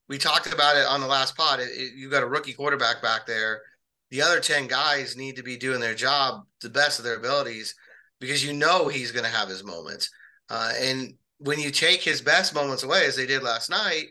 we 0.08 0.18
talked 0.18 0.52
about 0.52 0.76
it 0.76 0.86
on 0.86 1.00
the 1.00 1.06
last 1.06 1.36
pod. 1.36 1.60
It, 1.60 1.70
it, 1.72 1.94
you 1.96 2.10
got 2.10 2.22
a 2.22 2.28
rookie 2.28 2.52
quarterback 2.52 3.00
back 3.00 3.26
there. 3.26 3.62
The 4.10 4.20
other 4.20 4.38
ten 4.38 4.66
guys 4.66 5.16
need 5.16 5.36
to 5.36 5.42
be 5.42 5.56
doing 5.56 5.80
their 5.80 5.94
job 5.94 6.42
the 6.60 6.68
best 6.68 6.98
of 6.98 7.04
their 7.04 7.16
abilities 7.16 7.74
because 8.20 8.44
you 8.44 8.52
know 8.52 8.88
he's 8.88 9.12
going 9.12 9.24
to 9.24 9.30
have 9.30 9.48
his 9.48 9.64
moments. 9.64 10.10
Uh, 10.50 10.72
and 10.78 11.14
when 11.38 11.58
you 11.58 11.70
take 11.70 12.02
his 12.02 12.20
best 12.20 12.54
moments 12.54 12.82
away, 12.82 13.06
as 13.06 13.16
they 13.16 13.26
did 13.26 13.42
last 13.42 13.70
night, 13.70 14.04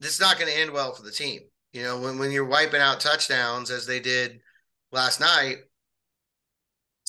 this 0.00 0.14
is 0.14 0.20
not 0.20 0.38
going 0.38 0.50
to 0.50 0.58
end 0.58 0.72
well 0.72 0.92
for 0.92 1.02
the 1.02 1.10
team. 1.12 1.40
You 1.72 1.82
know, 1.82 2.00
when, 2.00 2.18
when 2.18 2.32
you're 2.32 2.44
wiping 2.44 2.80
out 2.80 3.00
touchdowns 3.00 3.70
as 3.70 3.86
they 3.86 4.00
did 4.00 4.40
last 4.92 5.20
night, 5.20 5.58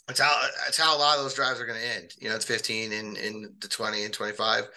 that's 0.08 0.20
how 0.20 0.42
that's 0.66 0.78
how 0.78 0.96
a 0.96 1.00
lot 1.00 1.18
of 1.18 1.24
those 1.24 1.34
drives 1.34 1.60
are 1.60 1.66
going 1.66 1.80
to 1.80 1.96
end. 1.96 2.14
You 2.20 2.30
know, 2.30 2.36
it's 2.36 2.46
15 2.46 2.92
in 2.92 3.16
in 3.18 3.54
the 3.60 3.68
20 3.68 4.06
and 4.06 4.14
25. 4.14 4.70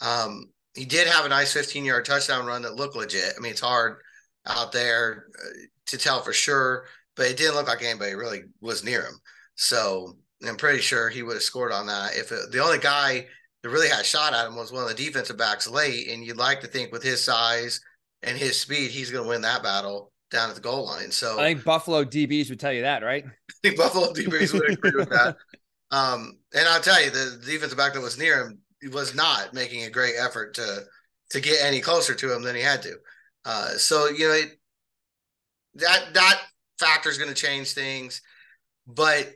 Um, 0.00 0.50
he 0.74 0.84
did 0.84 1.08
have 1.08 1.24
a 1.24 1.28
nice 1.28 1.52
15 1.52 1.84
yard 1.84 2.04
touchdown 2.04 2.46
run 2.46 2.62
that 2.62 2.76
looked 2.76 2.96
legit. 2.96 3.34
I 3.36 3.40
mean, 3.40 3.52
it's 3.52 3.60
hard 3.60 3.98
out 4.46 4.72
there 4.72 5.26
uh, 5.38 5.48
to 5.86 5.98
tell 5.98 6.22
for 6.22 6.32
sure, 6.32 6.86
but 7.16 7.26
it 7.26 7.36
didn't 7.36 7.56
look 7.56 7.66
like 7.66 7.82
anybody 7.82 8.14
really 8.14 8.42
was 8.60 8.84
near 8.84 9.02
him. 9.02 9.18
So 9.56 10.16
I'm 10.46 10.56
pretty 10.56 10.80
sure 10.80 11.08
he 11.08 11.22
would 11.22 11.34
have 11.34 11.42
scored 11.42 11.72
on 11.72 11.86
that. 11.86 12.16
If 12.16 12.30
it, 12.30 12.52
the 12.52 12.62
only 12.62 12.78
guy 12.78 13.26
that 13.62 13.68
really 13.70 13.88
had 13.88 14.02
a 14.02 14.04
shot 14.04 14.34
at 14.34 14.46
him 14.46 14.54
was 14.54 14.70
one 14.70 14.82
of 14.82 14.88
the 14.88 14.94
defensive 14.94 15.38
backs 15.38 15.68
late, 15.68 16.08
and 16.08 16.24
you'd 16.24 16.36
like 16.36 16.60
to 16.60 16.68
think 16.68 16.92
with 16.92 17.02
his 17.02 17.24
size 17.24 17.80
and 18.22 18.36
his 18.36 18.60
speed, 18.60 18.90
he's 18.90 19.10
going 19.10 19.24
to 19.24 19.28
win 19.28 19.40
that 19.40 19.62
battle 19.62 20.12
down 20.30 20.48
at 20.48 20.54
the 20.54 20.60
goal 20.60 20.86
line. 20.86 21.10
So 21.10 21.38
I 21.38 21.52
think 21.52 21.64
Buffalo 21.64 22.04
DBs 22.04 22.50
would 22.50 22.60
tell 22.60 22.72
you 22.72 22.82
that, 22.82 23.02
right? 23.02 23.24
I 23.50 23.52
think 23.62 23.76
Buffalo 23.76 24.12
DBs 24.12 24.52
would 24.52 24.70
agree 24.70 24.92
with 24.94 25.10
that. 25.10 25.36
Um, 25.92 26.38
and 26.52 26.66
I'll 26.66 26.80
tell 26.80 27.00
you, 27.00 27.10
the 27.10 27.40
defensive 27.46 27.78
back 27.78 27.94
that 27.94 28.00
was 28.00 28.18
near 28.18 28.44
him 28.44 28.58
was 28.92 29.14
not 29.14 29.54
making 29.54 29.84
a 29.84 29.90
great 29.90 30.14
effort 30.18 30.54
to 30.54 30.82
to 31.30 31.40
get 31.40 31.64
any 31.64 31.80
closer 31.80 32.14
to 32.14 32.34
him 32.34 32.42
than 32.42 32.56
he 32.56 32.62
had 32.62 32.82
to. 32.82 32.96
Uh, 33.44 33.68
so 33.70 34.08
you 34.08 34.26
know 34.26 34.34
it, 34.34 34.58
that 35.74 36.12
that 36.14 36.40
factor 36.78 37.08
is 37.08 37.18
going 37.18 37.32
to 37.32 37.40
change 37.40 37.72
things, 37.72 38.20
but 38.86 39.32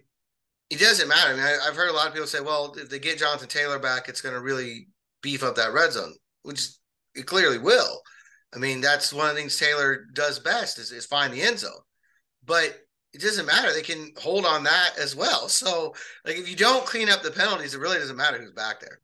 it 0.71 0.79
doesn't 0.79 1.09
matter. 1.09 1.33
I 1.33 1.37
mean, 1.37 1.45
I, 1.45 1.67
have 1.67 1.77
heard 1.77 1.91
a 1.91 1.95
lot 1.95 2.09
of 2.09 2.13
people 2.13 2.27
say, 2.27 2.41
"Well, 2.41 2.75
if 2.77 2.89
they 2.89 2.99
get 2.99 3.19
Jonathan 3.19 3.49
Taylor 3.49 3.79
back, 3.79 4.09
it's 4.09 4.21
going 4.21 4.35
to 4.35 4.41
really 4.41 4.89
beef 5.23 5.43
up 5.43 5.55
that 5.57 5.73
red 5.73 5.93
zone," 5.93 6.15
which 6.43 6.69
it 7.15 7.27
clearly 7.27 7.59
will. 7.59 8.03
I 8.55 8.59
mean, 8.59 8.81
that's 8.81 9.13
one 9.13 9.29
of 9.29 9.35
the 9.35 9.41
things 9.41 9.59
Taylor 9.59 10.07
does 10.13 10.39
best 10.39 10.79
is, 10.79 10.91
is 10.91 11.07
find 11.07 11.33
the 11.33 11.43
end 11.43 11.61
zone. 11.61 11.71
But 12.45 12.77
it 13.13 13.21
doesn't 13.21 13.47
matter. 13.47 13.73
They 13.73 13.83
can 13.83 14.13
hold 14.19 14.45
on 14.45 14.65
that 14.65 14.99
as 14.99 15.15
well. 15.15 15.49
So, 15.49 15.95
like, 16.25 16.37
if 16.37 16.49
you 16.49 16.57
don't 16.57 16.87
clean 16.87 17.09
up 17.09 17.23
the 17.23 17.31
penalties, 17.31 17.75
it 17.75 17.81
really 17.81 17.99
doesn't 17.99 18.17
matter 18.17 18.39
who's 18.39 18.53
back 18.53 18.81
there. 18.81 19.01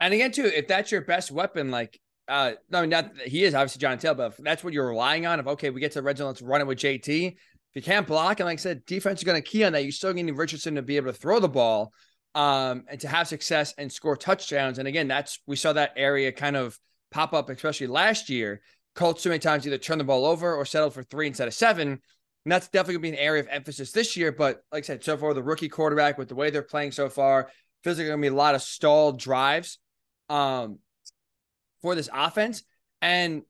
And 0.00 0.12
again, 0.12 0.32
too, 0.32 0.46
if 0.46 0.66
that's 0.66 0.90
your 0.90 1.02
best 1.02 1.30
weapon, 1.30 1.70
like, 1.70 2.00
uh, 2.28 2.52
no, 2.70 2.78
I 2.78 2.80
mean 2.82 2.90
not 2.90 3.12
he 3.24 3.44
is 3.44 3.54
obviously 3.54 3.80
John 3.80 3.98
Taylor, 3.98 4.14
but 4.14 4.36
that's 4.38 4.62
what 4.62 4.72
you're 4.72 4.88
relying 4.88 5.26
on. 5.26 5.40
If 5.40 5.46
okay, 5.46 5.70
we 5.70 5.80
get 5.80 5.92
to 5.92 5.98
the 5.98 6.02
red 6.02 6.18
zone, 6.18 6.28
let's 6.28 6.42
run 6.42 6.60
it 6.60 6.66
with 6.66 6.78
JT. 6.78 7.26
If 7.28 7.36
you 7.74 7.82
can't 7.82 8.06
block, 8.06 8.40
and 8.40 8.46
like 8.46 8.58
I 8.58 8.60
said, 8.60 8.84
defense 8.86 9.20
is 9.20 9.24
going 9.24 9.40
to 9.40 9.48
key 9.48 9.64
on 9.64 9.72
that. 9.72 9.84
You 9.84 9.92
still 9.92 10.12
need 10.12 10.30
Richardson 10.30 10.74
to 10.76 10.82
be 10.82 10.96
able 10.96 11.12
to 11.12 11.18
throw 11.18 11.40
the 11.40 11.48
ball, 11.48 11.92
um, 12.34 12.84
and 12.88 13.00
to 13.00 13.08
have 13.08 13.28
success 13.28 13.74
and 13.78 13.92
score 13.92 14.16
touchdowns. 14.16 14.78
And 14.78 14.86
again, 14.86 15.08
that's 15.08 15.40
we 15.46 15.56
saw 15.56 15.72
that 15.72 15.92
area 15.96 16.32
kind 16.32 16.56
of 16.56 16.78
pop 17.12 17.32
up, 17.32 17.50
especially 17.50 17.86
last 17.86 18.28
year. 18.28 18.60
Colts 18.94 19.22
too 19.22 19.30
many 19.30 19.38
times 19.38 19.66
either 19.66 19.78
turn 19.78 19.98
the 19.98 20.04
ball 20.04 20.26
over 20.26 20.54
or 20.54 20.64
settle 20.64 20.90
for 20.90 21.02
three 21.02 21.26
instead 21.26 21.48
of 21.48 21.54
seven. 21.54 21.88
And 21.88 22.52
that's 22.52 22.68
definitely 22.68 22.94
going 22.94 23.02
to 23.02 23.10
be 23.12 23.22
an 23.22 23.26
area 23.26 23.42
of 23.42 23.48
emphasis 23.48 23.92
this 23.92 24.16
year. 24.16 24.32
But 24.32 24.62
like 24.72 24.84
I 24.84 24.86
said, 24.86 25.04
so 25.04 25.16
far, 25.16 25.32
the 25.32 25.42
rookie 25.42 25.68
quarterback 25.68 26.18
with 26.18 26.28
the 26.28 26.34
way 26.34 26.50
they're 26.50 26.62
playing 26.62 26.92
so 26.92 27.08
far, 27.08 27.50
feels 27.84 27.98
like 27.98 28.06
going 28.06 28.18
to 28.18 28.22
be 28.22 28.28
a 28.28 28.34
lot 28.34 28.54
of 28.54 28.62
stalled 28.62 29.18
drives 29.18 29.78
um, 30.28 30.78
for 31.80 31.94
this 31.94 32.10
offense. 32.12 32.64
And 33.00 33.42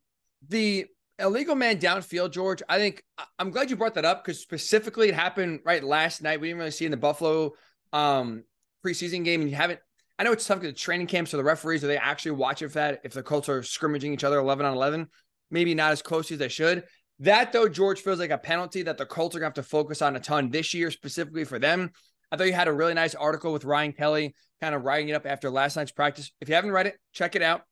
the 0.49 0.87
illegal 1.19 1.55
man 1.55 1.79
downfield, 1.79 2.33
George, 2.33 2.63
I 2.69 2.79
think 2.79 3.03
I'm 3.39 3.51
glad 3.51 3.71
you 3.71 3.77
brought 3.77 3.95
that 3.95 4.05
up 4.05 4.25
because 4.25 4.41
specifically 4.41 5.09
it 5.09 5.15
happened 5.15 5.61
right 5.65 5.83
last 5.83 6.23
night. 6.23 6.41
We 6.41 6.49
didn't 6.49 6.59
really 6.59 6.71
see 6.71 6.85
in 6.85 6.91
the 6.91 6.97
Buffalo 6.97 7.53
um, 7.93 8.45
preseason 8.85 9.25
game, 9.25 9.41
and 9.41 9.51
you 9.51 9.57
haven't 9.57 9.81
I 10.23 10.25
know 10.25 10.31
it's 10.31 10.47
tough 10.47 10.61
because 10.61 10.75
the 10.75 10.79
training 10.79 11.09
camps 11.09 11.35
or 11.35 11.37
the 11.37 11.43
referees 11.43 11.83
are 11.83 11.89
they 11.89 11.97
actually 11.97 12.31
watching 12.31 12.69
for 12.69 12.75
that 12.75 13.01
if 13.03 13.13
the 13.13 13.25
Colts 13.25 13.49
are 13.49 13.65
scrimmaging 13.65 14.13
each 14.13 14.23
other 14.23 14.39
11 14.39 14.65
on 14.65 14.73
11, 14.73 15.09
maybe 15.51 15.75
not 15.75 15.91
as 15.91 16.01
closely 16.01 16.35
as 16.35 16.39
they 16.39 16.47
should. 16.47 16.85
That 17.19 17.53
though, 17.53 17.69
George 17.69 17.99
feels 17.99 18.21
like 18.21 18.31
a 18.31 18.39
penalty 18.39 18.83
that 18.83 18.99
the 18.99 19.05
Colts 19.05 19.35
are 19.35 19.41
going 19.41 19.53
to 19.53 19.59
have 19.59 19.67
to 19.67 19.69
focus 19.69 20.01
on 20.01 20.15
a 20.15 20.21
ton 20.21 20.49
this 20.49 20.75
year, 20.75 20.93
specifically 20.93 21.43
for 21.43 21.59
them. 21.59 21.91
I 22.31 22.37
thought 22.37 22.47
you 22.47 22.53
had 22.53 22.69
a 22.69 22.73
really 22.73 22.95
nice 22.95 23.17
article 23.17 23.53
with 23.53 23.65
Ryan 23.65 23.93
Kelly, 23.95 24.37
kind 24.61 24.77
of 24.77 24.85
writing 24.85 25.09
it 25.09 25.15
up 25.15 25.27
after 25.27 25.51
last 25.51 25.75
night's 25.75 25.91
practice. 25.91 26.31
If 26.41 26.49
you 26.49 26.55
haven't 26.55 26.71
read 26.71 26.87
it, 26.87 26.95
check 27.13 27.35
it 27.35 27.43
out. 27.43 27.63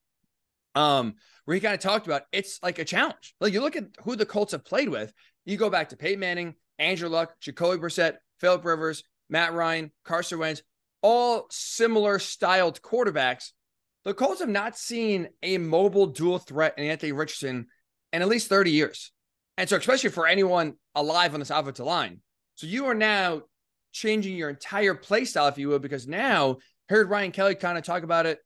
Um, 0.75 1.15
where 1.45 1.55
he 1.55 1.61
kind 1.61 1.73
of 1.73 1.79
talked 1.79 2.05
about 2.05 2.23
it's 2.33 2.59
like 2.61 2.79
a 2.79 2.83
challenge. 2.85 3.33
Like 3.39 3.53
you 3.53 3.61
look 3.61 3.77
at 3.77 3.85
who 4.03 4.17
the 4.17 4.25
Colts 4.25 4.51
have 4.51 4.65
played 4.65 4.89
with. 4.89 5.13
You 5.45 5.55
go 5.55 5.69
back 5.69 5.87
to 5.89 5.95
Peyton 5.95 6.19
Manning, 6.19 6.55
Andrew 6.79 7.07
Luck, 7.07 7.33
Jacoby 7.39 7.81
Brissett, 7.81 8.17
Philip 8.41 8.65
Rivers, 8.65 9.03
Matt 9.29 9.53
Ryan, 9.53 9.93
Carson 10.03 10.37
Wentz 10.37 10.63
all 11.01 11.47
similar 11.49 12.19
styled 12.19 12.81
quarterbacks. 12.81 13.51
The 14.03 14.13
Colts 14.13 14.39
have 14.39 14.49
not 14.49 14.77
seen 14.77 15.29
a 15.43 15.57
mobile 15.57 16.07
dual 16.07 16.39
threat 16.39 16.75
in 16.77 16.85
Anthony 16.85 17.11
Richardson 17.11 17.67
in 18.11 18.21
at 18.21 18.27
least 18.27 18.47
30 18.47 18.71
years. 18.71 19.11
And 19.57 19.69
so, 19.69 19.77
especially 19.77 20.09
for 20.09 20.27
anyone 20.27 20.73
alive 20.95 21.33
on 21.33 21.39
this 21.39 21.49
offensive 21.49 21.85
line. 21.85 22.21
So, 22.55 22.67
you 22.67 22.85
are 22.85 22.95
now 22.95 23.43
changing 23.91 24.37
your 24.37 24.49
entire 24.49 24.95
play 24.95 25.25
style, 25.25 25.47
if 25.47 25.57
you 25.57 25.69
will, 25.69 25.79
because 25.79 26.07
now 26.07 26.57
heard 26.89 27.09
Ryan 27.09 27.31
Kelly 27.31 27.55
kind 27.55 27.77
of 27.77 27.83
talk 27.83 28.03
about 28.03 28.25
it 28.25 28.39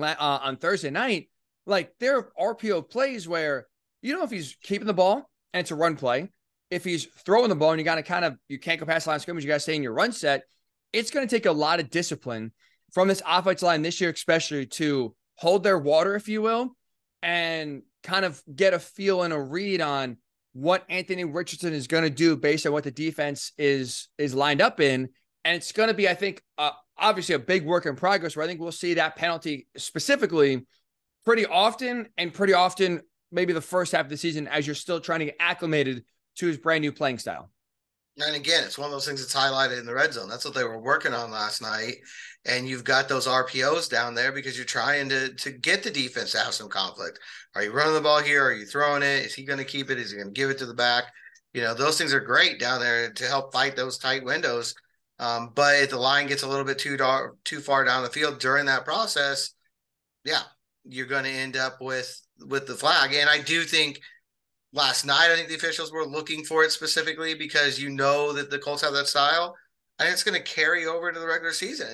uh, 0.00 0.14
on 0.18 0.56
Thursday 0.56 0.90
night. 0.90 1.28
Like 1.66 1.92
there 2.00 2.16
are 2.38 2.54
RPO 2.54 2.88
plays 2.88 3.28
where 3.28 3.66
you 4.00 4.14
know 4.14 4.22
if 4.22 4.30
he's 4.30 4.56
keeping 4.62 4.86
the 4.86 4.94
ball 4.94 5.28
and 5.52 5.60
it's 5.60 5.70
a 5.70 5.74
run 5.74 5.96
play, 5.96 6.30
if 6.70 6.84
he's 6.84 7.04
throwing 7.04 7.48
the 7.48 7.56
ball 7.56 7.72
and 7.72 7.78
you 7.78 7.84
got 7.84 7.96
to 7.96 8.02
kind 8.02 8.24
of 8.24 8.36
you 8.48 8.58
can't 8.58 8.80
go 8.80 8.86
past 8.86 9.04
the 9.04 9.10
line 9.10 9.16
of 9.16 9.22
scrimmage, 9.22 9.44
you 9.44 9.48
got 9.48 9.54
to 9.54 9.60
stay 9.60 9.76
in 9.76 9.82
your 9.82 9.92
run 9.92 10.12
set. 10.12 10.44
It's 10.92 11.10
going 11.10 11.26
to 11.26 11.34
take 11.34 11.46
a 11.46 11.52
lot 11.52 11.80
of 11.80 11.90
discipline 11.90 12.52
from 12.92 13.08
this 13.08 13.22
offensive 13.26 13.66
line 13.66 13.82
this 13.82 14.00
year, 14.00 14.10
especially 14.10 14.66
to 14.66 15.14
hold 15.36 15.62
their 15.62 15.78
water, 15.78 16.14
if 16.14 16.28
you 16.28 16.42
will, 16.42 16.76
and 17.22 17.82
kind 18.02 18.24
of 18.24 18.42
get 18.54 18.74
a 18.74 18.78
feel 18.78 19.22
and 19.22 19.32
a 19.32 19.40
read 19.40 19.80
on 19.80 20.16
what 20.52 20.84
Anthony 20.88 21.24
Richardson 21.24 21.72
is 21.72 21.86
going 21.86 22.04
to 22.04 22.10
do 22.10 22.36
based 22.36 22.66
on 22.66 22.72
what 22.72 22.84
the 22.84 22.90
defense 22.90 23.52
is 23.58 24.08
is 24.18 24.34
lined 24.34 24.60
up 24.60 24.80
in. 24.80 25.08
And 25.44 25.56
it's 25.56 25.72
going 25.72 25.88
to 25.88 25.94
be, 25.94 26.08
I 26.08 26.14
think, 26.14 26.42
uh, 26.56 26.72
obviously 26.96 27.34
a 27.34 27.38
big 27.38 27.64
work 27.64 27.86
in 27.86 27.94
progress. 27.94 28.36
Where 28.36 28.44
I 28.44 28.48
think 28.48 28.60
we'll 28.60 28.72
see 28.72 28.94
that 28.94 29.16
penalty 29.16 29.68
specifically 29.76 30.66
pretty 31.24 31.46
often, 31.46 32.08
and 32.16 32.32
pretty 32.32 32.54
often 32.54 33.02
maybe 33.30 33.52
the 33.52 33.60
first 33.60 33.92
half 33.92 34.06
of 34.06 34.08
the 34.10 34.16
season 34.16 34.48
as 34.48 34.66
you're 34.66 34.74
still 34.74 35.00
trying 35.00 35.20
to 35.20 35.26
get 35.26 35.36
acclimated 35.38 36.04
to 36.36 36.46
his 36.46 36.56
brand 36.56 36.82
new 36.82 36.92
playing 36.92 37.18
style. 37.18 37.50
And 38.20 38.34
again, 38.34 38.64
it's 38.64 38.78
one 38.78 38.86
of 38.86 38.92
those 38.92 39.06
things 39.06 39.20
that's 39.20 39.34
highlighted 39.34 39.78
in 39.78 39.86
the 39.86 39.94
red 39.94 40.12
zone. 40.12 40.28
That's 40.28 40.44
what 40.44 40.54
they 40.54 40.64
were 40.64 40.80
working 40.80 41.14
on 41.14 41.30
last 41.30 41.62
night. 41.62 41.96
And 42.46 42.68
you've 42.68 42.84
got 42.84 43.08
those 43.08 43.26
RPOs 43.26 43.88
down 43.88 44.14
there 44.14 44.32
because 44.32 44.56
you're 44.56 44.64
trying 44.64 45.08
to 45.10 45.34
to 45.34 45.50
get 45.50 45.82
the 45.82 45.90
defense 45.90 46.32
to 46.32 46.38
have 46.38 46.54
some 46.54 46.68
conflict. 46.68 47.18
Are 47.54 47.62
you 47.62 47.72
running 47.72 47.94
the 47.94 48.00
ball 48.00 48.20
here? 48.20 48.44
Are 48.44 48.52
you 48.52 48.66
throwing 48.66 49.02
it? 49.02 49.26
Is 49.26 49.34
he 49.34 49.44
going 49.44 49.58
to 49.58 49.64
keep 49.64 49.90
it? 49.90 49.98
Is 49.98 50.10
he 50.10 50.16
going 50.16 50.28
to 50.28 50.40
give 50.40 50.50
it 50.50 50.58
to 50.58 50.66
the 50.66 50.74
back? 50.74 51.04
You 51.52 51.62
know, 51.62 51.74
those 51.74 51.98
things 51.98 52.12
are 52.12 52.20
great 52.20 52.58
down 52.58 52.80
there 52.80 53.12
to 53.12 53.24
help 53.24 53.52
fight 53.52 53.76
those 53.76 53.98
tight 53.98 54.24
windows. 54.24 54.74
Um, 55.18 55.50
but 55.54 55.76
if 55.76 55.90
the 55.90 55.98
line 55.98 56.26
gets 56.26 56.42
a 56.42 56.48
little 56.48 56.64
bit 56.64 56.78
too 56.78 56.96
dark, 56.96 57.36
too 57.44 57.60
far 57.60 57.84
down 57.84 58.02
the 58.02 58.10
field 58.10 58.38
during 58.38 58.66
that 58.66 58.84
process, 58.84 59.50
yeah, 60.24 60.42
you're 60.84 61.06
going 61.06 61.24
to 61.24 61.30
end 61.30 61.56
up 61.56 61.80
with 61.80 62.20
with 62.46 62.66
the 62.66 62.74
flag. 62.74 63.12
And 63.14 63.28
I 63.28 63.40
do 63.40 63.62
think 63.64 64.00
last 64.72 65.04
night, 65.04 65.30
I 65.30 65.36
think 65.36 65.48
the 65.48 65.54
officials 65.54 65.92
were 65.92 66.06
looking 66.06 66.44
for 66.44 66.64
it 66.64 66.72
specifically 66.72 67.34
because 67.34 67.78
you 67.80 67.90
know 67.90 68.32
that 68.32 68.50
the 68.50 68.58
Colts 68.58 68.82
have 68.82 68.92
that 68.92 69.08
style. 69.08 69.56
And 69.98 70.08
it's 70.08 70.22
going 70.22 70.36
to 70.36 70.42
carry 70.42 70.86
over 70.86 71.10
to 71.10 71.18
the 71.18 71.26
regular 71.26 71.52
season. 71.52 71.88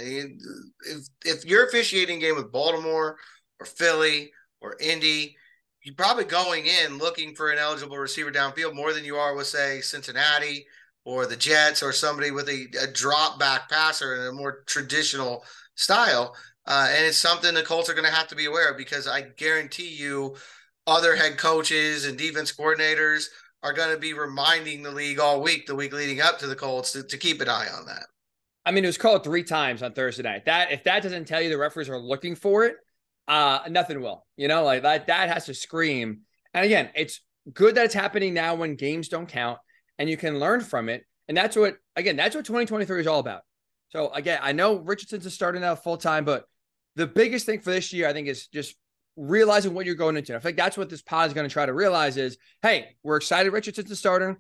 If 0.87 1.08
if 1.24 1.44
you're 1.46 1.66
officiating 1.66 2.18
game 2.18 2.37
with 2.37 2.52
Baltimore 2.52 3.16
or 3.58 3.66
Philly 3.66 4.30
or 4.60 4.76
Indy, 4.78 5.37
you're 5.82 5.94
probably 5.94 6.24
going 6.24 6.66
in 6.66 6.98
looking 6.98 7.34
for 7.34 7.50
an 7.50 7.58
eligible 7.58 7.96
receiver 7.96 8.30
downfield 8.30 8.74
more 8.74 8.92
than 8.92 9.04
you 9.04 9.16
are 9.16 9.34
with 9.34 9.46
say 9.46 9.80
Cincinnati 9.80 10.66
or 11.04 11.24
the 11.26 11.37
Jets 11.37 11.82
or 11.82 11.92
somebody 11.92 12.30
with 12.30 12.48
a, 12.48 12.66
a 12.82 12.87
drop 12.87 13.38
back 13.38 13.70
passer 13.70 14.14
in 14.14 14.26
a 14.26 14.32
more 14.32 14.64
traditional 14.66 15.42
style. 15.74 16.34
Uh, 16.66 16.88
and 16.90 17.04
it's 17.04 17.18
something 17.18 17.54
the 17.54 17.62
Colts 17.62 17.90
are 17.90 17.94
going 17.94 18.06
to 18.06 18.14
have 18.14 18.28
to 18.28 18.37
be 18.37 18.46
aware 18.46 18.70
of 18.70 18.76
because 18.76 19.06
I 19.06 19.22
guarantee 19.22 19.88
you 19.88 20.37
other 20.87 21.16
head 21.16 21.38
coaches 21.38 22.05
and 22.05 22.18
defense 22.18 22.53
coordinators 22.53 23.27
are 23.62 23.73
going 23.73 23.94
to 23.94 23.99
be 23.99 24.12
reminding 24.12 24.83
the 24.83 24.90
league 24.90 25.18
all 25.18 25.42
week, 25.42 25.66
the 25.66 25.75
week 25.75 25.92
leading 25.92 26.20
up 26.20 26.38
to 26.38 26.47
the 26.47 26.55
Colts, 26.55 26.92
to, 26.92 27.03
to 27.03 27.16
keep 27.16 27.40
an 27.40 27.49
eye 27.49 27.68
on 27.75 27.87
that. 27.87 28.07
I 28.66 28.70
mean, 28.70 28.85
it 28.85 28.88
was 28.88 28.99
called 28.99 29.25
three 29.25 29.44
times 29.44 29.83
on 29.83 29.92
Thursday 29.92 30.23
night. 30.23 30.47
That 30.47 30.73
if 30.73 30.85
that 30.85 31.03
doesn't 31.03 31.27
tell 31.27 31.40
you 31.40 31.51
the 31.51 31.59
referees 31.59 31.88
are 31.88 31.99
looking 31.99 32.35
for 32.35 32.64
it, 32.64 32.77
uh, 33.29 33.61
nothing 33.68 34.01
will. 34.01 34.27
You 34.37 34.49
know, 34.49 34.64
like 34.64 34.83
that 34.83 35.07
that 35.07 35.29
has 35.31 35.47
to 35.47 35.55
scream. 35.55 36.20
And 36.53 36.64
again, 36.64 36.90
it's 36.94 37.20
good 37.53 37.75
that 37.75 37.87
it's 37.87 37.94
happening 37.94 38.33
now 38.35 38.55
when 38.55 38.77
games 38.77 39.09
don't 39.09 39.27
count 39.27 39.59
and 39.99 40.09
you 40.09 40.16
can 40.16 40.38
learn 40.38 40.61
from 40.61 40.88
it. 40.88 41.05
And 41.29 41.37
that's 41.37 41.57
what 41.57 41.77
again, 41.97 42.16
that's 42.16 42.35
what 42.35 42.44
2023 42.44 43.01
is 43.01 43.07
all 43.07 43.20
about. 43.20 43.42
So 43.90 44.11
again, 44.12 44.40
I 44.42 44.53
know 44.53 44.77
Richardson's 44.77 45.33
starting 45.33 45.62
out 45.62 45.83
full 45.83 45.97
time, 45.97 46.25
but 46.25 46.44
the 46.97 47.07
biggest 47.07 47.47
thing 47.47 47.61
for 47.61 47.70
this 47.70 47.92
year, 47.92 48.09
I 48.09 48.12
think, 48.12 48.29
is 48.29 48.47
just 48.49 48.77
realizing 49.16 49.74
what 49.74 49.87
you're 49.87 49.94
going 49.94 50.16
into. 50.16 50.35
I 50.35 50.38
think 50.38 50.57
that's 50.57 50.77
what 50.77 50.90
this 50.90 51.03
pod 51.03 51.29
is 51.29 51.35
going 51.35 51.48
to 51.48 51.53
try 51.53 51.66
to 51.66 51.72
realize 51.72 52.16
is, 52.16 52.37
hey, 52.62 52.96
we're 53.03 53.16
excited 53.16 53.53
Richardson's 53.53 53.88
the 53.88 53.96
starter. 53.96 54.38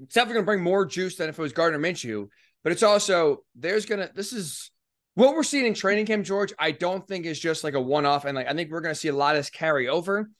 It's 0.00 0.14
definitely 0.14 0.34
going 0.34 0.44
to 0.44 0.46
bring 0.46 0.62
more 0.62 0.86
juice 0.86 1.16
than 1.16 1.28
if 1.28 1.38
it 1.38 1.42
was 1.42 1.52
Gardner 1.52 1.78
Minshew, 1.78 2.28
but 2.62 2.72
it's 2.72 2.82
also 2.82 3.44
there's 3.54 3.86
going 3.86 4.06
to 4.06 4.12
this 4.14 4.32
is 4.32 4.70
what 5.14 5.34
we're 5.34 5.42
seeing 5.42 5.66
in 5.66 5.74
training 5.74 6.06
camp, 6.06 6.24
George. 6.24 6.52
I 6.58 6.70
don't 6.70 7.06
think 7.06 7.26
is 7.26 7.40
just 7.40 7.64
like 7.64 7.74
a 7.74 7.80
one 7.80 8.06
off, 8.06 8.24
and 8.24 8.36
like 8.36 8.46
I 8.46 8.54
think 8.54 8.70
we're 8.70 8.80
going 8.80 8.94
to 8.94 9.00
see 9.00 9.08
a 9.08 9.14
lot 9.14 9.34
of 9.34 9.40
this 9.40 9.50
carry 9.50 9.88
over. 9.88 10.30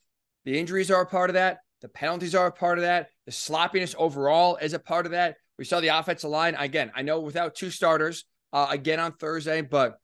The 0.44 0.58
injuries 0.58 0.90
are 0.90 1.02
a 1.02 1.06
part 1.06 1.30
of 1.30 1.34
that. 1.34 1.58
The 1.80 1.88
penalties 1.88 2.34
are 2.34 2.46
a 2.46 2.52
part 2.52 2.78
of 2.78 2.82
that. 2.82 3.08
The 3.26 3.32
sloppiness 3.32 3.94
overall 3.98 4.56
is 4.56 4.74
a 4.74 4.78
part 4.78 5.06
of 5.06 5.12
that. 5.12 5.36
We 5.58 5.64
saw 5.64 5.80
the 5.80 5.88
offensive 5.88 6.30
line 6.30 6.54
again. 6.54 6.92
I 6.94 7.02
know 7.02 7.20
without 7.20 7.56
two 7.56 7.70
starters 7.70 8.24
uh, 8.52 8.68
again 8.70 9.00
on 9.00 9.12
Thursday, 9.12 9.60
but 9.62 9.98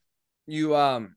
you 0.46 0.74
um 0.76 1.14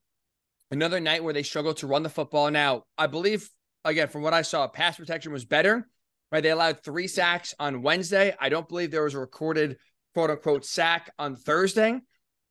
another 0.72 1.00
night 1.00 1.24
where 1.24 1.34
they 1.34 1.44
struggled 1.44 1.78
to 1.78 1.88
run 1.88 2.04
the 2.04 2.10
football. 2.10 2.50
Now, 2.52 2.84
I 2.98 3.08
believe, 3.08 3.50
again, 3.86 4.08
from 4.08 4.22
what 4.22 4.34
I 4.34 4.42
saw, 4.42 4.68
pass 4.68 4.98
protection 4.98 5.32
was 5.32 5.46
better, 5.46 5.88
right? 6.32 6.44
They 6.44 6.52
allowed 6.52 6.84
three 6.84 7.08
sacks 7.08 7.56
on 7.60 7.82
Wednesday. 7.82 8.36
I 8.40 8.50
don't 8.50 8.68
believe 8.68 8.92
there 8.92 9.04
was 9.04 9.14
a 9.14 9.20
recorded 9.20 9.78
quote 10.14 10.32
unquote 10.32 10.66
sack 10.66 11.12
on 11.18 11.36
Thursday. 11.36 12.00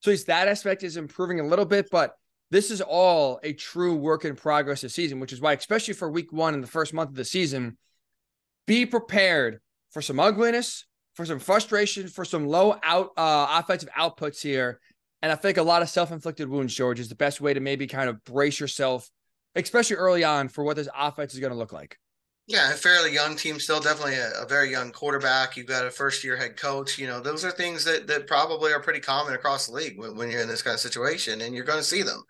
So 0.00 0.12
at 0.12 0.26
that 0.26 0.48
aspect 0.48 0.82
is 0.82 0.96
improving 0.96 1.40
a 1.40 1.46
little 1.46 1.64
bit, 1.64 1.88
but 1.90 2.14
this 2.50 2.70
is 2.70 2.80
all 2.80 3.40
a 3.42 3.52
true 3.52 3.96
work 3.96 4.24
in 4.24 4.36
progress 4.36 4.82
this 4.82 4.94
season, 4.94 5.18
which 5.18 5.32
is 5.32 5.40
why, 5.40 5.54
especially 5.54 5.94
for 5.94 6.10
week 6.10 6.32
one 6.32 6.54
in 6.54 6.60
the 6.60 6.66
first 6.66 6.94
month 6.94 7.10
of 7.10 7.16
the 7.16 7.24
season, 7.24 7.76
be 8.66 8.86
prepared 8.86 9.58
for 9.90 10.00
some 10.00 10.20
ugliness, 10.20 10.84
for 11.14 11.26
some 11.26 11.38
frustration, 11.38 12.06
for 12.08 12.24
some 12.24 12.46
low 12.46 12.78
out 12.82 13.10
uh, 13.16 13.46
offensive 13.58 13.88
outputs 13.98 14.40
here 14.40 14.80
and 15.26 15.32
I 15.32 15.34
think 15.34 15.58
a 15.58 15.62
lot 15.64 15.82
of 15.82 15.88
self 15.88 16.12
inflicted 16.12 16.48
wounds, 16.48 16.72
George, 16.72 17.00
is 17.00 17.08
the 17.08 17.16
best 17.16 17.40
way 17.40 17.52
to 17.52 17.58
maybe 17.58 17.88
kind 17.88 18.08
of 18.08 18.22
brace 18.22 18.60
yourself, 18.60 19.10
especially 19.56 19.96
early 19.96 20.22
on, 20.22 20.46
for 20.46 20.62
what 20.62 20.76
this 20.76 20.88
offense 20.96 21.34
is 21.34 21.40
going 21.40 21.50
to 21.50 21.58
look 21.58 21.72
like. 21.72 21.98
Yeah, 22.46 22.72
a 22.72 22.76
fairly 22.76 23.12
young 23.12 23.34
team, 23.34 23.58
still 23.58 23.80
definitely 23.80 24.14
a, 24.14 24.30
a, 24.44 24.46
very 24.46 24.70
young 24.70 24.92
quarterback. 24.92 25.56
You've 25.56 25.66
got 25.66 25.84
a 25.84 25.90
first 25.90 26.22
year 26.22 26.36
head 26.36 26.56
coach. 26.56 26.96
You 26.96 27.08
know, 27.08 27.18
those 27.18 27.44
are 27.44 27.50
things 27.50 27.84
that 27.86 28.06
that 28.06 28.28
probably 28.28 28.72
are 28.72 28.80
pretty 28.80 29.00
common 29.00 29.34
across 29.34 29.66
the 29.66 29.72
league 29.72 29.98
when, 29.98 30.16
when 30.16 30.30
you're 30.30 30.42
in 30.42 30.46
this 30.48 30.62
kind 30.62 30.74
of 30.74 30.80
situation, 30.80 31.40
and 31.40 31.56
you're 31.56 31.64
going 31.64 31.80
to 31.80 31.84
see 31.84 32.02
them. 32.02 32.22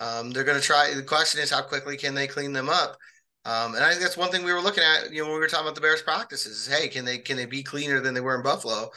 Um, 0.00 0.32
they're 0.32 0.42
going 0.42 0.60
to 0.60 0.66
try. 0.66 0.92
The 0.92 1.04
question 1.04 1.40
is, 1.40 1.52
how 1.52 1.62
quickly 1.62 1.96
can 1.96 2.16
they 2.16 2.26
clean 2.26 2.52
them 2.52 2.68
up? 2.68 2.96
Um, 3.44 3.76
and 3.76 3.84
I 3.84 3.90
think 3.90 4.02
that's 4.02 4.16
one 4.16 4.32
thing 4.32 4.42
we 4.42 4.52
were 4.52 4.60
looking 4.60 4.82
at. 4.82 5.12
You 5.12 5.20
know, 5.22 5.26
when 5.26 5.34
we 5.34 5.38
were 5.40 5.46
talking 5.46 5.66
about 5.66 5.76
the 5.76 5.82
Bears 5.82 6.02
practices, 6.02 6.66
is 6.66 6.66
hey, 6.66 6.88
can 6.88 7.04
they 7.04 7.18
can 7.18 7.36
they 7.36 7.46
be 7.46 7.62
cleaner 7.62 8.00
than 8.00 8.12
they 8.12 8.20
were 8.20 8.34
in 8.34 8.42
Buffalo? 8.42 8.90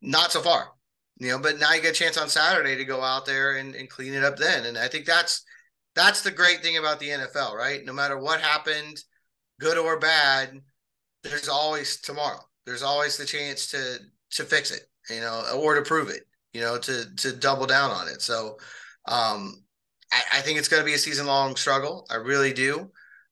Not 0.00 0.30
so 0.30 0.40
far 0.40 0.70
you 1.18 1.28
know, 1.28 1.38
but 1.38 1.58
now 1.58 1.72
you 1.72 1.82
get 1.82 1.92
a 1.92 1.94
chance 1.94 2.18
on 2.18 2.28
Saturday 2.28 2.76
to 2.76 2.84
go 2.84 3.02
out 3.02 3.26
there 3.26 3.56
and, 3.56 3.74
and 3.74 3.88
clean 3.88 4.14
it 4.14 4.24
up 4.24 4.36
then. 4.36 4.66
And 4.66 4.78
I 4.78 4.88
think 4.88 5.06
that's 5.06 5.44
that's 5.94 6.22
the 6.22 6.30
great 6.30 6.62
thing 6.62 6.78
about 6.78 6.98
the 6.98 7.10
NFL, 7.10 7.54
right? 7.54 7.84
No 7.84 7.92
matter 7.92 8.18
what 8.18 8.40
happened, 8.40 8.98
good 9.60 9.76
or 9.78 9.98
bad, 9.98 10.60
there's 11.22 11.48
always 11.48 12.00
tomorrow. 12.00 12.40
There's 12.66 12.82
always 12.82 13.16
the 13.16 13.24
chance 13.26 13.66
to 13.68 13.98
to 14.32 14.44
fix 14.44 14.70
it, 14.70 14.82
you 15.10 15.20
know, 15.20 15.44
or 15.56 15.74
to 15.74 15.82
prove 15.82 16.08
it, 16.08 16.22
you 16.52 16.60
know, 16.60 16.78
to 16.78 17.14
to 17.16 17.36
double 17.36 17.66
down 17.66 17.90
on 17.90 18.08
it. 18.08 18.22
So 18.22 18.58
um 19.06 19.62
I, 20.12 20.38
I 20.38 20.40
think 20.40 20.58
it's 20.58 20.68
going 20.68 20.80
to 20.82 20.86
be 20.86 20.94
a 20.94 20.98
season 20.98 21.26
long 21.26 21.56
struggle. 21.56 22.06
I 22.10 22.16
really 22.16 22.52
do. 22.52 22.90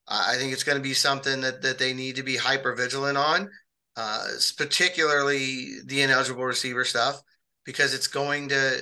I 0.09 0.37
think 0.37 0.53
it's 0.53 0.65
going 0.65 0.79
to 0.79 0.83
be 0.83 0.95
something 0.95 1.41
that 1.43 1.63
that 1.63 1.79
they 1.79 1.93
need 1.95 2.17
to 2.17 2.23
be 2.23 2.37
hyper 2.37 2.75
vigilant 2.75 3.17
on, 3.17 3.49
uh, 3.97 4.27
particularly 4.57 5.79
the 5.87 6.03
ineligible 6.03 6.45
receiver 6.45 6.85
stuff 6.85 7.23
because 7.65 7.95
it's 7.95 8.07
going 8.07 8.49
to 8.49 8.81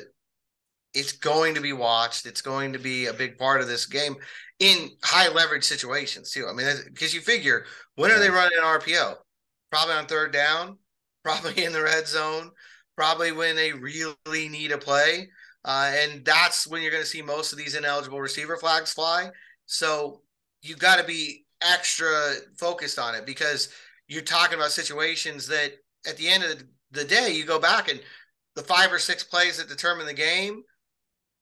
it's 0.94 1.12
going 1.12 1.54
to 1.54 1.60
be 1.60 1.72
watched. 1.72 2.26
It's 2.26 2.40
going 2.40 2.72
to 2.72 2.78
be 2.78 3.06
a 3.06 3.12
big 3.12 3.38
part 3.38 3.60
of 3.60 3.68
this 3.68 3.86
game 3.86 4.16
in 4.58 4.90
high 5.04 5.28
leverage 5.28 5.64
situations 5.64 6.30
too. 6.30 6.46
I 6.48 6.52
mean, 6.52 6.66
because 6.86 7.14
you 7.14 7.20
figure 7.20 7.66
when 7.96 8.10
are 8.10 8.18
they 8.18 8.30
running 8.30 8.58
an 8.58 8.64
RPO? 8.64 9.14
Probably 9.70 9.94
on 9.94 10.06
third 10.06 10.32
down, 10.32 10.78
probably 11.24 11.64
in 11.64 11.72
the 11.72 11.82
red 11.82 12.06
zone, 12.06 12.50
probably 12.96 13.32
when 13.32 13.54
they 13.56 13.72
really 13.72 14.48
need 14.48 14.72
a 14.72 14.78
play. 14.78 15.28
Uh, 15.64 15.92
and 15.94 16.24
that's 16.24 16.66
when 16.66 16.80
you're 16.80 16.90
going 16.90 17.02
to 17.02 17.08
see 17.08 17.20
most 17.20 17.52
of 17.52 17.58
these 17.58 17.74
ineligible 17.74 18.20
receiver 18.20 18.56
flags 18.56 18.92
fly. 18.92 19.28
So 19.66 20.22
you 20.62 20.76
got 20.76 20.98
to 20.98 21.04
be 21.04 21.44
extra 21.60 22.34
focused 22.56 22.98
on 22.98 23.14
it 23.14 23.26
because 23.26 23.68
you're 24.06 24.22
talking 24.22 24.56
about 24.56 24.70
situations 24.70 25.46
that 25.48 25.72
at 26.06 26.16
the 26.16 26.28
end 26.28 26.44
of 26.44 26.64
the 26.90 27.04
day, 27.04 27.32
you 27.32 27.44
go 27.44 27.58
back 27.58 27.90
and 27.90 28.00
the 28.58 28.64
five 28.64 28.92
or 28.92 28.98
six 28.98 29.22
plays 29.22 29.56
that 29.56 29.68
determine 29.68 30.04
the 30.04 30.12
game, 30.12 30.64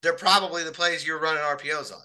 they're 0.02 0.12
probably 0.12 0.62
the 0.62 0.70
plays 0.70 1.06
you're 1.06 1.18
running 1.18 1.42
RPOs 1.42 1.92
on. 1.92 2.02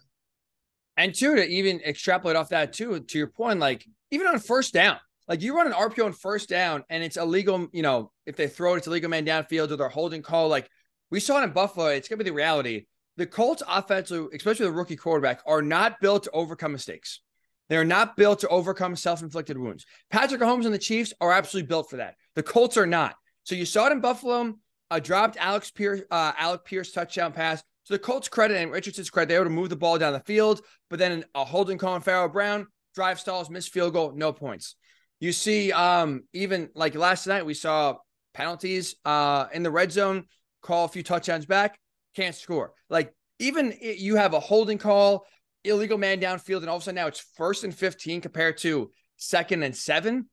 And 0.96 1.14
two, 1.14 1.36
to 1.36 1.46
even 1.46 1.82
extrapolate 1.82 2.38
off 2.38 2.50
that 2.50 2.72
too, 2.72 3.00
to 3.00 3.18
your 3.18 3.28
point, 3.28 3.60
like 3.60 3.86
even 4.10 4.26
on 4.28 4.40
first 4.40 4.74
down, 4.74 4.98
like 5.28 5.42
you 5.42 5.56
run 5.56 5.68
an 5.68 5.74
RPO 5.74 6.06
on 6.06 6.14
first 6.14 6.48
down 6.48 6.86
and 6.90 7.04
it's 7.04 7.18
illegal, 7.18 7.68
you 7.74 7.82
know, 7.82 8.12
if 8.26 8.38
they 8.38 8.48
throw 8.48 8.74
it, 8.74 8.78
it's 8.78 8.88
a 8.88 8.90
legal 8.90 9.10
man 9.10 9.26
downfield 9.26 9.72
or 9.72 9.76
they're 9.76 9.90
holding 9.90 10.22
call. 10.22 10.48
Like 10.48 10.70
we 11.10 11.20
saw 11.20 11.42
it 11.42 11.44
in 11.44 11.52
Buffalo, 11.52 11.88
it's 11.88 12.08
gonna 12.08 12.24
be 12.24 12.30
the 12.30 12.34
reality. 12.34 12.86
The 13.18 13.26
Colts 13.26 13.62
offensive, 13.68 14.28
especially 14.34 14.68
the 14.68 14.72
rookie 14.72 14.96
quarterback, 14.96 15.42
are 15.46 15.62
not 15.62 16.00
built 16.00 16.24
to 16.24 16.32
overcome 16.32 16.72
mistakes. 16.72 17.20
They 17.68 17.76
are 17.76 17.86
not 17.86 18.16
built 18.16 18.40
to 18.40 18.48
overcome 18.48 18.96
self-inflicted 18.96 19.58
wounds. 19.58 19.86
Patrick 20.10 20.40
Mahomes 20.40 20.66
and 20.66 20.74
the 20.74 20.80
Chiefs 20.80 21.14
are 21.20 21.34
absolutely 21.34 21.68
built 21.68 21.90
for 21.90 21.98
that. 21.98 22.16
The 22.36 22.44
Colts 22.44 22.78
are 22.78 22.88
not. 22.88 23.16
So 23.44 23.56
you 23.56 23.66
saw 23.66 23.88
it 23.88 23.92
in 23.92 24.00
Buffalo 24.00 24.56
dropped 25.00 25.38
Alex 25.38 25.72
Pierce, 25.72 26.02
uh, 26.12 26.34
Alec 26.38 26.66
Pierce 26.66 26.92
touchdown 26.92 27.32
pass. 27.32 27.64
To 27.86 27.94
the 27.94 28.00
Colts' 28.00 28.28
credit 28.28 28.58
and 28.58 28.72
Richardson's 28.72 29.10
credit, 29.10 29.30
they 29.30 29.40
were 29.40 29.46
to 29.46 29.50
move 29.50 29.70
the 29.70 29.76
ball 29.76 29.98
down 29.98 30.14
the 30.14 30.20
field, 30.20 30.62
but 30.90 31.00
then 31.00 31.26
a 31.34 31.44
holding 31.44 31.80
call 31.80 31.94
on 31.94 32.02
Pharaoh 32.02 32.30
Brown, 32.30 32.68
drive 32.94 33.20
stalls, 33.20 33.50
missed 33.50 33.74
field 33.74 33.94
goal, 33.94 34.14
no 34.16 34.32
points. 34.32 34.76
You 35.20 35.32
see, 35.32 35.72
um, 35.72 36.24
even 36.34 36.70
like 36.76 36.96
last 36.96 37.28
night, 37.28 37.46
we 37.46 37.54
saw 37.54 37.96
penalties 38.34 38.96
uh, 39.06 39.48
in 39.54 39.64
the 39.64 39.72
red 39.72 39.92
zone, 39.92 40.26
call 40.62 40.86
a 40.86 40.90
few 40.90 41.04
touchdowns 41.04 41.46
back, 41.46 41.80
can't 42.16 42.36
score. 42.36 42.74
Like 42.90 43.14
even 43.40 43.76
you 43.82 44.16
have 44.16 44.34
a 44.34 44.40
holding 44.40 44.78
call, 44.78 45.26
illegal 45.64 45.98
man 45.98 46.20
downfield, 46.20 46.62
and 46.62 46.70
all 46.70 46.78
of 46.78 46.82
a 46.82 46.86
sudden 46.86 46.96
now 46.96 47.08
it's 47.08 47.24
first 47.36 47.64
and 47.64 47.74
15 47.74 48.22
compared 48.22 48.58
to 48.60 48.92
second 49.18 49.64
and 49.64 49.76
seven. 49.76 50.28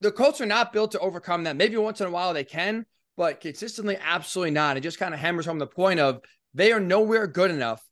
The 0.00 0.12
Colts 0.12 0.40
are 0.40 0.46
not 0.46 0.72
built 0.72 0.92
to 0.92 0.98
overcome 0.98 1.44
that. 1.44 1.56
Maybe 1.56 1.76
once 1.76 2.00
in 2.00 2.06
a 2.06 2.10
while 2.10 2.32
they 2.32 2.44
can, 2.44 2.86
but 3.20 3.38
consistently, 3.38 3.98
absolutely 4.02 4.52
not. 4.52 4.78
It 4.78 4.80
just 4.80 4.98
kind 4.98 5.12
of 5.12 5.20
hammers 5.20 5.44
home 5.44 5.58
the 5.58 5.66
point 5.66 6.00
of 6.00 6.22
they 6.54 6.72
are 6.72 6.80
nowhere 6.80 7.26
good 7.26 7.50
enough 7.50 7.86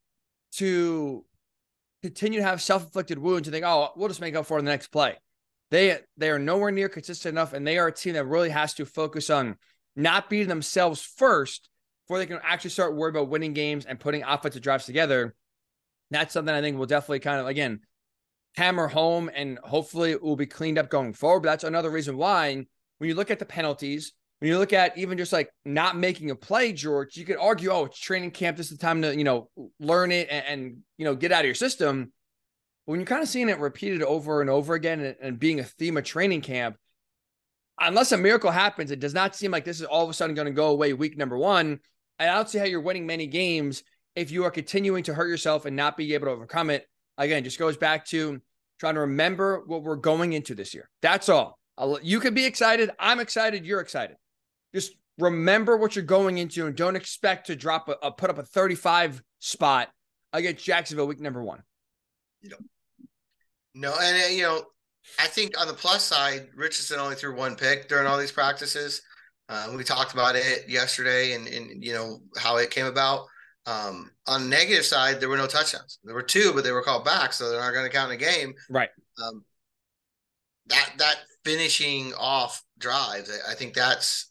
to 0.52 1.22
continue 2.00 2.38
to 2.38 2.46
have 2.46 2.62
self-inflicted 2.62 3.18
wounds 3.18 3.46
and 3.46 3.52
think, 3.52 3.66
oh, 3.66 3.90
we'll 3.94 4.08
just 4.08 4.22
make 4.22 4.34
up 4.34 4.46
for 4.46 4.56
it 4.56 4.60
in 4.60 4.64
the 4.64 4.70
next 4.70 4.86
play. 4.86 5.18
They 5.70 5.98
they 6.16 6.30
are 6.30 6.38
nowhere 6.38 6.70
near 6.70 6.88
consistent 6.88 7.34
enough, 7.34 7.52
and 7.52 7.66
they 7.66 7.76
are 7.76 7.88
a 7.88 7.92
team 7.92 8.14
that 8.14 8.24
really 8.24 8.48
has 8.48 8.72
to 8.76 8.86
focus 8.86 9.28
on 9.28 9.56
not 9.94 10.30
beating 10.30 10.48
themselves 10.48 11.02
first 11.02 11.68
before 12.06 12.16
they 12.16 12.24
can 12.24 12.40
actually 12.42 12.70
start 12.70 12.96
worrying 12.96 13.16
about 13.16 13.28
winning 13.28 13.52
games 13.52 13.84
and 13.84 14.00
putting 14.00 14.22
offensive 14.22 14.62
drives 14.62 14.86
together. 14.86 15.34
That's 16.10 16.32
something 16.32 16.54
I 16.54 16.62
think 16.62 16.78
will 16.78 16.86
definitely 16.86 17.20
kind 17.20 17.38
of 17.38 17.48
again 17.48 17.80
hammer 18.56 18.88
home 18.88 19.30
and 19.34 19.58
hopefully 19.62 20.12
it 20.12 20.22
will 20.22 20.36
be 20.36 20.46
cleaned 20.46 20.78
up 20.78 20.88
going 20.88 21.12
forward. 21.12 21.40
But 21.40 21.50
that's 21.50 21.64
another 21.64 21.90
reason 21.90 22.16
why 22.16 22.64
when 22.96 23.08
you 23.08 23.14
look 23.14 23.30
at 23.30 23.38
the 23.38 23.44
penalties, 23.44 24.14
when 24.38 24.50
you 24.50 24.58
look 24.58 24.72
at 24.72 24.96
even 24.96 25.18
just 25.18 25.32
like 25.32 25.50
not 25.64 25.96
making 25.96 26.30
a 26.30 26.36
play, 26.36 26.72
George, 26.72 27.16
you 27.16 27.24
could 27.24 27.38
argue, 27.38 27.70
oh, 27.70 27.86
it's 27.86 27.98
training 27.98 28.30
camp. 28.30 28.56
This 28.56 28.70
is 28.70 28.78
the 28.78 28.86
time 28.86 29.02
to, 29.02 29.16
you 29.16 29.24
know, 29.24 29.50
learn 29.80 30.12
it 30.12 30.28
and, 30.30 30.46
and 30.46 30.76
you 30.96 31.04
know, 31.04 31.16
get 31.16 31.32
out 31.32 31.40
of 31.40 31.46
your 31.46 31.54
system. 31.54 32.12
But 32.86 32.92
when 32.92 33.00
you're 33.00 33.06
kind 33.06 33.22
of 33.22 33.28
seeing 33.28 33.48
it 33.48 33.58
repeated 33.58 34.02
over 34.02 34.40
and 34.40 34.48
over 34.48 34.74
again 34.74 35.00
and, 35.00 35.16
and 35.20 35.38
being 35.38 35.58
a 35.58 35.64
theme 35.64 35.96
of 35.96 36.04
training 36.04 36.42
camp, 36.42 36.76
unless 37.80 38.12
a 38.12 38.16
miracle 38.16 38.50
happens, 38.50 38.92
it 38.92 39.00
does 39.00 39.14
not 39.14 39.34
seem 39.34 39.50
like 39.50 39.64
this 39.64 39.80
is 39.80 39.86
all 39.86 40.04
of 40.04 40.10
a 40.10 40.14
sudden 40.14 40.36
going 40.36 40.46
to 40.46 40.52
go 40.52 40.68
away 40.68 40.92
week 40.92 41.18
number 41.18 41.36
one. 41.36 41.80
And 42.20 42.30
I 42.30 42.34
don't 42.34 42.48
see 42.48 42.58
how 42.58 42.64
you're 42.64 42.80
winning 42.80 43.06
many 43.06 43.26
games 43.26 43.82
if 44.14 44.30
you 44.30 44.44
are 44.44 44.50
continuing 44.50 45.02
to 45.04 45.14
hurt 45.14 45.28
yourself 45.28 45.64
and 45.64 45.76
not 45.76 45.96
be 45.96 46.14
able 46.14 46.26
to 46.26 46.32
overcome 46.32 46.70
it. 46.70 46.86
Again, 47.16 47.42
just 47.42 47.58
goes 47.58 47.76
back 47.76 48.06
to 48.06 48.40
trying 48.78 48.94
to 48.94 49.00
remember 49.00 49.64
what 49.66 49.82
we're 49.82 49.96
going 49.96 50.32
into 50.32 50.54
this 50.54 50.74
year. 50.74 50.88
That's 51.02 51.28
all. 51.28 51.58
I'll, 51.76 51.98
you 52.02 52.20
can 52.20 52.34
be 52.34 52.44
excited. 52.44 52.90
I'm 52.98 53.18
excited. 53.18 53.66
You're 53.66 53.80
excited. 53.80 54.16
Just 54.78 54.94
remember 55.18 55.76
what 55.76 55.96
you're 55.96 56.04
going 56.04 56.38
into 56.38 56.66
and 56.66 56.76
don't 56.76 56.94
expect 56.94 57.48
to 57.48 57.56
drop 57.56 57.88
a, 57.88 57.96
a 58.02 58.12
put 58.12 58.30
up 58.30 58.38
a 58.38 58.44
35 58.44 59.20
spot 59.40 59.88
against 60.32 60.64
Jacksonville 60.64 61.08
week 61.08 61.20
number 61.20 61.42
one. 61.42 61.62
You 62.40 62.50
know, 62.50 62.56
no, 63.74 63.94
and 64.00 64.22
uh, 64.22 64.28
you 64.28 64.42
know, 64.42 64.62
I 65.18 65.26
think 65.26 65.60
on 65.60 65.66
the 65.66 65.74
plus 65.74 66.04
side, 66.04 66.48
Richardson 66.54 67.00
only 67.00 67.16
threw 67.16 67.34
one 67.34 67.56
pick 67.56 67.88
during 67.88 68.06
all 68.06 68.18
these 68.18 68.32
practices. 68.32 69.02
Uh, 69.48 69.72
we 69.74 69.82
talked 69.82 70.12
about 70.12 70.36
it 70.36 70.68
yesterday, 70.68 71.32
and 71.32 71.48
and 71.48 71.82
you 71.82 71.92
know 71.92 72.20
how 72.36 72.58
it 72.58 72.70
came 72.70 72.86
about. 72.86 73.26
Um, 73.66 74.10
on 74.26 74.44
the 74.44 74.48
negative 74.48 74.84
side, 74.84 75.20
there 75.20 75.28
were 75.28 75.36
no 75.36 75.46
touchdowns. 75.46 75.98
There 76.04 76.14
were 76.14 76.22
two, 76.22 76.52
but 76.54 76.64
they 76.64 76.72
were 76.72 76.82
called 76.82 77.04
back, 77.04 77.32
so 77.32 77.50
they're 77.50 77.60
not 77.60 77.74
going 77.74 77.84
to 77.84 77.92
count 77.92 78.12
in 78.12 78.16
a 78.16 78.20
game. 78.20 78.54
Right. 78.70 78.90
Um, 79.22 79.44
that 80.66 80.90
that 80.98 81.16
finishing 81.44 82.14
off 82.14 82.62
drives, 82.78 83.30
I, 83.30 83.52
I 83.52 83.54
think 83.54 83.74
that's 83.74 84.27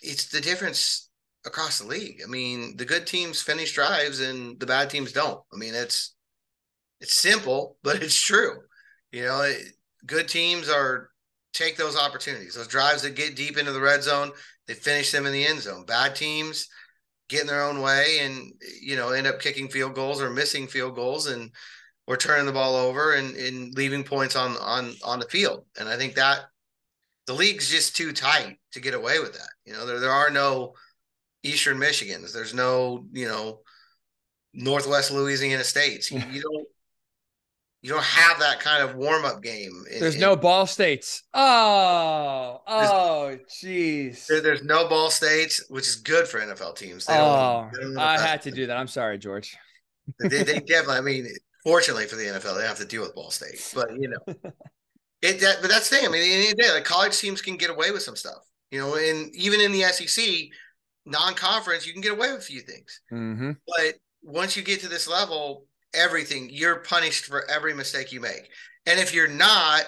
it's 0.00 0.28
the 0.28 0.40
difference 0.40 1.10
across 1.44 1.78
the 1.78 1.86
league. 1.86 2.20
I 2.24 2.28
mean, 2.28 2.76
the 2.76 2.84
good 2.84 3.06
teams 3.06 3.42
finish 3.42 3.72
drives 3.72 4.20
and 4.20 4.58
the 4.58 4.66
bad 4.66 4.90
teams 4.90 5.12
don't. 5.12 5.40
I 5.52 5.56
mean, 5.56 5.74
it's 5.74 6.14
it's 7.00 7.14
simple, 7.14 7.76
but 7.82 8.02
it's 8.02 8.20
true. 8.20 8.58
You 9.12 9.24
know, 9.24 9.42
it, 9.42 9.62
good 10.04 10.28
teams 10.28 10.68
are 10.68 11.10
take 11.52 11.76
those 11.76 11.96
opportunities, 11.96 12.54
those 12.54 12.68
drives 12.68 13.02
that 13.02 13.14
get 13.14 13.36
deep 13.36 13.56
into 13.56 13.72
the 13.72 13.80
red 13.80 14.02
zone, 14.02 14.30
they 14.66 14.74
finish 14.74 15.10
them 15.10 15.24
in 15.24 15.32
the 15.32 15.46
end 15.46 15.60
zone. 15.60 15.86
Bad 15.86 16.14
teams 16.14 16.68
get 17.28 17.40
in 17.40 17.46
their 17.46 17.62
own 17.62 17.80
way 17.80 18.18
and 18.20 18.52
you 18.80 18.94
know 18.94 19.10
end 19.10 19.26
up 19.26 19.40
kicking 19.40 19.68
field 19.68 19.94
goals 19.94 20.22
or 20.22 20.30
missing 20.30 20.66
field 20.66 20.94
goals 20.94 21.26
and 21.26 21.50
or 22.06 22.16
turning 22.16 22.46
the 22.46 22.52
ball 22.52 22.76
over 22.76 23.14
and, 23.14 23.34
and 23.34 23.74
leaving 23.74 24.04
points 24.04 24.36
on 24.36 24.56
on 24.58 24.94
on 25.04 25.18
the 25.18 25.26
field. 25.26 25.64
And 25.78 25.88
I 25.88 25.96
think 25.96 26.14
that 26.14 26.46
the 27.26 27.34
league's 27.34 27.70
just 27.70 27.96
too 27.96 28.12
tight 28.12 28.58
to 28.72 28.80
get 28.80 28.94
away 28.94 29.18
with 29.18 29.32
that. 29.34 29.50
You 29.64 29.72
know, 29.72 29.86
there 29.86 30.00
there 30.00 30.12
are 30.12 30.30
no 30.30 30.74
Eastern 31.42 31.78
Michigans. 31.78 32.32
There's 32.32 32.54
no, 32.54 33.06
you 33.12 33.26
know, 33.26 33.60
Northwest 34.54 35.10
Louisiana 35.10 35.64
states. 35.64 36.10
You, 36.10 36.22
you 36.30 36.42
don't 36.42 36.66
you 37.82 37.92
don't 37.92 38.02
have 38.02 38.40
that 38.40 38.58
kind 38.60 38.82
of 38.82 38.96
warm 38.96 39.24
up 39.24 39.42
game. 39.42 39.84
In, 39.92 40.00
there's 40.00 40.16
in, 40.16 40.20
no 40.20 40.34
ball 40.34 40.66
states. 40.66 41.22
Oh, 41.34 42.60
oh, 42.66 43.38
jeez. 43.48 44.26
There, 44.26 44.40
there's 44.40 44.64
no 44.64 44.88
ball 44.88 45.10
states, 45.10 45.64
which 45.68 45.86
is 45.86 45.96
good 45.96 46.26
for 46.26 46.40
NFL 46.40 46.76
teams. 46.76 47.06
They 47.06 47.14
oh, 47.14 47.70
I 47.98 48.18
had 48.18 48.42
to 48.42 48.50
do 48.50 48.66
that. 48.66 48.76
I'm 48.76 48.88
sorry, 48.88 49.18
George. 49.18 49.56
they, 50.20 50.42
they 50.42 50.60
definitely. 50.60 50.96
I 50.96 51.00
mean, 51.00 51.28
fortunately 51.62 52.06
for 52.06 52.16
the 52.16 52.24
NFL, 52.24 52.58
they 52.58 52.66
have 52.66 52.78
to 52.78 52.86
deal 52.86 53.02
with 53.02 53.14
ball 53.14 53.30
states, 53.30 53.72
but 53.74 53.90
you 53.96 54.08
know, 54.08 54.34
it. 55.22 55.40
That, 55.40 55.58
but 55.60 55.70
that's 55.70 55.88
the 55.88 55.96
thing. 55.96 56.06
I 56.06 56.10
mean, 56.10 56.22
at 56.22 56.24
the 56.24 56.34
end 56.34 56.44
of 56.44 56.56
the 56.56 56.62
day, 56.62 56.72
like 56.72 56.84
college 56.84 57.18
teams 57.18 57.42
can 57.42 57.56
get 57.56 57.70
away 57.70 57.90
with 57.90 58.02
some 58.02 58.16
stuff. 58.16 58.38
You 58.70 58.80
know, 58.80 58.96
and 58.96 59.34
even 59.34 59.60
in 59.60 59.72
the 59.72 59.82
SEC, 59.82 60.24
non-conference, 61.04 61.86
you 61.86 61.92
can 61.92 62.02
get 62.02 62.12
away 62.12 62.32
with 62.32 62.40
a 62.40 62.44
few 62.44 62.60
things. 62.60 63.00
Mm-hmm. 63.12 63.52
But 63.66 63.94
once 64.22 64.56
you 64.56 64.62
get 64.62 64.80
to 64.80 64.88
this 64.88 65.08
level, 65.08 65.66
everything. 65.96 66.48
You're 66.50 66.80
punished 66.80 67.24
for 67.24 67.48
every 67.50 67.74
mistake 67.74 68.12
you 68.12 68.20
make. 68.20 68.50
And 68.86 69.00
if 69.00 69.12
you're 69.14 69.28
not, 69.28 69.84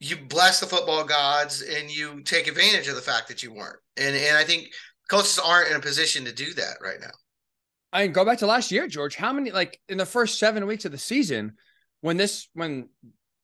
you 0.00 0.16
bless 0.16 0.60
the 0.60 0.66
football 0.66 1.04
gods 1.04 1.62
and 1.62 1.90
you 1.90 2.22
take 2.22 2.48
advantage 2.48 2.88
of 2.88 2.96
the 2.96 3.02
fact 3.02 3.28
that 3.28 3.42
you 3.42 3.52
weren't. 3.52 3.78
And 3.96 4.16
and 4.16 4.36
I 4.36 4.44
think 4.44 4.68
coaches 5.08 5.38
aren't 5.38 5.70
in 5.70 5.76
a 5.76 5.80
position 5.80 6.24
to 6.24 6.32
do 6.32 6.52
that 6.54 6.78
right 6.82 7.00
now. 7.00 7.12
I 7.92 8.02
mean, 8.02 8.12
go 8.12 8.24
back 8.24 8.38
to 8.38 8.46
last 8.46 8.72
year, 8.72 8.88
George. 8.88 9.14
How 9.14 9.32
many 9.32 9.52
like 9.52 9.80
in 9.88 9.98
the 9.98 10.06
first 10.06 10.38
seven 10.38 10.66
weeks 10.66 10.84
of 10.84 10.92
the 10.92 10.98
season, 10.98 11.52
when 12.00 12.16
this 12.16 12.48
when 12.52 12.88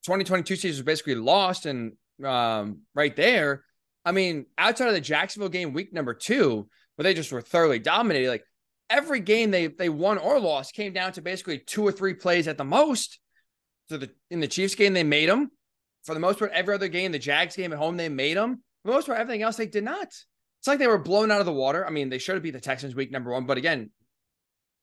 2022 0.05 0.57
season 0.57 0.81
was 0.81 0.83
basically 0.83 1.15
lost 1.15 1.67
and 1.67 1.93
um, 2.25 2.81
right 2.95 3.15
there. 3.15 3.65
I 4.05 4.13
mean, 4.13 4.47
outside 4.59 4.89
of 4.89 4.95
the 4.95 5.01
Jacksonville 5.01 5.49
game, 5.49 5.73
week 5.73 5.93
number 5.93 6.15
two, 6.15 6.69
where 6.97 7.05
they 7.05 7.15
just 7.15 7.33
were 7.33 7.41
thoroughly 7.41 7.79
dominated, 7.79 8.29
like 8.29 8.45
every 8.91 9.21
game 9.21 9.51
they 9.51 9.69
they 9.69 9.89
won 9.89 10.19
or 10.19 10.39
lost 10.39 10.75
came 10.75 10.93
down 10.93 11.13
to 11.13 11.23
basically 11.23 11.59
two 11.59 11.87
or 11.87 11.93
three 11.93 12.15
plays 12.15 12.49
at 12.49 12.59
the 12.59 12.65
most. 12.65 13.19
So 13.89 13.99
the 13.99 14.11
in 14.31 14.41
the 14.41 14.49
Chiefs 14.49 14.75
game 14.75 14.93
they 14.93 15.05
made 15.05 15.29
them. 15.29 15.51
For 16.05 16.15
the 16.15 16.21
most 16.21 16.41
part, 16.41 16.51
every 16.53 16.75
other 16.75 16.89
game, 16.89 17.13
the 17.13 17.19
Jags 17.19 17.55
game 17.55 17.73
at 17.73 17.79
home 17.79 17.97
they 17.97 18.09
made 18.09 18.37
them. 18.37 18.63
For 18.83 18.91
the 18.91 18.95
most 18.95 19.07
part, 19.07 19.19
everything 19.19 19.43
else 19.43 19.57
they 19.57 19.67
did 19.67 19.85
not. 19.85 20.09
It's 20.09 20.67
like 20.67 20.79
they 20.79 20.87
were 20.89 20.99
blown 20.99 21.31
out 21.31 21.41
of 21.41 21.47
the 21.47 21.53
water. 21.53 21.87
I 21.87 21.91
mean, 21.91 22.09
they 22.09 22.19
should 22.19 22.35
have 22.35 22.43
beat 22.43 22.53
the 22.53 22.61
Texans 22.61 22.95
week 22.95 23.11
number 23.11 23.31
one, 23.31 23.47
but 23.47 23.59
again, 23.59 23.91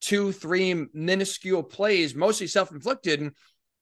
two, 0.01 0.31
three 0.31 0.85
minuscule 0.93 1.63
plays, 1.63 2.15
mostly 2.15 2.47
self-inflicted, 2.47 3.31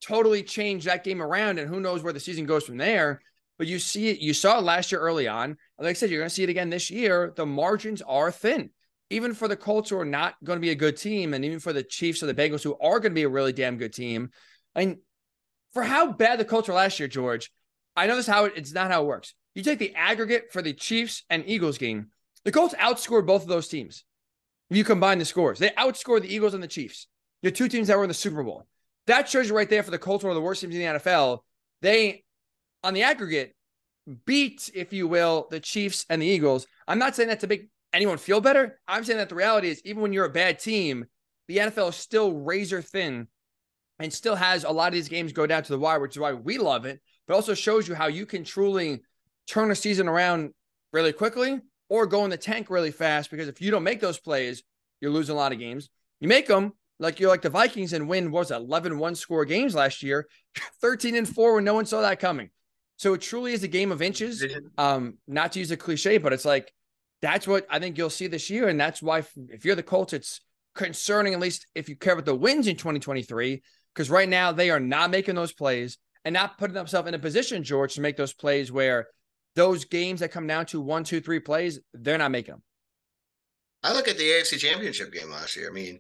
totally 0.02 0.44
change 0.44 0.86
that 0.86 1.04
game 1.04 1.22
around. 1.22 1.60
And 1.60 1.70
who 1.70 1.80
knows 1.80 2.04
where 2.04 2.14
the 2.14 2.20
season 2.20 2.46
goes 2.46 2.66
from 2.66 2.78
there. 2.78 3.22
But 3.58 3.68
you 3.68 3.80
see 3.80 4.10
it, 4.10 4.20
you 4.20 4.34
saw 4.34 4.60
it 4.60 4.64
last 4.64 4.92
year 4.92 5.02
early 5.02 5.28
on. 5.28 5.58
Like 5.80 5.90
I 5.90 5.94
said, 5.94 6.10
you're 6.10 6.20
going 6.20 6.30
to 6.30 6.36
see 6.36 6.44
it 6.44 6.50
again 6.50 6.70
this 6.70 6.92
year. 6.92 7.34
The 7.36 7.46
margins 7.46 8.02
are 8.04 8.32
thin 8.32 8.70
even 9.10 9.34
for 9.34 9.48
the 9.48 9.56
Colts 9.56 9.90
who 9.90 9.98
are 9.98 10.06
not 10.06 10.36
going 10.44 10.58
to 10.58 10.62
be 10.62 10.72
a 10.72 10.76
good 10.76 10.98
team, 10.98 11.34
and 11.34 11.46
even 11.46 11.60
for 11.60 11.74
the 11.74 11.84
Chiefs 11.84 12.22
or 12.22 12.26
the 12.26 12.34
Bengals 12.34 12.64
who 12.64 12.78
are 12.80 13.00
going 13.00 13.12
to 13.12 13.16
be 13.16 13.24
a 13.24 13.30
really 13.30 13.54
damn 13.54 13.78
good 13.78 13.94
team, 13.94 14.32
mean, 14.76 15.00
for 15.74 15.84
how 15.84 16.12
bad 16.12 16.40
the 16.40 16.46
Colts 16.46 16.68
were 16.68 16.74
last 16.74 17.00
year, 17.00 17.08
George, 17.08 17.52
I 17.96 18.08
know 18.08 18.16
this 18.16 18.28
how 18.28 18.46
it, 18.46 18.54
it's 18.56 18.74
not 18.74 18.92
how 18.92 19.04
it 19.04 19.08
works. 19.08 19.34
You 19.56 19.64
take 19.64 19.80
the 19.80 19.96
aggregate 19.96 20.52
for 20.52 20.62
the 20.62 20.74
Chiefs 20.74 21.24
and 21.30 21.44
Eagles 21.48 21.78
game, 21.78 22.08
the 22.44 22.52
Colts 22.52 22.76
outscored 22.76 23.26
both 23.26 23.44
of 23.44 23.48
those 23.48 23.68
teams. 23.68 24.04
If 24.70 24.78
you 24.78 24.84
combine 24.84 25.20
the 25.20 25.26
scores, 25.26 25.60
they 25.60 25.70
outscored 25.70 26.22
the 26.22 26.34
Eagles 26.34 26.54
and 26.54 26.62
the 26.62 26.68
Chiefs. 26.68 27.08
the 27.44 27.52
two 27.52 27.68
teams 27.68 27.88
that 27.88 27.98
were 27.98 28.04
in 28.04 28.10
the 28.10 28.14
Super 28.14 28.44
Bowl. 28.44 28.68
That 29.08 29.30
shows 29.30 29.50
you 29.50 29.56
right 29.56 29.70
there 29.70 29.84
for 29.84 29.92
the 29.92 29.98
Colts, 29.98 30.24
one 30.24 30.32
of 30.32 30.36
the 30.36 30.42
worst 30.42 30.62
teams 30.62 30.76
in 30.76 30.82
the 30.82 31.00
NFL. 31.00 31.40
They, 31.82 32.24
on 32.84 32.94
the 32.94 33.04
aggregate, 33.04 33.56
beat, 34.26 34.70
if 34.74 34.94
you 34.94 35.08
will, 35.08 35.48
the 35.50 35.60
Chiefs 35.60 36.06
and 36.10 36.22
the 36.22 36.26
Eagles. 36.26 36.68
I'm 36.88 37.00
not 37.00 37.16
saying 37.16 37.30
that 37.30 37.40
to 37.42 37.48
make 37.48 37.70
anyone 37.94 38.18
feel 38.18 38.42
better? 38.42 38.80
I'm 38.88 39.04
saying 39.04 39.18
that 39.18 39.30
the 39.30 39.36
reality 39.36 39.70
is, 39.70 39.82
even 39.86 40.02
when 40.02 40.14
you're 40.14 40.26
a 40.26 40.30
bad 40.30 40.60
team, 40.60 41.06
the 41.48 41.58
NFL 41.58 41.90
is 41.90 41.96
still 41.96 42.34
razor 42.34 42.82
thin 42.82 43.28
and 44.00 44.14
still 44.14 44.36
has 44.36 44.64
a 44.64 44.70
lot 44.70 44.88
of 44.88 44.94
these 44.94 45.10
games 45.10 45.34
go 45.34 45.48
down 45.48 45.64
to 45.64 45.72
the 45.72 45.80
wire, 45.80 46.00
which 46.00 46.16
is 46.16 46.20
why 46.20 46.34
we 46.34 46.58
love 46.58 46.86
it, 46.86 47.02
but 47.28 47.34
also 47.34 47.54
shows 47.54 47.88
you 47.88 47.96
how 47.96 48.08
you 48.08 48.26
can 48.26 48.44
truly 48.44 49.02
turn 49.48 49.72
a 49.72 49.76
season 49.76 50.08
around 50.08 50.52
really 50.94 51.14
quickly 51.14 51.60
or 51.90 52.06
go 52.06 52.24
in 52.24 52.30
the 52.30 52.38
tank 52.38 52.70
really 52.70 52.92
fast. 52.92 53.32
Because 53.32 53.48
if 53.48 53.62
you 53.62 53.72
don't 53.72 53.84
make 53.84 54.02
those 54.02 54.20
plays, 54.20 54.64
you're 55.02 55.12
losing 55.12 55.34
a 55.34 55.38
lot 55.38 55.52
of 55.52 55.60
games. 55.60 55.90
You 56.20 56.28
make 56.28 56.48
them 56.48 56.74
like 57.00 57.20
you're 57.20 57.30
like 57.30 57.42
the 57.42 57.50
Vikings 57.50 57.94
and 57.94 58.08
win, 58.08 58.32
was 58.32 58.50
that, 58.50 58.58
11 58.58 58.98
one 58.98 59.16
score 59.16 59.46
games 59.46 59.76
last 59.76 60.04
year, 60.04 60.28
13 60.82 61.16
and 61.16 61.28
four 61.28 61.56
when 61.56 61.64
no 61.64 61.74
one 61.74 61.86
saw 61.86 62.02
that 62.02 62.20
coming. 62.20 62.50
So 62.98 63.14
it 63.14 63.22
truly 63.22 63.54
is 63.54 63.64
a 63.64 63.68
game 63.68 63.92
of 63.92 64.02
inches. 64.02 64.44
Um, 64.78 65.20
not 65.28 65.52
to 65.52 65.60
use 65.60 65.70
a 65.72 65.78
cliche, 65.78 66.18
but 66.18 66.34
it's 66.34 66.46
like 66.46 66.74
that's 67.22 67.48
what 67.48 67.66
I 67.70 67.80
think 67.80 67.98
you'll 67.98 68.10
see 68.10 68.28
this 68.28 68.50
year. 68.50 68.68
And 68.68 68.80
that's 68.80 69.02
why, 69.02 69.24
if 69.50 69.66
you're 69.66 69.76
the 69.76 69.84
Colts, 69.84 70.14
it's 70.14 70.42
concerning, 70.76 71.34
at 71.34 71.40
least 71.40 71.68
if 71.76 71.90
you 71.90 71.96
care 71.96 72.14
about 72.14 72.26
the 72.26 72.36
wins 72.36 72.68
in 72.68 72.76
2023, 72.76 73.62
because 73.94 74.10
right 74.10 74.30
now 74.30 74.52
they 74.52 74.70
are 74.70 74.80
not 74.80 75.12
making 75.12 75.36
those 75.36 75.54
plays 75.54 75.98
and 76.26 76.34
not 76.34 76.58
putting 76.58 76.74
themselves 76.74 77.08
in 77.08 77.14
a 77.14 77.20
position, 77.20 77.64
George, 77.64 77.96
to 77.96 78.02
make 78.02 78.18
those 78.18 78.34
plays 78.34 78.72
where 78.72 79.08
those 79.56 79.86
games 79.86 80.20
that 80.20 80.32
come 80.32 80.46
down 80.46 80.66
to 80.68 80.82
one, 80.82 81.04
two, 81.04 81.22
three 81.22 81.40
plays, 81.40 81.80
they're 81.94 82.18
not 82.18 82.32
making 82.32 82.54
them. 82.54 82.64
I 83.84 83.94
look 83.94 84.08
at 84.08 84.18
the 84.18 84.24
AFC 84.24 84.60
Championship 84.60 85.14
game 85.14 85.30
last 85.30 85.56
year. 85.56 85.70
I 85.70 85.74
mean, 85.74 86.00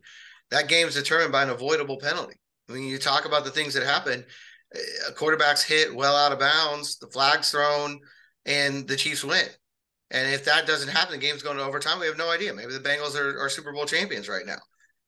that 0.51 0.67
game's 0.67 0.95
determined 0.95 1.31
by 1.31 1.43
an 1.43 1.49
avoidable 1.49 1.97
penalty. 1.97 2.35
I 2.69 2.73
mean, 2.73 2.83
you 2.83 2.97
talk 2.97 3.25
about 3.25 3.45
the 3.45 3.51
things 3.51 3.73
that 3.73 3.83
happen. 3.83 4.25
A 5.07 5.13
quarterback's 5.13 5.63
hit 5.63 5.95
well 5.95 6.15
out 6.15 6.33
of 6.33 6.39
bounds, 6.39 6.97
the 6.97 7.07
flag's 7.07 7.51
thrown, 7.51 7.99
and 8.45 8.87
the 8.87 8.95
Chiefs 8.95 9.23
win. 9.23 9.47
And 10.11 10.33
if 10.33 10.45
that 10.45 10.67
doesn't 10.67 10.89
happen, 10.89 11.13
the 11.13 11.25
game's 11.25 11.43
going 11.43 11.57
to 11.57 11.63
overtime. 11.63 11.99
We 11.99 12.07
have 12.07 12.17
no 12.17 12.31
idea. 12.31 12.53
Maybe 12.53 12.73
the 12.73 12.79
Bengals 12.79 13.15
are, 13.15 13.39
are 13.39 13.49
Super 13.49 13.73
Bowl 13.73 13.85
champions 13.85 14.29
right 14.29 14.45
now. 14.45 14.59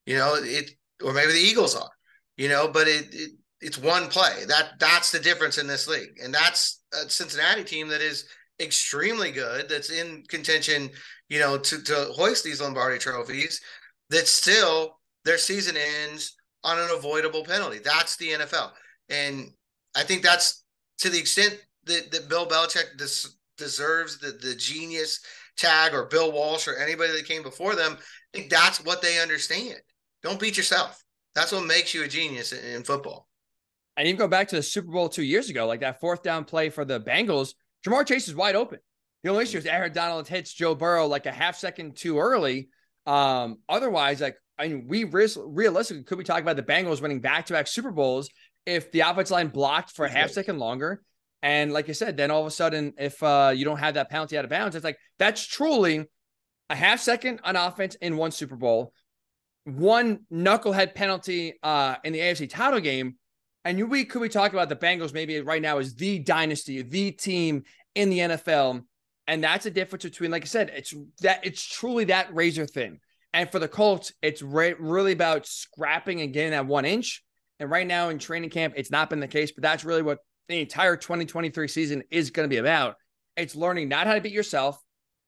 You 0.06 0.18
know, 0.18 0.36
it 0.36 0.72
or 1.04 1.14
maybe 1.14 1.32
the 1.32 1.40
Eagles 1.40 1.76
are. 1.76 1.90
You 2.38 2.50
know, 2.50 2.68
but 2.68 2.88
it, 2.88 3.08
it 3.14 3.32
it's 3.62 3.78
one 3.78 4.08
play. 4.08 4.46
That 4.48 4.72
that's 4.80 5.12
the 5.12 5.20
difference 5.20 5.58
in 5.58 5.68
this 5.68 5.88
league, 5.88 6.20
and 6.22 6.34
that's 6.34 6.82
a 6.94 7.10
Cincinnati 7.10 7.64
team 7.64 7.88
that 7.90 8.02
is 8.02 8.26
extremely 8.60 9.32
good. 9.32 9.70
That's 9.70 9.90
in 9.90 10.24
contention. 10.28 10.90
You 11.30 11.40
know, 11.40 11.58
to 11.58 11.84
to 11.84 11.96
hoist 12.14 12.44
these 12.44 12.62
Lombardi 12.62 12.98
trophies. 12.98 13.62
That 14.10 14.28
still 14.28 14.99
their 15.26 15.38
season 15.38 15.76
ends 15.78 16.36
on 16.64 16.78
an 16.78 16.90
avoidable 16.92 17.44
penalty. 17.44 17.80
That's 17.80 18.16
the 18.18 18.30
NFL. 18.30 18.72
And 19.10 19.52
I 19.96 20.04
think 20.04 20.24
that's 20.24 20.64
to 21.00 21.10
the 21.10 21.20
extent 21.20 21.60
that, 21.86 22.12
that 22.12 22.30
Bill 22.30 22.48
Belichick 22.48 22.98
des- 22.98 23.30
deserves 23.58 24.20
the, 24.20 24.32
the 24.32 24.56
genius 24.56 25.20
tag 25.58 25.94
or 25.94 26.06
Bill 26.06 26.32
Walsh 26.32 26.68
or 26.68 26.78
anybody 26.78 27.12
that 27.14 27.26
came 27.26 27.44
before 27.44 27.76
them. 27.76 27.98
I 28.00 28.38
think 28.38 28.50
that's 28.50 28.84
what 28.84 29.02
they 29.02 29.20
understand. 29.20 29.76
Don't 30.24 30.40
beat 30.40 30.58
yourself. 30.58 31.04
That's 31.36 31.52
what 31.52 31.66
makes 31.66 31.94
you 31.94 32.04
a 32.04 32.08
genius 32.08 32.52
in, 32.52 32.64
in 32.76 32.84
football. 32.84 33.28
And 33.98 34.08
even 34.08 34.20
go 34.20 34.28
back 34.28 34.48
to 34.50 34.56
the 34.56 34.64
Super 34.64 34.92
Bowl 34.92 35.10
two 35.10 35.24
years 35.24 35.50
ago, 35.50 35.68
like 35.68 35.82
that 35.82 36.00
fourth 36.00 36.24
down 36.24 36.46
play 36.46 36.70
for 36.70 36.86
the 36.86 37.00
Bengals, 37.00 37.54
Ja'Marr 37.86 38.06
Chase 38.06 38.28
is 38.28 38.36
wide 38.36 38.56
open. 38.56 38.80
The 39.24 39.30
only 39.30 39.44
issue 39.44 39.58
is 39.58 39.66
Aaron 39.66 39.92
Donald 39.92 40.28
hits 40.28 40.54
Joe 40.54 40.76
Burrow 40.76 41.08
like 41.08 41.26
a 41.26 41.32
half 41.32 41.58
second 41.58 41.98
too 41.98 42.20
early. 42.20 42.70
Um, 43.06 43.58
otherwise, 43.68 44.22
like 44.22 44.38
I 44.60 44.68
mean, 44.68 44.86
we 44.88 45.06
realistically 45.06 46.04
could 46.04 46.18
be 46.18 46.24
talking 46.26 46.44
about 46.44 46.58
the 46.58 46.64
Bengals 46.64 47.02
winning 47.02 47.22
back 47.22 47.46
to 47.46 47.54
back 47.54 47.66
Super 47.66 47.92
Bowls 47.92 48.30
if 48.66 48.92
the 48.92 49.00
offensive 49.00 49.32
line 49.32 49.48
blocked 49.48 49.92
for 49.92 50.06
a 50.06 50.10
half 50.10 50.32
second 50.32 50.60
longer. 50.60 51.02
And 51.42 51.72
like 51.72 51.88
I 51.88 51.94
said, 51.94 52.18
then 52.18 52.30
all 52.30 52.42
of 52.42 52.48
a 52.48 52.52
sudden, 52.52 52.94
if 52.98 53.24
uh, 53.24 53.54
you 53.56 53.64
don't 53.64 53.78
have 53.78 53.94
that 53.94 54.10
penalty 54.10 54.38
out 54.38 54.44
of 54.44 54.50
bounds, 54.50 54.76
it's 54.76 54.84
like 54.84 54.98
that's 55.18 55.46
truly 55.46 56.06
a 56.70 56.76
half 56.76 57.00
second 57.00 57.40
on 57.46 57.56
offense 57.56 57.96
in 57.96 58.18
one 58.18 58.32
Super 58.32 58.58
Bowl, 58.58 58.94
one 59.64 60.26
knucklehead 60.32 60.94
penalty 60.94 61.54
uh, 61.64 61.96
in 62.04 62.12
the 62.12 62.20
AFC 62.20 62.50
title 62.50 62.82
game. 62.82 63.16
And 63.64 63.90
we 63.90 64.04
could 64.04 64.22
we 64.22 64.30
talk 64.30 64.52
about 64.52 64.68
the 64.68 64.76
Bengals 64.76 65.14
maybe 65.14 65.40
right 65.40 65.62
now 65.62 65.78
is 65.78 65.96
the 65.96 66.20
dynasty, 66.20 66.82
the 66.82 67.12
team 67.12 67.64
in 67.96 68.10
the 68.10 68.20
NFL. 68.20 68.84
And 69.28 69.44
that's 69.44 69.66
a 69.66 69.72
difference 69.72 70.04
between, 70.04 70.32
like 70.32 70.44
I 70.44 70.48
said, 70.48 70.72
it's 70.76 70.94
that 71.22 71.46
it's 71.46 71.64
truly 71.64 72.06
that 72.06 72.34
razor 72.34 72.66
thin. 72.66 73.00
And 73.34 73.52
for 73.52 73.60
the 73.60 73.68
Colts, 73.68 74.12
it's 74.22 74.42
re- 74.42 74.76
really 74.80 75.12
about 75.12 75.46
scrapping 75.46 76.22
and 76.22 76.34
getting 76.34 76.52
that 76.52 76.66
one 76.66 76.86
inch. 76.86 77.24
And 77.60 77.70
right 77.70 77.86
now 77.86 78.10
in 78.10 78.20
training 78.20 78.50
camp, 78.50 78.74
it's 78.78 78.92
not 78.92 79.10
been 79.10 79.20
the 79.20 79.28
case, 79.28 79.52
but 79.52 79.62
that's 79.62 79.84
really 79.84 80.02
what 80.02 80.20
the 80.48 80.60
entire 80.62 80.96
2023 80.96 81.68
season 81.68 82.04
is 82.10 82.32
going 82.32 82.50
to 82.50 82.54
be 82.54 82.58
about. 82.58 82.96
It's 83.36 83.56
learning 83.56 83.90
not 83.90 84.08
how 84.08 84.16
to 84.16 84.22
beat 84.22 84.34
yourself 84.34 84.82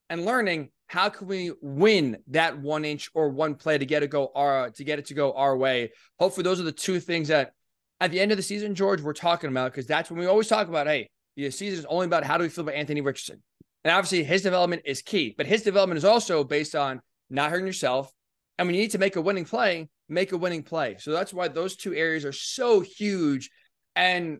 and 0.10 0.26
learning 0.26 0.70
how 0.88 1.10
can 1.10 1.28
we 1.28 1.52
win 1.62 2.18
that 2.28 2.60
one 2.60 2.84
inch 2.84 3.10
or 3.14 3.30
one 3.30 3.56
play 3.56 3.78
to 3.78 3.86
get 3.86 4.04
it 4.04 4.10
go 4.10 4.32
our 4.36 4.70
to 4.72 4.84
get 4.84 5.00
it 5.00 5.06
to 5.06 5.14
go 5.14 5.32
our 5.34 5.56
way. 5.56 5.92
Hopefully, 6.20 6.44
those 6.44 6.60
are 6.60 6.64
the 6.64 6.72
two 6.72 7.00
things 7.00 7.30
that 7.30 7.54
at 8.02 8.12
the 8.12 8.20
end 8.20 8.32
of 8.32 8.38
the 8.38 8.44
season, 8.44 8.76
George, 8.76 9.02
we're 9.02 9.14
talking 9.14 9.50
about 9.50 9.72
because 9.72 9.86
that's 9.86 10.10
when 10.10 10.20
we 10.20 10.26
always 10.26 10.48
talk 10.48 10.68
about, 10.68 10.88
hey, 10.88 11.08
the 11.38 11.50
season 11.52 11.80
is 11.80 11.86
only 11.86 12.08
about 12.08 12.26
how 12.26 12.38
do 12.38 12.44
we 12.44 12.50
feel 12.50 12.64
about 12.64 12.76
Anthony 12.76 13.00
Richardson. 13.00 13.42
And 13.84 13.94
obviously 13.94 14.24
his 14.24 14.42
development 14.42 14.82
is 14.86 15.02
key, 15.02 15.34
but 15.38 15.46
his 15.46 15.64
development 15.64 15.98
is 15.98 16.06
also 16.06 16.44
based 16.44 16.76
on 16.76 17.02
not 17.32 17.50
hurting 17.50 17.66
yourself. 17.66 18.12
And 18.58 18.68
when 18.68 18.76
you 18.76 18.82
need 18.82 18.92
to 18.92 19.00
make 19.00 19.16
a 19.16 19.22
winning 19.22 19.46
play, 19.46 19.90
make 20.08 20.32
a 20.32 20.38
winning 20.38 20.64
play. 20.64 20.98
So 21.00 21.12
that's 21.12 21.34
why 21.34 21.48
those 21.48 21.76
two 21.76 21.96
areas 21.96 22.26
are 22.26 22.32
so 22.32 22.82
huge 22.82 23.50
and 23.96 24.40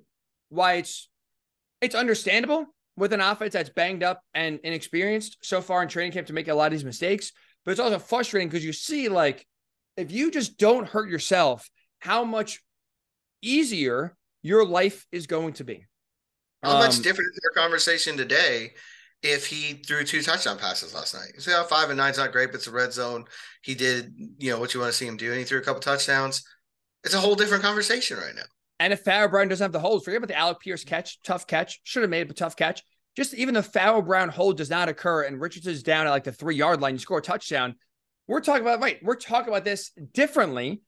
why 0.50 0.74
it's 0.74 1.10
it's 1.82 1.96
understandable 1.96 2.68
with 2.96 3.14
an 3.14 3.22
offense 3.22 3.54
that's 3.54 3.70
banged 3.70 4.04
up 4.04 4.22
and 4.34 4.60
inexperienced 4.64 5.38
so 5.42 5.62
far 5.62 5.82
in 5.82 5.88
training 5.88 6.12
camp 6.12 6.28
to 6.28 6.34
make 6.34 6.50
a 6.50 6.54
lot 6.54 6.68
of 6.68 6.72
these 6.74 6.86
mistakes. 6.86 7.32
But 7.66 7.72
it's 7.72 7.80
also 7.80 7.98
frustrating 7.98 8.50
because 8.50 8.66
you 8.66 8.74
see, 8.74 9.10
like, 9.10 9.48
if 9.98 10.12
you 10.12 10.30
just 10.30 10.58
don't 10.58 10.88
hurt 10.88 11.10
yourself, 11.10 11.70
how 12.00 12.24
much 12.24 12.62
easier 13.42 14.16
your 14.44 14.66
life 14.66 15.08
is 15.12 15.26
going 15.26 15.54
to 15.54 15.64
be. 15.64 15.86
How 16.62 16.74
um, 16.74 16.80
much 16.80 16.98
different 16.98 17.32
is 17.34 17.40
our 17.46 17.64
conversation 17.64 18.18
today 18.18 18.74
if 19.24 19.46
he 19.46 19.74
threw 19.74 20.04
two 20.04 20.22
touchdown 20.22 20.58
passes 20.58 20.94
last 20.94 21.14
night. 21.14 21.40
See 21.40 21.52
how 21.52 21.64
five 21.64 21.90
and 21.90 21.98
nine's 21.98 22.18
not 22.18 22.32
great, 22.32 22.48
but 22.48 22.56
it's 22.56 22.68
a 22.68 22.72
red 22.72 22.92
zone. 22.92 23.26
He 23.62 23.76
did, 23.76 24.14
you 24.38 24.52
know, 24.52 24.60
what 24.60 24.74
you 24.74 24.80
want 24.80 24.92
to 24.92 24.98
see 24.98 25.08
him 25.08 25.18
do, 25.18 25.30
and 25.30 25.40
he 25.40 25.46
threw 25.46 25.60
a 25.60 25.64
couple 25.64 25.82
touchdowns. 25.82 26.44
It's 27.04 27.14
a 27.14 27.20
whole 27.20 27.36
different 27.36 27.64
conversation 27.64 28.18
right 28.18 28.36
now. 28.36 28.44
And 28.80 28.94
if 28.94 29.02
Pharaoh 29.02 29.28
Brown 29.28 29.48
doesn't 29.48 29.64
have 29.64 29.72
the 29.72 29.80
hold, 29.80 30.04
forget 30.04 30.18
about 30.18 30.30
the 30.30 30.38
Alec 30.38 30.60
Pierce 30.60 30.84
catch, 30.84 31.22
tough 31.22 31.46
catch, 31.46 31.80
should 31.84 32.02
have 32.02 32.10
made 32.10 32.22
it 32.22 32.32
a 32.32 32.34
tough 32.34 32.56
catch. 32.56 32.82
Just 33.16 33.34
even 33.36 33.54
the 33.54 33.62
Pharaoh 33.62 34.02
Brown 34.02 34.30
hold 34.30 34.58
does 34.58 34.70
not 34.70 34.90
occur, 34.90 35.24
and 35.24 35.40
Richardson's 35.40 35.84
down 35.84 36.08
at 36.08 36.12
like 36.12 36.24
the 36.24 36.32
three 36.32 36.56
yard 36.56 36.82
line, 36.82 36.96
you 36.96 37.00
score 37.00 37.20
a 37.20 37.22
touchdown. 37.22 37.76
We're 38.28 38.42
talking 38.42 38.62
about 38.62 38.82
right. 38.82 38.98
We're 39.04 39.16
talking 39.16 39.50
about 39.50 39.66
this 39.66 39.92
differently, 40.14 40.82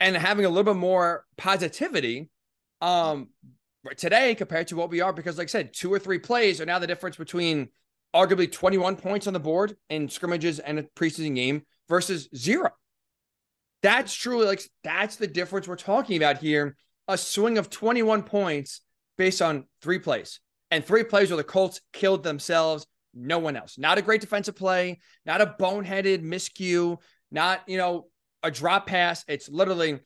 and 0.00 0.16
having 0.16 0.44
a 0.44 0.48
little 0.48 0.74
bit 0.74 0.78
more 0.78 1.24
positivity. 1.38 2.28
Um, 2.80 3.28
today 3.96 4.34
compared 4.34 4.68
to 4.68 4.76
what 4.76 4.90
we 4.90 5.00
are 5.00 5.12
because, 5.12 5.38
like 5.38 5.46
I 5.46 5.48
said, 5.48 5.74
two 5.74 5.92
or 5.92 5.98
three 5.98 6.18
plays 6.18 6.60
are 6.60 6.66
now 6.66 6.78
the 6.78 6.86
difference 6.86 7.16
between 7.16 7.68
arguably 8.14 8.50
21 8.50 8.96
points 8.96 9.26
on 9.26 9.32
the 9.32 9.40
board 9.40 9.76
in 9.90 10.08
scrimmages 10.08 10.58
and 10.58 10.78
a 10.78 10.82
preseason 10.82 11.34
game 11.34 11.62
versus 11.88 12.28
zero. 12.34 12.70
That's 13.82 14.14
truly 14.14 14.46
like 14.46 14.62
that's 14.84 15.16
the 15.16 15.26
difference 15.26 15.66
we're 15.66 15.76
talking 15.76 16.16
about 16.16 16.38
here. 16.38 16.76
A 17.08 17.18
swing 17.18 17.58
of 17.58 17.68
21 17.68 18.22
points 18.22 18.80
based 19.18 19.42
on 19.42 19.66
three 19.80 19.98
plays. 19.98 20.40
And 20.70 20.84
three 20.84 21.04
plays 21.04 21.30
where 21.30 21.36
the 21.36 21.44
Colts 21.44 21.80
killed 21.92 22.22
themselves, 22.22 22.86
no 23.12 23.38
one 23.38 23.56
else. 23.56 23.76
Not 23.76 23.98
a 23.98 24.02
great 24.02 24.20
defensive 24.20 24.56
play, 24.56 25.00
not 25.26 25.40
a 25.40 25.54
boneheaded 25.58 26.22
miscue, 26.22 26.96
not, 27.30 27.60
you 27.66 27.76
know, 27.76 28.06
a 28.42 28.50
drop 28.50 28.86
pass. 28.86 29.24
It's 29.28 29.48
literally 29.48 30.00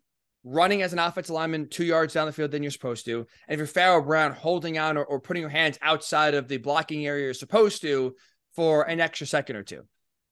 running 0.49 0.81
as 0.81 0.93
an 0.93 1.01
offensive 1.01 1.35
lineman 1.35 1.69
two 1.69 1.85
yards 1.85 2.15
down 2.15 2.27
the 2.27 2.33
field 2.33 2.53
than 2.53 2.63
you're 2.63 2.71
supposed 2.71 3.05
to. 3.05 3.19
And 3.19 3.55
if 3.55 3.59
you're 3.59 3.67
Pharaoh 3.67 4.01
Brown 4.01 4.31
holding 4.33 4.79
on 4.79 4.97
or, 4.97 5.05
or 5.05 5.21
putting 5.21 5.41
your 5.41 5.51
hands 5.51 5.77
outside 5.83 6.35
of 6.35 6.47
the 6.47 6.59
blocking 6.59 7.05
area 7.05 7.25
you're 7.25 7.35
supposed 7.35 7.83
to 7.83 8.15
for 8.55 8.85
an 8.85 9.01
extra 9.01 9.27
second 9.27 9.57
or 9.57 9.65
two. 9.65 9.83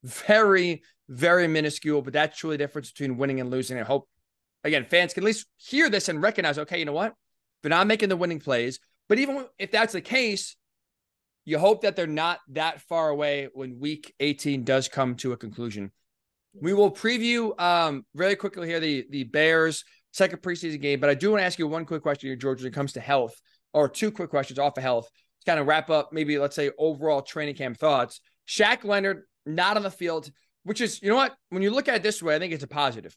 Very, 0.04 0.82
very 1.08 1.48
minuscule, 1.48 2.00
but 2.00 2.12
that's 2.12 2.38
truly 2.38 2.56
the 2.56 2.62
difference 2.62 2.92
between 2.92 3.16
winning 3.16 3.40
and 3.40 3.50
losing. 3.50 3.76
I 3.76 3.82
hope, 3.82 4.08
again, 4.62 4.84
fans 4.84 5.12
can 5.12 5.24
at 5.24 5.26
least 5.26 5.46
hear 5.56 5.90
this 5.90 6.08
and 6.08 6.22
recognize, 6.22 6.60
okay, 6.60 6.78
you 6.78 6.84
know 6.84 6.92
what? 6.92 7.14
They're 7.62 7.70
not 7.70 7.88
making 7.88 8.08
the 8.08 8.16
winning 8.16 8.38
plays. 8.38 8.78
But 9.08 9.18
even 9.18 9.46
if 9.58 9.72
that's 9.72 9.94
the 9.94 10.00
case, 10.00 10.54
you 11.44 11.58
hope 11.58 11.82
that 11.82 11.96
they're 11.96 12.06
not 12.06 12.38
that 12.50 12.80
far 12.82 13.08
away 13.08 13.48
when 13.52 13.80
week 13.80 14.14
18 14.20 14.62
does 14.62 14.88
come 14.88 15.16
to 15.16 15.32
a 15.32 15.36
conclusion. 15.36 15.90
We 16.54 16.72
will 16.72 16.92
preview 16.92 17.58
um, 17.60 18.06
really 18.14 18.36
quickly 18.36 18.68
here 18.68 18.78
the, 18.78 19.06
the 19.10 19.24
Bears 19.24 19.84
second 20.14 20.42
preseason 20.42 20.80
game. 20.80 21.00
But 21.00 21.10
I 21.10 21.14
do 21.14 21.30
want 21.30 21.40
to 21.40 21.44
ask 21.44 21.58
you 21.58 21.66
one 21.66 21.84
quick 21.84 22.02
question 22.02 22.28
here, 22.28 22.36
George, 22.36 22.60
when 22.60 22.68
it 22.68 22.74
comes 22.74 22.92
to 22.92 23.00
health, 23.00 23.34
or 23.72 23.88
two 23.88 24.12
quick 24.12 24.30
questions 24.30 24.58
off 24.58 24.78
of 24.78 24.82
health 24.82 25.08
to 25.40 25.50
kind 25.50 25.58
of 25.58 25.66
wrap 25.66 25.90
up 25.90 26.12
maybe, 26.12 26.38
let's 26.38 26.54
say, 26.54 26.70
overall 26.78 27.20
training 27.20 27.56
camp 27.56 27.76
thoughts. 27.76 28.20
Shaq 28.48 28.84
Leonard 28.84 29.24
not 29.44 29.76
on 29.76 29.82
the 29.82 29.90
field, 29.90 30.30
which 30.62 30.80
is, 30.80 31.02
you 31.02 31.08
know 31.08 31.16
what? 31.16 31.34
When 31.50 31.62
you 31.62 31.70
look 31.70 31.88
at 31.88 31.96
it 31.96 32.02
this 32.02 32.22
way, 32.22 32.36
I 32.36 32.38
think 32.38 32.52
it's 32.52 32.62
a 32.62 32.68
positive. 32.68 33.16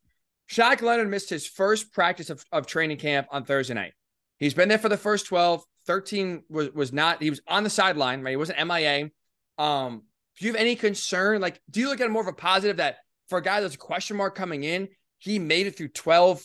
Shaq 0.49 0.81
Leonard 0.81 1.10
missed 1.10 1.29
his 1.29 1.45
first 1.45 1.93
practice 1.93 2.30
of, 2.30 2.43
of 2.51 2.65
training 2.65 2.97
camp 2.97 3.28
on 3.32 3.45
Thursday 3.45 3.76
night. 3.76 3.93
He's 4.39 4.55
been 4.55 4.69
there 4.69 4.80
for 4.80 4.89
the 4.89 4.97
first 4.97 5.28
12. 5.28 5.63
13 5.86 6.43
was, 6.49 6.72
was 6.72 6.91
not, 6.91 7.22
he 7.22 7.30
was 7.30 7.41
on 7.47 7.63
the 7.63 7.69
sideline, 7.69 8.22
right? 8.24 8.32
He 8.32 8.38
wasn't 8.38 8.65
MIA. 8.67 9.09
Um, 9.57 10.03
do 10.39 10.45
you 10.45 10.51
have 10.51 10.59
any 10.59 10.76
concern? 10.76 11.41
Like, 11.41 11.61
do 11.69 11.80
you 11.80 11.89
look 11.89 12.01
at 12.01 12.07
it 12.07 12.11
more 12.11 12.22
of 12.22 12.28
a 12.28 12.34
positive 12.34 12.78
that 12.78 12.97
for 13.30 13.38
a 13.38 13.41
guy 13.41 13.61
that's 13.61 13.76
a 13.76 13.80
question 13.80 14.17
mark 14.17 14.36
coming 14.36 14.63
in, 14.63 14.89
he 15.19 15.39
made 15.39 15.67
it 15.67 15.78
through 15.78 15.89
12 15.89 16.43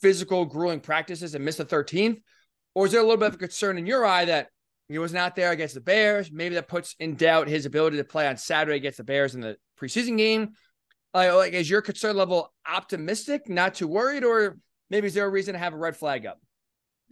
physical, 0.00 0.44
grueling 0.44 0.80
practices 0.80 1.34
and 1.34 1.44
missed 1.44 1.58
the 1.58 1.64
13th? 1.64 2.20
Or 2.74 2.86
is 2.86 2.92
there 2.92 3.00
a 3.00 3.04
little 3.04 3.18
bit 3.18 3.28
of 3.28 3.34
a 3.34 3.38
concern 3.38 3.78
in 3.78 3.86
your 3.86 4.04
eye 4.04 4.26
that 4.26 4.48
he 4.88 4.98
was 4.98 5.12
not 5.12 5.34
there 5.36 5.50
against 5.50 5.74
the 5.74 5.80
Bears? 5.80 6.30
Maybe 6.30 6.54
that 6.54 6.68
puts 6.68 6.94
in 6.98 7.16
doubt 7.16 7.48
his 7.48 7.66
ability 7.66 7.96
to 7.96 8.04
play 8.04 8.28
on 8.28 8.36
Saturday 8.36 8.76
against 8.76 8.98
the 8.98 9.04
Bears 9.04 9.34
in 9.34 9.40
the 9.40 9.56
preseason 9.80 10.16
game. 10.16 10.50
Like, 11.12 11.32
like 11.32 11.52
is 11.52 11.68
your 11.68 11.82
concern 11.82 12.16
level 12.16 12.52
optimistic, 12.68 13.48
not 13.48 13.74
too 13.74 13.88
worried, 13.88 14.24
or 14.24 14.58
maybe 14.88 15.08
is 15.08 15.14
there 15.14 15.26
a 15.26 15.30
reason 15.30 15.54
to 15.54 15.58
have 15.58 15.74
a 15.74 15.78
red 15.78 15.96
flag 15.96 16.26
up? 16.26 16.40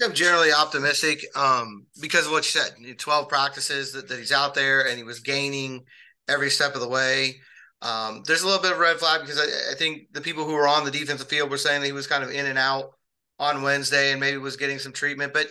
I'm 0.00 0.14
generally 0.14 0.52
optimistic 0.52 1.24
um, 1.34 1.86
because 2.00 2.26
of 2.26 2.32
what 2.32 2.44
you 2.44 2.60
said. 2.60 2.98
12 2.98 3.28
practices 3.28 3.92
that, 3.92 4.08
that 4.08 4.18
he's 4.18 4.30
out 4.30 4.54
there 4.54 4.86
and 4.86 4.96
he 4.96 5.02
was 5.02 5.20
gaining 5.20 5.84
every 6.28 6.50
step 6.50 6.76
of 6.76 6.80
the 6.80 6.88
way. 6.88 7.40
Um, 7.80 8.22
there's 8.26 8.42
a 8.42 8.46
little 8.46 8.62
bit 8.62 8.72
of 8.72 8.78
red 8.78 8.96
flag 8.98 9.20
because 9.20 9.38
I, 9.38 9.72
I, 9.72 9.74
think 9.76 10.12
the 10.12 10.20
people 10.20 10.44
who 10.44 10.54
were 10.54 10.66
on 10.66 10.84
the 10.84 10.90
defensive 10.90 11.28
field 11.28 11.48
were 11.48 11.58
saying 11.58 11.80
that 11.80 11.86
he 11.86 11.92
was 11.92 12.08
kind 12.08 12.24
of 12.24 12.30
in 12.30 12.46
and 12.46 12.58
out 12.58 12.90
on 13.38 13.62
Wednesday 13.62 14.10
and 14.10 14.20
maybe 14.20 14.36
was 14.36 14.56
getting 14.56 14.80
some 14.80 14.92
treatment. 14.92 15.32
But 15.32 15.46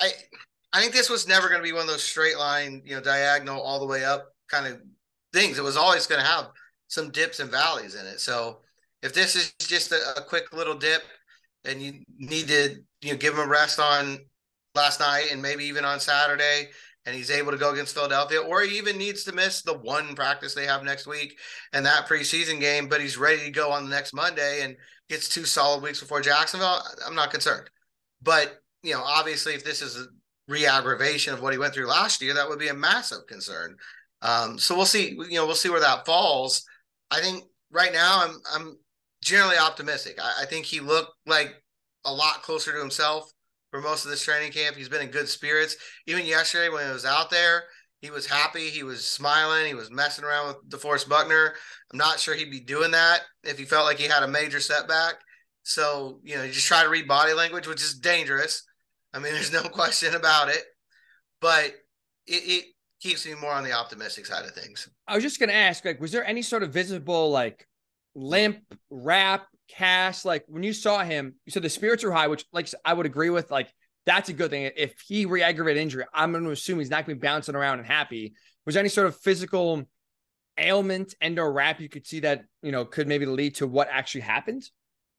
I 0.00 0.10
I 0.72 0.80
think 0.80 0.92
this 0.92 1.10
was 1.10 1.26
never 1.26 1.48
going 1.48 1.60
to 1.60 1.64
be 1.64 1.72
one 1.72 1.82
of 1.82 1.88
those 1.88 2.04
straight 2.04 2.38
line, 2.38 2.82
you 2.84 2.94
know, 2.94 3.00
diagonal 3.00 3.60
all 3.60 3.80
the 3.80 3.86
way 3.86 4.04
up 4.04 4.26
kind 4.48 4.66
of 4.66 4.80
things. 5.32 5.58
It 5.58 5.64
was 5.64 5.76
always 5.76 6.06
going 6.06 6.20
to 6.20 6.26
have 6.26 6.50
some 6.86 7.10
dips 7.10 7.40
and 7.40 7.50
valleys 7.50 7.96
in 7.96 8.06
it. 8.06 8.20
So 8.20 8.58
if 9.02 9.12
this 9.12 9.34
is 9.34 9.52
just 9.58 9.90
a, 9.90 10.14
a 10.16 10.22
quick 10.22 10.52
little 10.52 10.76
dip 10.76 11.02
and 11.64 11.82
you 11.82 12.02
need 12.18 12.48
to 12.48 12.76
you 13.02 13.12
know 13.12 13.18
give 13.18 13.34
him 13.34 13.40
a 13.40 13.46
rest 13.46 13.80
on 13.80 14.18
last 14.74 15.00
night 15.00 15.28
and 15.32 15.42
maybe 15.42 15.64
even 15.64 15.84
on 15.84 15.98
Saturday 15.98 16.68
and 17.08 17.16
he's 17.16 17.30
able 17.30 17.50
to 17.50 17.56
go 17.56 17.72
against 17.72 17.94
Philadelphia, 17.94 18.38
or 18.38 18.60
he 18.60 18.76
even 18.76 18.98
needs 18.98 19.24
to 19.24 19.32
miss 19.32 19.62
the 19.62 19.72
one 19.78 20.14
practice 20.14 20.52
they 20.52 20.66
have 20.66 20.84
next 20.84 21.06
week 21.06 21.38
and 21.72 21.86
that 21.86 22.06
preseason 22.06 22.60
game, 22.60 22.86
but 22.86 23.00
he's 23.00 23.16
ready 23.16 23.44
to 23.44 23.50
go 23.50 23.72
on 23.72 23.84
the 23.84 23.90
next 23.90 24.12
Monday 24.12 24.60
and 24.62 24.76
gets 25.08 25.26
two 25.26 25.46
solid 25.46 25.82
weeks 25.82 26.00
before 26.00 26.20
Jacksonville, 26.20 26.82
I'm 27.06 27.14
not 27.14 27.30
concerned. 27.30 27.70
But, 28.20 28.60
you 28.82 28.92
know, 28.92 29.02
obviously, 29.02 29.54
if 29.54 29.64
this 29.64 29.80
is 29.80 29.96
a 29.96 30.06
re 30.48 30.66
aggravation 30.66 31.32
of 31.32 31.40
what 31.40 31.54
he 31.54 31.58
went 31.58 31.72
through 31.72 31.86
last 31.86 32.20
year, 32.20 32.34
that 32.34 32.46
would 32.46 32.58
be 32.58 32.68
a 32.68 32.74
massive 32.74 33.26
concern. 33.26 33.74
Um, 34.20 34.58
so 34.58 34.76
we'll 34.76 34.84
see, 34.84 35.12
you 35.12 35.36
know, 35.36 35.46
we'll 35.46 35.54
see 35.54 35.70
where 35.70 35.80
that 35.80 36.04
falls. 36.04 36.62
I 37.10 37.20
think 37.20 37.44
right 37.72 37.92
now 37.92 38.22
I'm, 38.22 38.36
I'm 38.54 38.78
generally 39.22 39.56
optimistic. 39.56 40.18
I, 40.22 40.42
I 40.42 40.44
think 40.44 40.66
he 40.66 40.80
looked 40.80 41.12
like 41.24 41.54
a 42.04 42.12
lot 42.12 42.42
closer 42.42 42.72
to 42.72 42.78
himself 42.78 43.32
for 43.70 43.80
most 43.80 44.04
of 44.04 44.10
this 44.10 44.24
training 44.24 44.52
camp. 44.52 44.76
He's 44.76 44.88
been 44.88 45.02
in 45.02 45.10
good 45.10 45.28
spirits. 45.28 45.76
Even 46.06 46.24
yesterday 46.24 46.68
when 46.68 46.86
he 46.86 46.92
was 46.92 47.04
out 47.04 47.30
there, 47.30 47.64
he 48.00 48.10
was 48.10 48.26
happy. 48.26 48.68
He 48.68 48.82
was 48.82 49.04
smiling. 49.04 49.66
He 49.66 49.74
was 49.74 49.90
messing 49.90 50.24
around 50.24 50.48
with 50.48 50.68
DeForest 50.68 51.08
Buckner. 51.08 51.54
I'm 51.92 51.98
not 51.98 52.20
sure 52.20 52.34
he'd 52.34 52.50
be 52.50 52.60
doing 52.60 52.92
that 52.92 53.22
if 53.42 53.58
he 53.58 53.64
felt 53.64 53.86
like 53.86 53.98
he 53.98 54.06
had 54.06 54.22
a 54.22 54.28
major 54.28 54.60
setback. 54.60 55.14
So, 55.64 56.20
you 56.22 56.36
know, 56.36 56.44
you 56.44 56.52
just 56.52 56.66
try 56.66 56.82
to 56.82 56.88
read 56.88 57.08
body 57.08 57.32
language, 57.32 57.66
which 57.66 57.82
is 57.82 57.98
dangerous. 57.98 58.64
I 59.12 59.18
mean, 59.18 59.32
there's 59.34 59.52
no 59.52 59.62
question 59.62 60.14
about 60.14 60.48
it. 60.48 60.62
But 61.40 61.66
it, 62.26 62.42
it 62.44 62.64
keeps 63.00 63.26
me 63.26 63.34
more 63.34 63.52
on 63.52 63.64
the 63.64 63.72
optimistic 63.72 64.26
side 64.26 64.44
of 64.44 64.52
things. 64.52 64.88
I 65.06 65.14
was 65.14 65.22
just 65.22 65.38
going 65.38 65.50
to 65.50 65.54
ask, 65.54 65.84
like, 65.84 66.00
was 66.00 66.12
there 66.12 66.24
any 66.24 66.42
sort 66.42 66.62
of 66.62 66.72
visible, 66.72 67.30
like, 67.30 67.66
limp, 68.14 68.58
wrap, 68.90 69.46
cast? 69.68 70.24
Like, 70.24 70.44
when 70.48 70.62
you 70.62 70.72
saw 70.72 71.04
him, 71.04 71.34
you 71.44 71.52
said 71.52 71.62
the 71.62 71.70
spirits 71.70 72.04
are 72.04 72.12
high, 72.12 72.28
which, 72.28 72.44
like, 72.52 72.68
I 72.84 72.94
would 72.94 73.06
agree 73.06 73.30
with. 73.30 73.50
Like, 73.50 73.72
that's 74.06 74.28
a 74.28 74.32
good 74.32 74.50
thing. 74.50 74.70
If 74.76 75.00
he 75.06 75.26
re-aggravated 75.26 75.82
injury, 75.82 76.04
I'm 76.14 76.32
going 76.32 76.44
to 76.44 76.50
assume 76.50 76.78
he's 76.78 76.90
not 76.90 77.06
going 77.06 77.16
to 77.16 77.20
be 77.20 77.26
bouncing 77.26 77.54
around 77.54 77.78
and 77.78 77.86
happy. 77.86 78.34
Was 78.66 78.76
any 78.76 78.88
sort 78.88 79.06
of 79.06 79.16
physical 79.16 79.86
ailment 80.58 81.14
and 81.20 81.38
or 81.38 81.52
wrap 81.52 81.80
you 81.80 81.88
could 81.88 82.06
see 82.06 82.20
that 82.20 82.44
you 82.62 82.72
know 82.72 82.84
could 82.84 83.06
maybe 83.06 83.26
lead 83.26 83.54
to 83.56 83.66
what 83.66 83.88
actually 83.90 84.22
happened? 84.22 84.68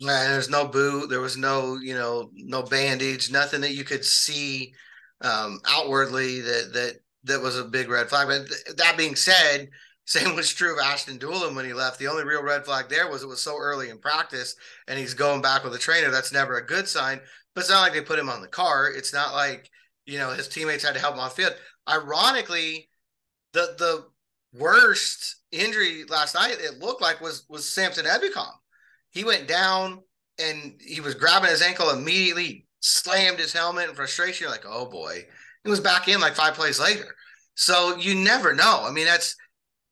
And 0.01 0.09
there's 0.09 0.49
no 0.49 0.67
boot. 0.67 1.09
There 1.09 1.21
was 1.21 1.37
no 1.37 1.77
you 1.77 1.93
know 1.93 2.29
no 2.33 2.63
bandage. 2.63 3.31
Nothing 3.31 3.61
that 3.61 3.73
you 3.73 3.83
could 3.83 4.05
see 4.05 4.73
um, 5.21 5.59
outwardly 5.67 6.41
that 6.41 6.73
that 6.73 6.93
that 7.25 7.41
was 7.41 7.57
a 7.57 7.65
big 7.65 7.89
red 7.89 8.09
flag. 8.09 8.27
But 8.27 8.47
th- 8.47 8.77
that 8.77 8.97
being 8.97 9.15
said, 9.15 9.69
same 10.09 10.35
was 10.35 10.51
true 10.51 10.73
of 10.73 10.79
Ashton 10.79 11.19
Dulin 11.19 11.55
when 11.55 11.65
he 11.65 11.73
left. 11.73 11.99
The 11.99 12.07
only 12.07 12.23
real 12.23 12.41
red 12.41 12.65
flag 12.65 12.89
there 12.89 13.07
was 13.07 13.21
it 13.21 13.27
was 13.27 13.43
so 13.43 13.55
early 13.55 13.91
in 13.91 13.99
practice 13.99 14.55
and 14.87 14.97
he's 14.97 15.13
going 15.13 15.39
back 15.39 15.63
with 15.63 15.75
a 15.75 15.77
trainer. 15.77 16.09
That's 16.09 16.33
never 16.33 16.57
a 16.57 16.65
good 16.65 16.87
sign. 16.87 17.19
But 17.53 17.61
it's 17.61 17.69
not 17.69 17.81
like 17.81 17.93
they 17.93 18.01
put 18.01 18.17
him 18.17 18.27
on 18.27 18.41
the 18.41 18.47
car. 18.47 18.89
It's 18.91 19.13
not 19.13 19.33
like, 19.33 19.69
you 20.07 20.17
know, 20.17 20.31
his 20.31 20.47
teammates 20.47 20.83
had 20.83 20.95
to 20.95 20.99
help 20.99 21.13
him 21.13 21.19
off 21.19 21.35
field. 21.35 21.53
Ironically, 21.87 22.89
the 23.53 23.75
the 23.77 24.05
worst 24.51 25.43
injury 25.51 26.05
last 26.09 26.33
night 26.33 26.55
it 26.59 26.79
looked 26.79 27.03
like 27.03 27.21
was 27.21 27.45
was 27.47 27.69
Samson 27.69 28.05
Ebukam. 28.05 28.49
He 29.11 29.23
went 29.23 29.47
down 29.47 30.01
and 30.39 30.73
he 30.83 31.01
was 31.01 31.13
grabbing 31.13 31.51
his 31.51 31.61
ankle 31.61 31.91
immediately, 31.91 32.65
slammed 32.79 33.37
his 33.37 33.53
helmet 33.53 33.89
in 33.89 33.95
frustration. 33.95 34.45
You're 34.45 34.51
like, 34.51 34.65
oh 34.67 34.89
boy. 34.89 35.27
He 35.63 35.69
was 35.69 35.81
back 35.81 36.07
in 36.07 36.19
like 36.19 36.33
five 36.33 36.55
plays 36.55 36.79
later. 36.79 37.15
So 37.53 37.95
you 37.97 38.15
never 38.15 38.55
know. 38.55 38.85
I 38.87 38.91
mean, 38.91 39.05
that's 39.05 39.35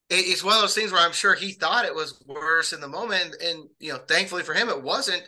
it's 0.10 0.43
one 0.43 0.55
of 0.55 0.62
those 0.62 0.76
things 0.76 0.91
where 0.91 1.01
I'm 1.01 1.12
sure 1.12 1.36
he 1.36 1.51
thought 1.51 1.86
it 1.86 1.95
was 1.95 2.24
worse 2.26 2.74
in 2.74 2.80
the 2.80 2.88
moment, 2.88 3.36
and 3.43 3.68
you 3.80 3.91
know, 3.91 3.99
thankfully 4.08 4.43
for 4.43 4.53
him, 4.53 4.70
it 4.70 4.82
wasn't. 4.82 5.24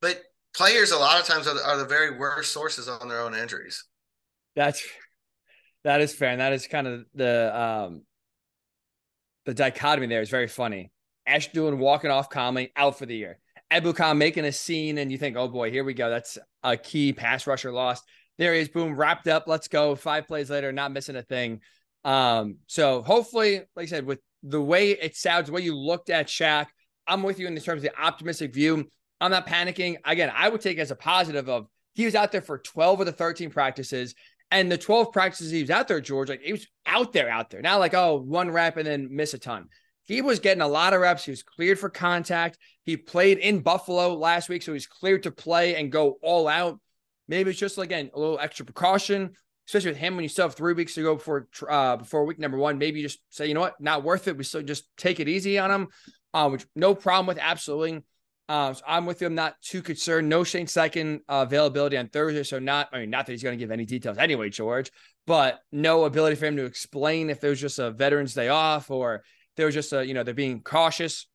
But 0.00 0.22
players, 0.54 0.92
a 0.92 0.98
lot 0.98 1.20
of 1.20 1.26
times, 1.26 1.46
are 1.46 1.54
the, 1.54 1.66
are 1.66 1.76
the 1.76 1.84
very 1.84 2.16
worst 2.16 2.52
sources 2.52 2.88
on 2.88 3.08
their 3.08 3.20
own 3.20 3.34
injuries. 3.34 3.84
That's 4.54 4.82
that 5.84 6.00
is 6.00 6.14
fair, 6.14 6.30
and 6.30 6.40
that 6.40 6.52
is 6.52 6.66
kind 6.66 6.86
of 6.86 7.04
the 7.14 7.60
um 7.60 8.02
the 9.46 9.54
dichotomy 9.54 10.06
there 10.06 10.22
is 10.22 10.30
very 10.30 10.48
funny. 10.48 10.92
Ashton 11.26 11.60
Dulin 11.60 11.78
walking 11.78 12.10
off 12.10 12.30
calmly, 12.30 12.72
out 12.76 12.98
for 12.98 13.06
the 13.06 13.16
year. 13.16 13.38
Ebukam 13.72 14.16
making 14.16 14.44
a 14.44 14.52
scene, 14.52 14.98
and 14.98 15.10
you 15.10 15.18
think, 15.18 15.36
oh 15.36 15.48
boy, 15.48 15.70
here 15.70 15.84
we 15.84 15.94
go. 15.94 16.10
That's 16.10 16.38
a 16.62 16.76
key 16.76 17.12
pass 17.12 17.46
rusher 17.46 17.72
lost. 17.72 18.04
There 18.38 18.54
he 18.54 18.60
is, 18.60 18.68
boom, 18.68 18.96
wrapped 18.96 19.28
up. 19.28 19.44
Let's 19.46 19.68
go. 19.68 19.94
Five 19.94 20.26
plays 20.26 20.50
later, 20.50 20.72
not 20.72 20.92
missing 20.92 21.16
a 21.16 21.22
thing. 21.22 21.60
Um, 22.04 22.58
so 22.66 23.02
hopefully, 23.02 23.62
like 23.76 23.84
I 23.84 23.86
said, 23.86 24.06
with 24.06 24.20
the 24.42 24.60
way 24.60 24.90
it 24.90 25.16
sounds, 25.16 25.46
the 25.46 25.52
way 25.52 25.62
you 25.62 25.76
looked 25.76 26.10
at 26.10 26.28
Shaq, 26.28 26.66
I'm 27.06 27.22
with 27.22 27.38
you 27.38 27.46
in 27.46 27.56
terms 27.56 27.84
of 27.84 27.90
the 27.90 28.00
optimistic 28.00 28.54
view. 28.54 28.88
I'm 29.20 29.30
not 29.30 29.46
panicking. 29.46 29.96
Again, 30.04 30.32
I 30.34 30.48
would 30.48 30.60
take 30.60 30.78
as 30.78 30.90
a 30.90 30.96
positive 30.96 31.48
of 31.48 31.66
he 31.94 32.04
was 32.04 32.14
out 32.14 32.32
there 32.32 32.40
for 32.40 32.58
12 32.58 33.00
of 33.00 33.06
the 33.06 33.12
13 33.12 33.50
practices. 33.50 34.14
And 34.50 34.70
the 34.70 34.78
12 34.78 35.12
practices 35.12 35.50
he 35.50 35.60
was 35.60 35.70
out 35.70 35.86
there, 35.86 36.00
George, 36.00 36.28
like 36.28 36.42
he 36.42 36.52
was 36.52 36.66
out 36.86 37.12
there, 37.12 37.28
out 37.28 37.50
there. 37.50 37.62
Not 37.62 37.78
like, 37.78 37.94
oh, 37.94 38.16
one 38.16 38.50
rep 38.50 38.76
and 38.78 38.86
then 38.86 39.08
miss 39.10 39.34
a 39.34 39.38
ton. 39.38 39.68
He 40.04 40.22
was 40.22 40.40
getting 40.40 40.62
a 40.62 40.68
lot 40.68 40.92
of 40.92 41.00
reps. 41.00 41.24
He 41.24 41.30
was 41.30 41.44
cleared 41.44 41.78
for 41.78 41.88
contact. 41.88 42.58
He 42.84 42.96
played 42.96 43.38
in 43.38 43.60
Buffalo 43.60 44.14
last 44.14 44.48
week, 44.48 44.62
so 44.62 44.72
he's 44.72 44.88
cleared 44.88 45.22
to 45.22 45.30
play 45.30 45.76
and 45.76 45.92
go 45.92 46.18
all 46.22 46.48
out. 46.48 46.80
Maybe 47.28 47.50
it's 47.50 47.60
just 47.60 47.78
again 47.78 48.10
a 48.12 48.18
little 48.18 48.40
extra 48.40 48.64
precaution, 48.64 49.34
especially 49.70 49.92
with 49.92 49.98
him 49.98 50.16
when 50.16 50.24
you 50.24 50.28
still 50.28 50.46
have 50.46 50.56
three 50.56 50.72
weeks 50.72 50.94
to 50.94 51.02
go 51.02 51.14
before 51.14 51.46
uh, 51.68 51.96
before 51.96 52.24
week 52.24 52.40
number 52.40 52.58
one. 52.58 52.76
Maybe 52.76 52.98
you 52.98 53.06
just 53.06 53.20
say, 53.30 53.46
you 53.46 53.54
know 53.54 53.60
what, 53.60 53.80
not 53.80 54.02
worth 54.02 54.26
it. 54.26 54.36
We 54.36 54.42
still 54.42 54.62
just 54.62 54.84
take 54.96 55.20
it 55.20 55.28
easy 55.28 55.60
on 55.60 55.70
him, 55.70 55.88
uh, 56.34 56.48
which 56.48 56.66
no 56.74 56.92
problem 56.92 57.26
with 57.26 57.38
absolutely. 57.40 58.02
Uh, 58.48 58.74
so 58.74 58.82
I'm 58.84 59.06
with 59.06 59.20
you. 59.20 59.28
I'm 59.28 59.36
not 59.36 59.54
too 59.62 59.80
concerned. 59.80 60.28
No 60.28 60.42
Shane 60.42 60.66
Steichen 60.66 61.20
uh, 61.28 61.44
availability 61.46 61.96
on 61.96 62.08
Thursday, 62.08 62.42
so 62.42 62.58
not. 62.58 62.88
I 62.92 62.98
mean, 62.98 63.10
not 63.10 63.26
that 63.26 63.32
he's 63.32 63.44
going 63.44 63.56
to 63.56 63.62
give 63.62 63.70
any 63.70 63.84
details 63.84 64.18
anyway, 64.18 64.50
George, 64.50 64.90
but 65.24 65.60
no 65.70 66.04
ability 66.04 66.34
for 66.34 66.46
him 66.46 66.56
to 66.56 66.64
explain 66.64 67.30
if 67.30 67.40
there 67.40 67.50
was 67.50 67.60
just 67.60 67.78
a 67.78 67.92
Veterans 67.92 68.34
Day 68.34 68.48
off 68.48 68.90
or 68.90 69.22
there 69.56 69.66
was 69.66 69.74
just 69.76 69.92
a 69.92 70.04
you 70.04 70.14
know 70.14 70.24
they're 70.24 70.34
being 70.34 70.62
cautious. 70.62 71.28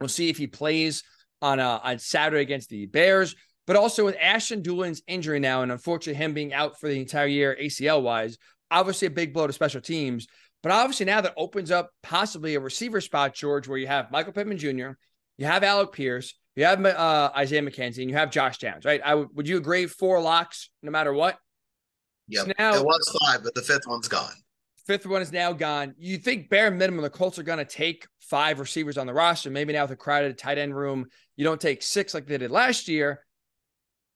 We'll 0.00 0.10
see 0.10 0.28
if 0.28 0.36
he 0.36 0.48
plays 0.48 1.02
on 1.40 1.60
uh, 1.60 1.80
on 1.82 1.98
Saturday 1.98 2.42
against 2.42 2.68
the 2.68 2.84
Bears. 2.84 3.34
But 3.66 3.76
also 3.76 4.04
with 4.04 4.16
Ashton 4.20 4.62
Dulin's 4.62 5.02
injury 5.06 5.40
now, 5.40 5.62
and 5.62 5.72
unfortunately 5.72 6.22
him 6.22 6.34
being 6.34 6.52
out 6.52 6.78
for 6.78 6.88
the 6.88 7.00
entire 7.00 7.26
year 7.26 7.56
ACL 7.60 8.02
wise, 8.02 8.36
obviously 8.70 9.06
a 9.06 9.10
big 9.10 9.32
blow 9.32 9.46
to 9.46 9.52
special 9.52 9.80
teams. 9.80 10.26
But 10.62 10.72
obviously 10.72 11.06
now 11.06 11.20
that 11.20 11.34
opens 11.36 11.70
up 11.70 11.90
possibly 12.02 12.54
a 12.54 12.60
receiver 12.60 13.00
spot, 13.00 13.34
George, 13.34 13.68
where 13.68 13.78
you 13.78 13.86
have 13.86 14.10
Michael 14.10 14.32
Pittman 14.32 14.58
Jr., 14.58 14.92
you 15.36 15.46
have 15.46 15.62
Alec 15.62 15.92
Pierce, 15.92 16.34
you 16.56 16.64
have 16.64 16.84
uh, 16.84 17.30
Isaiah 17.36 17.62
McKenzie, 17.62 17.98
and 17.98 18.10
you 18.10 18.16
have 18.16 18.30
Josh 18.30 18.58
Downs, 18.58 18.84
right? 18.84 19.00
I 19.04 19.10
w- 19.10 19.28
would 19.34 19.48
you 19.48 19.56
agree 19.56 19.86
four 19.86 20.20
locks 20.20 20.70
no 20.82 20.90
matter 20.90 21.12
what? 21.12 21.38
Yeah, 22.28 22.44
so 22.44 22.52
now 22.58 22.74
it 22.74 22.84
was 22.84 23.18
five, 23.26 23.42
but 23.42 23.54
the 23.54 23.62
fifth 23.62 23.86
one's 23.86 24.08
gone. 24.08 24.32
Fifth 24.86 25.06
one 25.06 25.22
is 25.22 25.32
now 25.32 25.52
gone. 25.52 25.94
You 25.98 26.18
think 26.18 26.48
bare 26.50 26.70
minimum 26.70 27.02
the 27.02 27.10
Colts 27.10 27.38
are 27.38 27.42
going 27.42 27.58
to 27.58 27.64
take 27.64 28.06
five 28.20 28.60
receivers 28.60 28.98
on 28.98 29.06
the 29.06 29.14
roster? 29.14 29.50
Maybe 29.50 29.72
now 29.72 29.82
with 29.82 29.92
a 29.92 29.96
crowded 29.96 30.36
tight 30.38 30.58
end 30.58 30.76
room, 30.76 31.06
you 31.36 31.44
don't 31.44 31.60
take 31.60 31.82
six 31.82 32.14
like 32.14 32.26
they 32.26 32.38
did 32.38 32.50
last 32.50 32.88
year. 32.88 33.24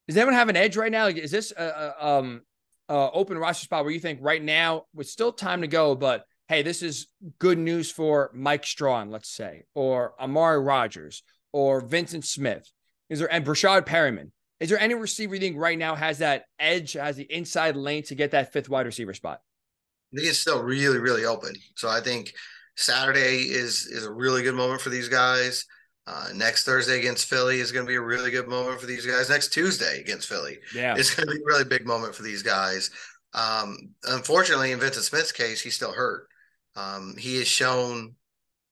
Does 0.09 0.17
anyone 0.17 0.35
have 0.35 0.49
an 0.49 0.57
edge 0.57 0.77
right 0.77 0.91
now? 0.91 1.05
Like, 1.05 1.19
is 1.19 1.31
this 1.31 1.53
a, 1.53 1.95
a 2.01 2.07
um 2.07 2.41
a 2.89 3.11
open 3.13 3.37
roster 3.37 3.65
spot 3.65 3.85
where 3.85 3.93
you 3.93 4.01
think 4.01 4.21
right 4.23 4.43
now 4.43 4.85
with 4.95 5.09
still 5.09 5.33
time 5.33 5.61
to 5.61 5.67
go, 5.67 5.95
but 5.95 6.25
hey, 6.49 6.63
this 6.63 6.83
is 6.83 7.09
good 7.39 7.59
news 7.59 7.91
for 7.91 8.31
Mike 8.35 8.65
Strachan, 8.65 9.11
let's 9.11 9.29
say, 9.29 9.65
or 9.75 10.15
Amari 10.19 10.61
Rogers, 10.61 11.23
or 11.53 11.83
Vincent 11.83 12.25
Smith? 12.25 12.67
Is 13.11 13.19
there 13.19 13.33
and 13.33 13.45
Breshad 13.45 13.87
Perriman? 13.87 14.31
Is 14.61 14.71
there 14.71 14.81
any 14.81 14.95
receiver 14.95 15.35
you 15.35 15.41
think 15.41 15.57
right 15.59 15.79
now 15.79 15.95
has 15.95 16.19
that 16.19 16.45
edge, 16.59 16.95
has 16.95 17.17
the 17.17 17.31
inside 17.33 17.77
lane 17.77 18.03
to 18.05 18.15
get 18.15 18.33
that 18.33 18.53
fifth 18.53 18.69
wide 18.69 18.87
receiver 18.87 19.15
spot? 19.15 19.41
I 20.13 20.17
think 20.17 20.31
it's 20.31 20.41
still 20.41 20.63
really, 20.63 20.99
really 20.99 21.27
open. 21.27 21.55
So 21.77 21.89
I 21.89 22.01
think 22.01 22.33
Saturday 22.77 23.43
is 23.43 23.87
is 23.87 24.07
a 24.07 24.13
really 24.13 24.43
good 24.43 24.55
moment 24.55 24.81
for 24.81 24.89
these 24.89 25.09
guys. 25.09 25.67
Uh, 26.09 26.29
next 26.35 26.65
Thursday 26.65 26.99
against 26.99 27.29
Philly 27.29 27.61
is 27.61 27.71
going 27.71 27.85
to 27.85 27.89
be 27.89 27.97
a 27.97 28.01
really 28.01 28.31
good 28.31 28.49
moment 28.49 28.81
for 28.81 28.87
these 28.87 29.05
guys. 29.05 29.29
Next 29.29 29.53
Tuesday 29.53 30.01
against 30.01 30.27
Philly, 30.27 30.57
yeah, 30.75 30.95
it's 30.97 31.15
going 31.15 31.29
to 31.29 31.35
be 31.35 31.41
a 31.43 31.45
really 31.45 31.65
big 31.65 31.87
moment 31.87 32.15
for 32.15 32.23
these 32.23 32.43
guys. 32.43 32.91
Um, 33.35 33.91
unfortunately, 34.05 34.73
in 34.73 34.81
Vincent 34.81 35.05
Smith's 35.05 35.33
case, 35.33 35.61
he's 35.61 35.75
still 35.75 35.93
hurt. 35.93 36.29
Um, 36.77 37.15
he 37.19 37.37
has 37.37 37.47
shown 37.47 38.15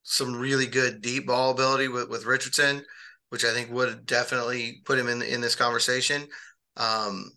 some 0.02 0.34
really 0.34 0.66
good 0.66 1.02
deep 1.02 1.26
ball 1.26 1.50
ability 1.50 1.88
with, 1.88 2.08
with 2.08 2.24
Richardson, 2.24 2.82
which 3.28 3.44
I 3.44 3.52
think 3.52 3.70
would 3.70 4.06
definitely 4.06 4.80
put 4.86 4.98
him 4.98 5.08
in 5.08 5.20
in 5.20 5.42
this 5.42 5.56
conversation. 5.56 6.26
Um, 6.78 7.32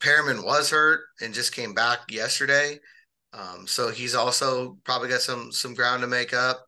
Perriman 0.00 0.44
was 0.44 0.68
hurt 0.68 1.00
and 1.22 1.32
just 1.32 1.54
came 1.54 1.72
back 1.72 2.00
yesterday, 2.10 2.78
um, 3.32 3.66
so 3.66 3.88
he's 3.90 4.14
also 4.14 4.76
probably 4.84 5.08
got 5.08 5.22
some 5.22 5.50
some 5.50 5.72
ground 5.72 6.02
to 6.02 6.08
make 6.08 6.34
up. 6.34 6.66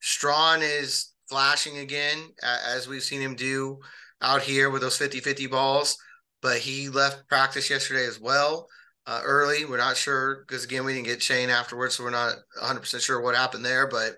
Strachan 0.00 0.60
is 0.60 1.14
flashing 1.28 1.78
again, 1.78 2.18
as 2.42 2.88
we've 2.88 3.02
seen 3.02 3.20
him 3.20 3.34
do 3.34 3.78
out 4.22 4.42
here 4.42 4.70
with 4.70 4.82
those 4.82 4.96
50 4.96 5.20
50 5.20 5.46
balls, 5.46 5.98
but 6.42 6.58
he 6.58 6.88
left 6.88 7.28
practice 7.28 7.70
yesterday 7.70 8.06
as 8.06 8.20
well. 8.20 8.66
Uh, 9.08 9.20
early. 9.24 9.64
We're 9.64 9.76
not 9.76 9.96
sure 9.96 10.44
because 10.46 10.64
again 10.64 10.84
we 10.84 10.92
didn't 10.92 11.06
get 11.06 11.22
Shane 11.22 11.48
afterwards, 11.48 11.94
so 11.94 12.02
we're 12.02 12.10
not 12.10 12.34
100 12.58 12.80
percent 12.80 13.04
sure 13.04 13.20
what 13.20 13.36
happened 13.36 13.64
there. 13.64 13.86
But 13.86 14.16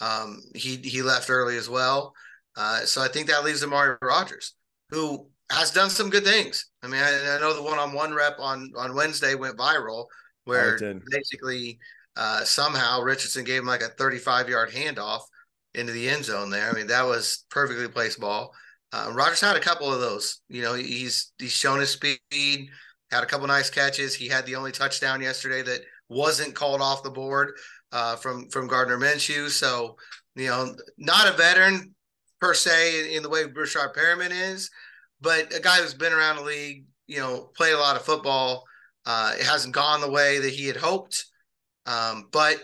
um, 0.00 0.40
he 0.54 0.76
he 0.76 1.02
left 1.02 1.28
early 1.28 1.56
as 1.56 1.68
well, 1.68 2.12
uh, 2.56 2.80
so 2.84 3.02
I 3.02 3.08
think 3.08 3.26
that 3.26 3.44
leaves 3.44 3.64
Amari 3.64 3.96
Rogers, 4.00 4.54
who 4.90 5.26
has 5.50 5.72
done 5.72 5.90
some 5.90 6.10
good 6.10 6.22
things. 6.22 6.70
I 6.80 6.86
mean, 6.86 7.02
I, 7.02 7.36
I 7.36 7.40
know 7.40 7.54
the 7.54 7.62
one-on-one 7.62 8.14
rep 8.14 8.38
on 8.38 8.70
on 8.76 8.94
Wednesday 8.94 9.34
went 9.34 9.58
viral, 9.58 10.06
where 10.44 10.78
oh, 10.80 11.00
basically 11.10 11.80
uh, 12.14 12.44
somehow 12.44 13.00
Richardson 13.00 13.42
gave 13.42 13.62
him 13.62 13.66
like 13.66 13.82
a 13.82 13.88
35 13.88 14.48
yard 14.48 14.70
handoff 14.70 15.22
into 15.74 15.92
the 15.92 16.08
end 16.08 16.24
zone 16.24 16.50
there. 16.50 16.68
I 16.68 16.72
mean, 16.72 16.88
that 16.88 17.06
was 17.06 17.44
perfectly 17.50 17.88
placed 17.88 18.20
ball. 18.20 18.52
Uh, 18.92 19.10
Rogers 19.12 19.40
had 19.40 19.56
a 19.56 19.60
couple 19.60 19.92
of 19.92 20.00
those. 20.00 20.40
You 20.48 20.62
know, 20.62 20.74
he's 20.74 21.32
he's 21.38 21.52
shown 21.52 21.80
his 21.80 21.90
speed, 21.90 22.18
had 23.10 23.22
a 23.22 23.26
couple 23.26 23.46
nice 23.46 23.70
catches. 23.70 24.14
He 24.14 24.28
had 24.28 24.46
the 24.46 24.56
only 24.56 24.72
touchdown 24.72 25.20
yesterday 25.20 25.62
that 25.62 25.82
wasn't 26.08 26.56
called 26.56 26.80
off 26.80 27.04
the 27.04 27.10
board 27.10 27.52
uh, 27.92 28.16
from 28.16 28.48
from 28.48 28.66
Gardner 28.66 28.98
Minshew. 28.98 29.48
So, 29.48 29.96
you 30.34 30.48
know, 30.48 30.74
not 30.98 31.28
a 31.28 31.36
veteran 31.36 31.94
per 32.40 32.54
se 32.54 33.00
in, 33.00 33.16
in 33.16 33.22
the 33.22 33.28
way 33.28 33.44
Breshad 33.44 33.94
Perriman 33.94 34.32
is, 34.32 34.70
but 35.20 35.54
a 35.54 35.60
guy 35.60 35.76
who's 35.76 35.94
been 35.94 36.12
around 36.12 36.36
the 36.36 36.42
league. 36.42 36.84
You 37.06 37.18
know, 37.18 37.50
played 37.56 37.74
a 37.74 37.78
lot 37.78 37.96
of 37.96 38.02
football. 38.02 38.64
Uh, 39.04 39.34
it 39.38 39.44
hasn't 39.44 39.74
gone 39.74 40.00
the 40.00 40.10
way 40.10 40.38
that 40.38 40.52
he 40.52 40.66
had 40.66 40.76
hoped. 40.76 41.26
Um, 41.86 42.28
but 42.30 42.62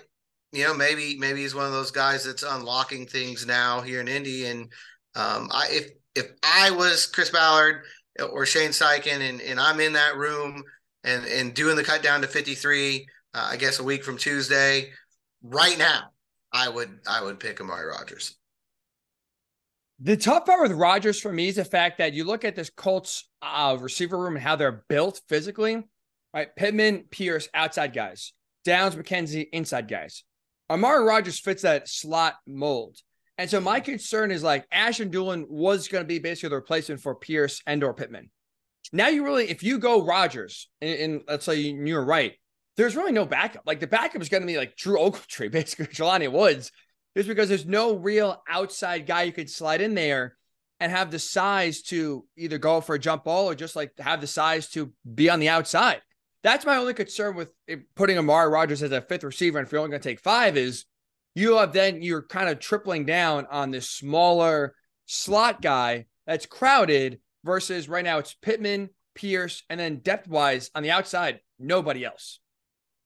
you 0.57 0.65
know, 0.65 0.75
maybe 0.75 1.17
maybe 1.19 1.43
he's 1.43 1.55
one 1.55 1.67
of 1.67 1.73
those 1.73 1.91
guys 1.91 2.25
that's 2.25 2.43
unlocking 2.43 3.07
things 3.07 3.47
now 3.47 3.83
here 3.83 4.01
in 4.01 4.09
Indy. 4.09 4.47
And 4.47 4.63
um, 5.15 5.49
I, 5.53 5.69
if 5.71 5.91
if 6.15 6.31
I 6.43 6.71
was 6.71 7.07
Chris 7.07 7.31
Ballard 7.31 7.83
or 8.33 8.47
Shane 8.47 8.71
Steichen 8.71 9.21
and, 9.21 9.41
and 9.43 9.61
I'm 9.61 9.81
in 9.81 9.93
that 9.93 10.17
room 10.17 10.63
and 11.05 11.27
and 11.27 11.55
doing 11.55 11.77
the 11.77 11.85
cut 11.85 12.03
down 12.03 12.23
to 12.23 12.27
53, 12.27 13.07
uh, 13.35 13.49
I 13.51 13.57
guess 13.57 13.79
a 13.79 13.85
week 13.85 14.03
from 14.03 14.17
Tuesday, 14.17 14.93
right 15.43 15.79
now, 15.79 16.11
I 16.53 16.69
would 16.69 17.01
I 17.07 17.23
would 17.23 17.39
pick 17.39 17.61
Amari 17.61 17.87
Rogers. 17.87 18.37
The 19.99 20.17
tough 20.17 20.45
part 20.47 20.63
with 20.63 20.73
Rogers 20.73 21.21
for 21.21 21.33
me 21.33 21.49
is 21.49 21.57
the 21.57 21.65
fact 21.65 21.99
that 21.99 22.13
you 22.13 22.25
look 22.25 22.45
at 22.45 22.55
this 22.55 22.71
Colts 22.71 23.29
uh, 23.41 23.77
receiver 23.81 24.19
room 24.19 24.37
and 24.37 24.43
how 24.43 24.57
they're 24.57 24.85
built 24.89 25.21
physically. 25.29 25.85
Right, 26.35 26.55
Pittman, 26.55 27.05
Pierce, 27.11 27.49
outside 27.55 27.95
guys. 27.95 28.35
Downs, 28.67 28.95
McKenzie, 28.95 29.49
inside 29.53 29.89
guys. 29.89 30.25
Amari 30.69 31.05
Rogers 31.05 31.39
fits 31.39 31.63
that 31.63 31.89
slot 31.89 32.35
mold. 32.47 32.97
And 33.39 33.51
so 33.51 33.61
my 33.61 33.81
concern 33.81 34.31
is 34.31 34.43
like 34.43 34.67
Ashton 34.73 35.11
Dulin 35.11 35.45
was 35.49 35.89
going 35.89 36.03
to 36.03 36.09
be 36.09 36.19
basically 36.19 36.51
the 36.51 36.57
replacement 36.57 37.01
for 37.03 37.15
Pierce 37.15 37.63
and 37.67 37.85
or 37.85 37.95
Pittman. 37.95 38.31
Now 38.93 39.09
you 39.09 39.25
really, 39.25 39.51
if 39.51 39.63
you 39.63 39.79
go 39.79 40.05
Rogers, 40.05 40.69
and, 40.81 40.99
and 40.99 41.21
let's 41.29 41.45
say 41.45 41.57
you're 41.57 42.05
right, 42.05 42.35
there's 42.77 42.97
really 42.97 43.13
no 43.13 43.27
backup. 43.27 43.63
Like 43.67 43.81
the 43.81 43.87
backup 43.87 44.23
is 44.23 44.29
going 44.29 44.43
to 44.43 44.47
be 44.47 44.57
like 44.57 44.77
Drew 44.77 44.99
Ogletree, 44.99 45.51
basically 45.53 45.87
Jelani 45.87 46.31
Woods, 46.31 46.73
just 47.17 47.29
because 47.29 47.49
there's 47.49 47.67
no 47.67 47.97
real 47.97 48.43
outside 48.49 49.07
guy 49.07 49.23
you 49.23 49.33
could 49.33 49.51
slide 49.51 49.81
in 49.81 49.95
there 49.95 50.37
and 50.81 50.93
have 50.93 51.11
the 51.11 51.19
size 51.19 51.83
to 51.83 52.25
either 52.37 52.59
go 52.59 52.81
for 52.81 52.95
a 52.95 52.99
jump 52.99 53.25
ball 53.25 53.49
or 53.49 53.55
just 53.55 53.77
like 53.77 53.93
have 53.99 54.21
the 54.21 54.27
size 54.27 54.69
to 54.71 54.93
be 55.15 55.31
on 55.31 55.41
the 55.41 55.49
outside. 55.49 56.01
That's 56.47 56.65
my 56.65 56.77
only 56.77 56.95
concern 56.95 57.35
with 57.35 57.49
putting 57.97 58.19
Amari 58.19 58.49
Rogers 58.49 58.81
as 58.81 58.93
a 58.93 59.01
fifth 59.01 59.25
receiver. 59.25 59.59
And 59.59 59.67
if 59.67 59.73
you're 59.73 59.81
only 59.81 59.91
going 59.91 60.01
to 60.01 60.09
take 60.09 60.21
five, 60.21 60.57
is 60.57 60.85
you 61.35 61.57
have 61.57 61.73
then 61.73 62.03
you're 62.03 62.23
kind 62.23 62.49
of 62.49 62.61
tripling 62.61 63.05
down 63.05 63.49
on 63.51 63.73
this 63.73 63.91
smaller 63.91 64.77
slot 65.07 65.61
guy 65.61 66.07
that's 66.25 66.47
crowded 66.47 67.19
versus 67.43 67.89
right 67.89 68.05
now 68.05 68.19
it's 68.19 68.35
Pittman, 68.35 68.91
Pierce, 69.17 69.65
and 69.69 69.81
then 69.81 69.99
depth 69.99 70.29
wise 70.29 70.71
on 70.77 70.85
the 70.85 70.93
outside, 70.93 71.41
nobody 71.59 72.05
else. 72.05 72.39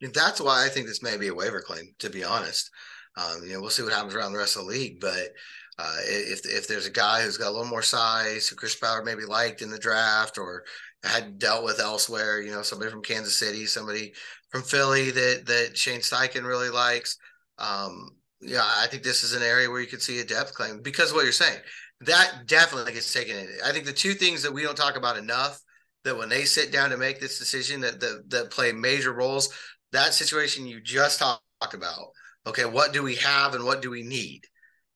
That's 0.02 0.42
why 0.42 0.66
I 0.66 0.68
think 0.68 0.86
this 0.86 1.02
may 1.02 1.16
be 1.16 1.28
a 1.28 1.34
waiver 1.34 1.62
claim, 1.62 1.94
to 2.00 2.10
be 2.10 2.22
honest. 2.22 2.70
Um, 3.16 3.42
you 3.42 3.54
know, 3.54 3.62
we'll 3.62 3.70
see 3.70 3.82
what 3.82 3.94
happens 3.94 4.14
around 4.14 4.32
the 4.32 4.38
rest 4.38 4.56
of 4.56 4.64
the 4.64 4.68
league, 4.68 5.00
but 5.00 5.30
uh, 5.78 5.96
if 6.04 6.44
if 6.44 6.68
there's 6.68 6.86
a 6.86 6.90
guy 6.90 7.22
who's 7.22 7.38
got 7.38 7.48
a 7.48 7.50
little 7.50 7.64
more 7.64 7.80
size, 7.80 8.48
who 8.48 8.54
Chris 8.54 8.78
Ballard 8.78 9.06
maybe 9.06 9.24
liked 9.24 9.62
in 9.62 9.70
the 9.70 9.78
draft, 9.78 10.36
or 10.36 10.64
had 11.02 11.38
dealt 11.38 11.64
with 11.64 11.80
elsewhere. 11.80 12.40
You 12.40 12.52
know, 12.52 12.62
somebody 12.62 12.90
from 12.90 13.02
Kansas 13.02 13.36
City, 13.36 13.66
somebody 13.66 14.12
from 14.50 14.62
Philly 14.62 15.10
that 15.10 15.46
that 15.46 15.76
Shane 15.76 16.00
Steichen 16.00 16.44
really 16.44 16.70
likes. 16.70 17.16
Um, 17.58 18.10
yeah, 18.40 18.68
I 18.78 18.86
think 18.86 19.02
this 19.02 19.22
is 19.22 19.34
an 19.34 19.42
area 19.42 19.70
where 19.70 19.80
you 19.80 19.86
could 19.86 20.02
see 20.02 20.20
a 20.20 20.24
depth 20.24 20.54
claim 20.54 20.80
because 20.82 21.12
what 21.12 21.24
you're 21.24 21.32
saying 21.32 21.60
that 22.02 22.46
definitely 22.46 22.92
gets 22.92 23.12
taken 23.12 23.36
in. 23.36 23.48
I 23.64 23.72
think 23.72 23.84
the 23.84 23.92
two 23.92 24.14
things 24.14 24.42
that 24.42 24.52
we 24.52 24.62
don't 24.62 24.76
talk 24.76 24.96
about 24.96 25.18
enough 25.18 25.60
that 26.04 26.16
when 26.16 26.30
they 26.30 26.44
sit 26.44 26.72
down 26.72 26.90
to 26.90 26.96
make 26.96 27.20
this 27.20 27.38
decision 27.38 27.80
that 27.82 28.00
that, 28.00 28.24
that 28.28 28.50
play 28.50 28.72
major 28.72 29.12
roles, 29.12 29.50
that 29.92 30.14
situation 30.14 30.66
you 30.66 30.80
just 30.80 31.18
talked 31.18 31.74
about. 31.74 32.12
Okay, 32.46 32.64
what 32.64 32.92
do 32.92 33.02
we 33.02 33.16
have 33.16 33.54
and 33.54 33.64
what 33.64 33.82
do 33.82 33.90
we 33.90 34.02
need? 34.02 34.44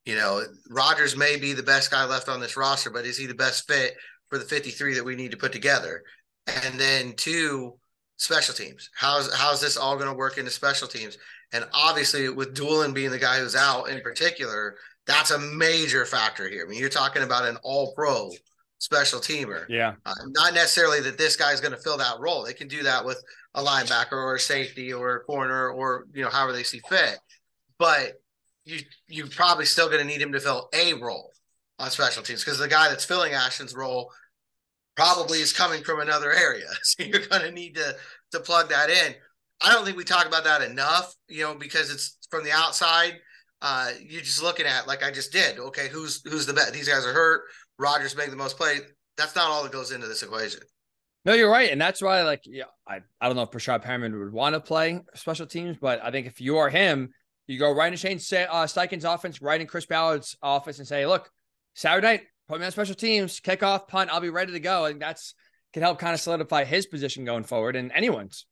You 0.07 0.17
know, 0.17 0.43
Rogers 0.71 1.17
may 1.17 1.37
be 1.37 1.53
the 1.53 1.63
best 1.63 1.91
guy 1.91 2.05
left 2.07 2.29
on 2.29 2.41
this 2.41 2.57
roster, 2.57 2.91
but 2.91 3.05
is 3.05 3.19
he 3.19 3.27
the 3.27 3.35
best 3.35 3.67
fit 3.69 3.95
for 4.35 4.39
the 4.39 4.45
53 4.45 4.95
that 4.95 5.05
we 5.05 5.14
need 5.14 5.30
to 5.30 5.37
put 5.37 5.53
together. 5.53 6.03
And 6.64 6.78
then 6.78 7.12
two, 7.14 7.78
special 8.16 8.53
teams. 8.53 8.91
How's 8.97 9.32
how's 9.32 9.61
this 9.61 9.76
all 9.76 9.95
going 9.95 10.11
to 10.11 10.16
work 10.16 10.39
into 10.39 10.51
special 10.51 10.89
teams? 10.89 11.18
And 11.53 11.64
obviously, 11.72 12.28
with 12.28 12.55
Dulin 12.55 12.93
being 12.93 13.11
the 13.11 13.18
guy 13.18 13.39
who's 13.39 13.55
out 13.55 13.89
in 13.89 14.01
particular, 14.01 14.76
that's 15.07 15.30
a 15.30 15.39
major 15.39 16.05
factor 16.05 16.49
here. 16.49 16.64
I 16.66 16.68
mean, 16.68 16.80
you're 16.80 16.89
talking 16.89 17.22
about 17.22 17.47
an 17.47 17.59
all-pro 17.62 18.30
special 18.78 19.20
teamer. 19.20 19.66
Yeah. 19.68 19.95
Uh, 20.05 20.14
not 20.26 20.53
necessarily 20.53 21.01
that 21.03 21.16
this 21.16 21.37
guy's 21.37 21.61
going 21.61 21.72
to 21.72 21.80
fill 21.80 21.99
that 21.99 22.18
role. 22.18 22.45
They 22.45 22.55
can 22.55 22.66
do 22.66 22.82
that 22.82 23.05
with 23.05 23.22
a 23.55 23.62
linebacker 23.62 24.12
or 24.14 24.35
a 24.35 24.41
safety 24.41 24.93
or 24.93 25.14
a 25.14 25.20
corner 25.20 25.70
or 25.70 26.07
you 26.12 26.24
know 26.24 26.30
however 26.30 26.53
they 26.53 26.64
see 26.64 26.80
fit. 26.89 27.18
But 27.78 28.14
you 28.64 28.80
you're 29.07 29.28
probably 29.28 29.66
still 29.66 29.87
going 29.87 30.01
to 30.01 30.07
need 30.07 30.20
him 30.20 30.32
to 30.32 30.41
fill 30.41 30.70
a 30.74 30.95
role 30.95 31.30
on 31.78 31.91
special 31.91 32.24
teams 32.24 32.45
because 32.45 32.59
the 32.59 32.68
guy 32.68 32.89
that's 32.89 33.05
filling 33.05 33.32
Ashton's 33.32 33.74
role 33.74 34.11
probably 34.97 35.38
is 35.38 35.53
coming 35.53 35.82
from 35.82 36.01
another 36.01 36.32
area. 36.32 36.66
So 36.82 37.03
you're 37.03 37.26
going 37.26 37.42
to 37.42 37.51
need 37.51 37.74
to 37.76 37.97
to 38.32 38.40
plug 38.40 38.68
that 38.68 38.90
in. 38.90 39.14
I 39.61 39.72
don't 39.72 39.84
think 39.84 39.97
we 39.97 40.05
talk 40.05 40.26
about 40.26 40.45
that 40.45 40.62
enough, 40.62 41.14
you 41.28 41.42
know, 41.42 41.55
because 41.55 41.90
it's 41.90 42.18
from 42.30 42.45
the 42.45 42.53
outside. 42.53 43.14
Uh, 43.62 43.90
you're 44.07 44.20
just 44.20 44.42
looking 44.42 44.66
at 44.66 44.86
like 44.86 45.03
I 45.03 45.11
just 45.11 45.32
did. 45.32 45.59
Okay, 45.59 45.88
who's 45.88 46.22
who's 46.28 46.47
the 46.47 46.53
best? 46.53 46.72
These 46.72 46.88
guys 46.88 47.07
are 47.07 47.12
hurt. 47.12 47.42
Rogers 47.78 48.16
making 48.16 48.32
the 48.32 48.36
most 48.36 48.57
play. 48.57 48.78
That's 49.16 49.34
not 49.34 49.51
all 49.51 49.62
that 49.62 49.72
goes 49.72 49.92
into 49.92 50.07
this 50.07 50.22
equation. 50.22 50.61
No, 51.24 51.32
you're 51.32 51.51
right, 51.51 51.72
and 51.72 51.80
that's 51.80 52.03
why, 52.03 52.22
like, 52.22 52.42
yeah, 52.45 52.64
I, 52.86 53.01
I 53.18 53.26
don't 53.26 53.36
know 53.36 53.42
if 53.42 53.51
Breshad 53.51 53.82
Perriman 53.82 54.18
would 54.18 54.32
want 54.32 54.55
to 54.55 54.61
play 54.61 55.01
special 55.14 55.47
teams, 55.47 55.78
but 55.80 56.05
I 56.05 56.11
think 56.11 56.26
if 56.26 56.38
you 56.38 56.59
are 56.59 56.68
him, 56.68 57.14
you 57.47 57.59
go 57.59 57.72
right 57.72 57.90
in 57.90 57.97
Shane 57.97 58.18
uh, 58.18 58.66
Steichen's 58.66 59.05
offense, 59.05 59.40
right 59.40 59.59
in 59.59 59.66
Chris 59.66 59.86
Ballard's 59.86 60.36
office, 60.42 60.78
and 60.78 60.86
say, 60.86 61.07
look, 61.07 61.30
Saturday 61.72 62.07
night, 62.07 62.20
put 62.49 62.61
me 62.61 62.66
on 62.66 62.72
special 62.72 62.95
teams, 62.95 63.40
kickoff, 63.40 63.88
punt. 63.88 64.11
I'll 64.12 64.20
be 64.20 64.30
ready 64.30 64.53
to 64.53 64.61
go. 64.61 64.84
And 64.86 65.01
that's 65.01 65.34
can 65.72 65.82
help 65.82 65.99
kind 65.99 66.14
of 66.14 66.20
solidify 66.20 66.64
his 66.64 66.86
position 66.86 67.24
going 67.24 67.45
forward 67.45 67.74
and 67.74 67.90
anyone's. 67.92 68.47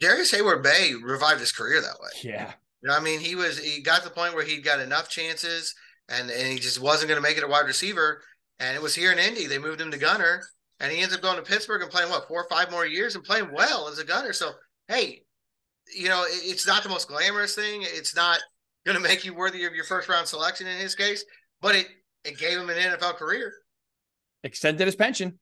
Darrius 0.00 0.34
Heyward-Bey 0.34 0.94
revived 1.02 1.38
his 1.38 1.52
career 1.52 1.80
that 1.80 2.00
way. 2.00 2.08
Yeah. 2.22 2.52
You 2.82 2.88
know, 2.88 2.96
I 2.96 3.00
mean, 3.00 3.20
he 3.20 3.36
was 3.36 3.58
he 3.58 3.80
got 3.80 4.02
to 4.02 4.08
the 4.08 4.14
point 4.14 4.34
where 4.34 4.44
he'd 4.44 4.64
got 4.64 4.80
enough 4.80 5.08
chances 5.08 5.74
and 6.08 6.30
and 6.30 6.52
he 6.52 6.58
just 6.58 6.80
wasn't 6.80 7.08
going 7.08 7.22
to 7.22 7.26
make 7.26 7.38
it 7.38 7.44
a 7.44 7.48
wide 7.48 7.66
receiver. 7.66 8.20
And 8.58 8.76
it 8.76 8.82
was 8.82 8.94
here 8.94 9.12
in 9.12 9.18
Indy. 9.18 9.46
They 9.46 9.58
moved 9.58 9.80
him 9.80 9.90
to 9.90 9.98
gunner, 9.98 10.42
and 10.78 10.92
he 10.92 11.00
ends 11.00 11.14
up 11.14 11.22
going 11.22 11.36
to 11.36 11.42
Pittsburgh 11.42 11.82
and 11.82 11.90
playing 11.90 12.10
what 12.10 12.28
four 12.28 12.42
or 12.42 12.48
five 12.48 12.70
more 12.70 12.86
years 12.86 13.14
and 13.14 13.24
playing 13.24 13.52
well 13.52 13.88
as 13.88 13.98
a 13.98 14.04
gunner. 14.04 14.32
So 14.32 14.50
hey, 14.88 15.22
you 15.96 16.08
know, 16.08 16.24
it, 16.24 16.40
it's 16.44 16.66
not 16.66 16.82
the 16.82 16.88
most 16.88 17.08
glamorous 17.08 17.54
thing. 17.54 17.82
It's 17.82 18.14
not 18.14 18.40
going 18.84 18.96
to 18.96 19.02
make 19.02 19.24
you 19.24 19.34
worthy 19.34 19.64
of 19.64 19.74
your 19.74 19.84
first 19.84 20.08
round 20.08 20.26
selection 20.26 20.66
in 20.66 20.76
his 20.78 20.94
case, 20.94 21.24
but 21.62 21.74
it 21.74 21.86
it 22.24 22.38
gave 22.38 22.58
him 22.58 22.70
an 22.70 22.76
NFL 22.76 23.16
career. 23.16 23.52
Extended 24.42 24.86
his 24.86 24.96
pension. 24.96 25.38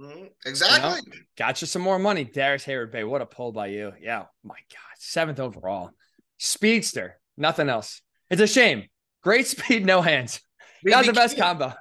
Mm-hmm. 0.00 0.26
Exactly. 0.46 1.00
You 1.04 1.10
know, 1.10 1.24
got 1.36 1.60
you 1.60 1.66
some 1.66 1.82
more 1.82 1.98
money. 1.98 2.24
Darrius 2.24 2.64
Heyward-Bey. 2.64 3.04
What 3.04 3.22
a 3.22 3.26
pull 3.26 3.52
by 3.52 3.68
you. 3.68 3.92
Yeah. 4.00 4.24
My 4.42 4.54
God. 4.54 4.96
Seventh 4.98 5.40
overall. 5.40 5.90
Speedster. 6.38 7.20
Nothing 7.36 7.68
else. 7.68 8.02
It's 8.30 8.40
a 8.40 8.46
shame. 8.46 8.88
Great 9.22 9.46
speed, 9.46 9.86
no 9.86 10.02
hands. 10.02 10.40
We 10.82 10.90
Got 10.90 11.06
the 11.06 11.12
best 11.12 11.36
combo. 11.36 11.72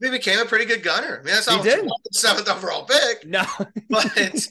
He 0.00 0.10
became 0.10 0.38
a 0.38 0.44
pretty 0.44 0.66
good 0.66 0.82
gunner. 0.82 1.20
I 1.20 1.24
mean, 1.24 1.34
that's 1.34 1.46
not 1.46 1.64
he 1.64 1.70
did. 1.70 1.88
seventh 2.12 2.48
overall 2.48 2.84
pick. 2.84 3.26
No. 3.26 3.44
but 3.88 4.06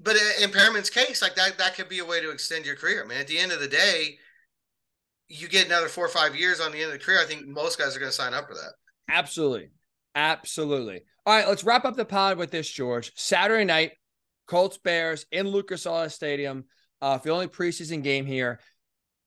but 0.00 0.16
in 0.40 0.50
Perriman's 0.50 0.90
case, 0.90 1.22
like 1.22 1.36
that, 1.36 1.58
that 1.58 1.74
could 1.74 1.88
be 1.88 2.00
a 2.00 2.04
way 2.04 2.20
to 2.20 2.30
extend 2.30 2.66
your 2.66 2.74
career. 2.74 3.04
I 3.04 3.08
mean, 3.08 3.18
at 3.18 3.28
the 3.28 3.38
end 3.38 3.52
of 3.52 3.60
the 3.60 3.68
day, 3.68 4.18
you 5.32 5.48
get 5.48 5.66
another 5.66 5.88
four 5.88 6.04
or 6.04 6.10
five 6.10 6.36
years 6.36 6.60
on 6.60 6.72
the 6.72 6.78
end 6.78 6.92
of 6.92 6.98
the 6.98 7.04
career, 7.04 7.20
I 7.20 7.24
think 7.24 7.46
most 7.46 7.78
guys 7.78 7.96
are 7.96 7.98
going 7.98 8.10
to 8.10 8.16
sign 8.16 8.34
up 8.34 8.48
for 8.48 8.54
that. 8.54 8.72
Absolutely. 9.08 9.70
Absolutely. 10.14 11.02
All 11.24 11.34
right, 11.34 11.48
let's 11.48 11.64
wrap 11.64 11.84
up 11.84 11.96
the 11.96 12.04
pod 12.04 12.36
with 12.36 12.50
this, 12.50 12.68
George. 12.68 13.12
Saturday 13.16 13.64
night, 13.64 13.92
Colts 14.46 14.76
Bears 14.76 15.24
in 15.32 15.48
Lucas 15.48 15.86
Oil 15.86 16.08
Stadium. 16.10 16.64
Uh, 17.00 17.16
the 17.16 17.30
only 17.30 17.48
preseason 17.48 18.02
game 18.02 18.26
here. 18.26 18.60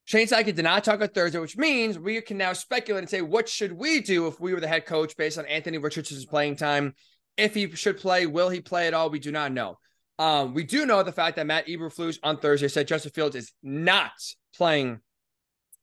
Shane 0.05 0.27
Steichen 0.27 0.53
did 0.53 0.63
not 0.63 0.83
talk 0.83 1.01
on 1.01 1.07
Thursday, 1.07 1.39
which 1.39 1.57
means 1.57 1.97
we 1.97 2.21
can 2.21 2.37
now 2.37 2.53
speculate 2.53 3.01
and 3.01 3.09
say, 3.09 3.21
what 3.21 3.49
should 3.49 3.71
we 3.71 4.01
do 4.01 4.27
if 4.27 4.39
we 4.39 4.53
were 4.53 4.59
the 4.59 4.67
head 4.67 4.85
coach 4.85 5.17
based 5.17 5.39
on 5.39 5.47
Anthony 5.47 5.79
Richardson's 5.79 6.25
playing 6.25 6.57
time? 6.57 6.93
If 7.37 7.55
he 7.55 7.71
should 7.71 7.97
play, 7.97 8.27
will 8.27 8.49
he 8.49 8.61
play 8.61 8.87
at 8.87 8.93
all? 8.93 9.09
We 9.09 9.19
do 9.19 9.31
not 9.31 9.51
know. 9.51 9.79
Um, 10.19 10.53
we 10.53 10.63
do 10.63 10.85
know 10.85 11.01
the 11.01 11.11
fact 11.11 11.37
that 11.37 11.47
Matt 11.47 11.67
Eberflus 11.67 12.19
on 12.21 12.37
Thursday 12.37 12.67
said 12.67 12.87
Justin 12.87 13.11
Fields 13.11 13.35
is 13.35 13.51
not 13.63 14.11
playing 14.55 14.99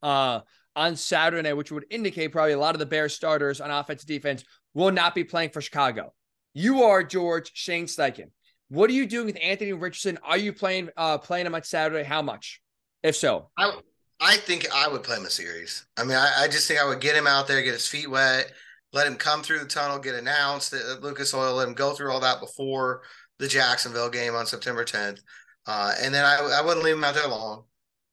uh, 0.03 0.40
on 0.74 0.96
Saturday, 0.96 1.53
which 1.53 1.70
would 1.70 1.86
indicate 1.90 2.32
probably 2.32 2.53
a 2.53 2.59
lot 2.59 2.74
of 2.74 2.78
the 2.78 2.86
Bears 2.86 3.14
starters 3.14 3.61
on 3.61 3.70
offense 3.70 4.05
defense 4.05 4.44
will 4.74 4.90
not 4.90 5.14
be 5.14 5.24
playing 5.24 5.50
for 5.50 5.61
Chicago. 5.61 6.12
You 6.55 6.84
are 6.84 7.03
George 7.03 7.50
Shane 7.55 7.86
Steichen. 7.86 8.30
What 8.68 8.88
are 8.88 8.94
you 8.94 9.07
doing 9.07 9.26
with 9.26 9.38
Anthony 9.42 9.72
Richardson? 9.72 10.18
Are 10.22 10.38
you 10.38 10.53
playing 10.53 10.88
uh, 10.96 11.18
playing 11.18 11.46
him 11.46 11.55
on 11.55 11.62
Saturday? 11.62 12.05
How 12.05 12.22
much? 12.22 12.61
If 13.03 13.16
so, 13.16 13.50
I 13.57 13.72
I 14.20 14.36
think 14.36 14.66
I 14.72 14.88
would 14.88 15.03
play 15.03 15.16
him 15.16 15.26
a 15.26 15.30
series. 15.30 15.84
I 15.96 16.05
mean, 16.05 16.16
I, 16.16 16.44
I, 16.44 16.48
just 16.48 16.68
think 16.68 16.80
I 16.80 16.86
would 16.86 17.00
get 17.00 17.16
him 17.16 17.26
out 17.26 17.48
there, 17.48 17.61
get 17.61 17.72
his 17.72 17.88
feet 17.88 18.09
wet, 18.09 18.53
let 18.92 19.09
him 19.09 19.16
come 19.16 19.42
through 19.42 19.59
the 19.59 19.66
tunnel, 19.66 19.98
get 19.98 20.14
announced 20.14 20.72
at 20.72 21.03
Lucas 21.03 21.34
Oil, 21.34 21.57
let 21.57 21.66
him 21.66 21.74
go 21.74 21.92
through 21.92 22.12
all 22.12 22.20
that 22.20 22.38
before 22.38 23.03
the 23.40 23.48
Jacksonville 23.48 24.09
game 24.09 24.36
on 24.36 24.46
September 24.46 24.84
10th. 24.84 25.18
Uh, 25.66 25.92
and 26.00 26.14
then 26.14 26.24
I, 26.24 26.59
I 26.61 26.64
wouldn't 26.64 26.84
leave 26.84 26.94
him 26.94 27.03
out 27.03 27.14
there 27.14 27.26
long, 27.26 27.64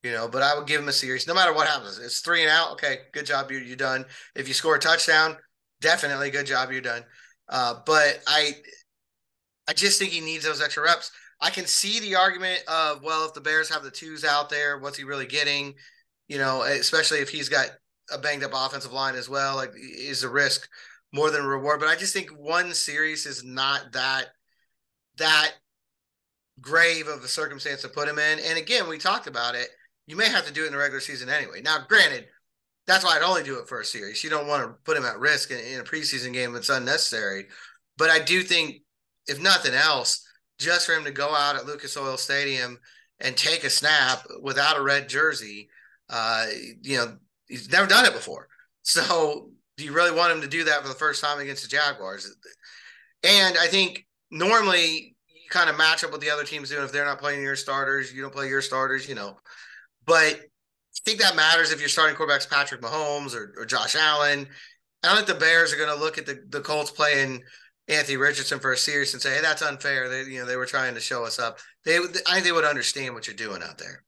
you 0.03 0.11
know, 0.11 0.27
but 0.27 0.41
I 0.41 0.57
would 0.57 0.67
give 0.67 0.81
him 0.81 0.87
a 0.87 0.93
series 0.93 1.27
no 1.27 1.33
matter 1.33 1.53
what 1.53 1.67
happens. 1.67 1.99
It's 1.99 2.21
three 2.21 2.41
and 2.41 2.49
out. 2.49 2.73
Okay, 2.73 2.99
good 3.11 3.25
job. 3.25 3.51
You're, 3.51 3.61
you're 3.61 3.75
done. 3.75 4.05
If 4.35 4.47
you 4.47 4.53
score 4.53 4.75
a 4.75 4.79
touchdown, 4.79 5.37
definitely 5.81 6.31
good 6.31 6.45
job. 6.45 6.71
You're 6.71 6.81
done. 6.81 7.03
Uh, 7.47 7.75
but 7.85 8.21
I, 8.27 8.53
I 9.67 9.73
just 9.73 9.99
think 9.99 10.11
he 10.11 10.21
needs 10.21 10.45
those 10.45 10.61
extra 10.61 10.83
reps. 10.83 11.11
I 11.41 11.49
can 11.49 11.65
see 11.65 11.99
the 11.99 12.15
argument 12.15 12.63
of, 12.67 13.03
well, 13.03 13.25
if 13.25 13.33
the 13.33 13.41
Bears 13.41 13.69
have 13.69 13.83
the 13.83 13.91
twos 13.91 14.25
out 14.25 14.49
there, 14.49 14.77
what's 14.77 14.97
he 14.97 15.03
really 15.03 15.25
getting? 15.25 15.75
you 16.29 16.37
know, 16.37 16.61
especially 16.61 17.19
if 17.19 17.29
he's 17.29 17.49
got 17.49 17.69
a 18.13 18.17
banged 18.17 18.43
up 18.43 18.51
offensive 18.53 18.93
line 18.93 19.15
as 19.15 19.27
well, 19.27 19.55
like 19.57 19.71
is 19.75 20.23
a 20.23 20.29
risk 20.29 20.69
more 21.11 21.31
than 21.31 21.41
a 21.41 21.47
reward. 21.47 21.79
But 21.81 21.89
I 21.89 21.95
just 21.95 22.13
think 22.13 22.29
one 22.29 22.73
series 22.73 23.25
is 23.25 23.43
not 23.43 23.91
that 23.93 24.27
that 25.17 25.51
grave 26.61 27.07
of 27.07 27.23
a 27.23 27.27
circumstance 27.27 27.81
to 27.81 27.89
put 27.89 28.07
him 28.07 28.19
in. 28.19 28.39
And 28.39 28.57
again, 28.57 28.87
we 28.87 28.97
talked 28.97 29.27
about 29.27 29.55
it. 29.55 29.67
You 30.10 30.18
may 30.18 30.28
have 30.28 30.45
to 30.47 30.53
do 30.53 30.64
it 30.64 30.68
in 30.68 30.72
the 30.74 30.78
regular 30.78 30.99
season 30.99 31.30
anyway. 31.30 31.62
Now, 31.62 31.86
granted, 31.88 32.26
that's 32.88 33.05
why 33.05 33.16
I'd 33.16 33.24
only 33.24 33.43
do 33.43 33.60
it 33.60 33.68
for 33.68 33.80
a 33.80 33.86
series. 33.86 34.24
You 34.24 34.30
don't 34.30 34.47
want 34.47 34.64
to 34.64 34.76
put 34.84 34.97
him 34.97 35.05
at 35.05 35.20
risk 35.20 35.51
in, 35.51 35.60
in 35.60 35.80
a 35.80 35.84
preseason 35.84 36.34
game 36.34 36.51
that's 36.51 36.70
unnecessary. 36.70 37.45
But 37.97 38.10
I 38.10 38.20
do 38.20 38.41
think, 38.41 38.82
if 39.28 39.39
nothing 39.39 39.74
else, 39.74 40.26
just 40.57 40.86
for 40.86 40.93
him 40.93 41.03
to 41.05 41.12
go 41.12 41.34
out 41.36 41.55
at 41.55 41.66
Lucas 41.66 41.95
Oil 41.95 42.18
Stadium 42.18 42.80
and 43.20 43.38
take 43.38 43.64
a 43.64 43.70
snap 43.70 44.24
without 44.41 44.78
a 44.78 44.82
red 44.82 45.07
jersey 45.07 45.70
uh, 46.10 46.45
you 46.82 46.97
know, 46.97 47.18
he's 47.47 47.72
never 47.72 47.88
done 47.88 48.05
it 48.05 48.14
before. 48.14 48.47
So 48.82 49.51
do 49.78 49.84
you 49.84 49.91
really 49.91 50.16
want 50.16 50.32
him 50.32 50.41
to 50.41 50.47
do 50.47 50.64
that 50.64 50.82
for 50.82 50.88
the 50.88 50.95
first 50.95 51.22
time 51.22 51.38
against 51.39 51.62
the 51.62 51.70
Jaguars? 51.70 52.34
And 53.24 53.55
I 53.57 53.68
think 53.68 54.07
normally 54.32 55.16
you 55.28 55.49
kind 55.49 55.70
of 55.70 55.78
match 55.78 56.03
up 56.03 56.12
with 56.12 56.22
the 56.22 56.32
other 56.32 56.45
teams 56.45 56.70
doing 56.70 56.84
if 56.84 56.91
they're 56.91 57.05
not 57.05 57.20
playing 57.20 57.43
your 57.43 57.57
starters, 57.57 58.12
you 58.12 58.22
don't 58.24 58.34
play 58.34 58.47
your 58.47 58.64
starters, 58.64 59.07
you 59.07 59.14
know. 59.14 59.38
But 60.05 60.35
I 60.35 60.39
think 61.05 61.21
that 61.21 61.35
matters 61.35 61.71
if 61.71 61.79
you're 61.79 61.89
starting 61.89 62.15
quarterbacks 62.15 62.49
Patrick 62.49 62.81
Mahomes 62.81 63.35
or, 63.35 63.53
or 63.57 63.65
Josh 63.65 63.95
Allen. 63.95 64.47
I 65.03 65.07
don't 65.07 65.17
think 65.17 65.27
the 65.27 65.45
Bears 65.45 65.73
are 65.73 65.77
going 65.77 65.95
to 65.95 66.03
look 66.03 66.17
at 66.17 66.25
the, 66.25 66.43
the 66.49 66.61
Colts 66.61 66.91
playing 66.91 67.43
Anthony 67.87 68.17
Richardson 68.17 68.59
for 68.59 68.71
a 68.71 68.77
series 68.77 69.13
and 69.13 69.21
say, 69.21 69.35
"Hey, 69.35 69.41
that's 69.41 69.61
unfair." 69.61 70.09
They, 70.09 70.23
you 70.31 70.39
know, 70.39 70.45
they 70.45 70.57
were 70.57 70.65
trying 70.65 70.93
to 70.95 70.99
show 70.99 71.23
us 71.25 71.39
up. 71.39 71.59
They, 71.85 71.97
I 71.97 72.33
think 72.33 72.43
they 72.43 72.51
would 72.51 72.65
understand 72.65 73.13
what 73.13 73.27
you're 73.27 73.35
doing 73.35 73.63
out 73.63 73.77
there. 73.77 74.03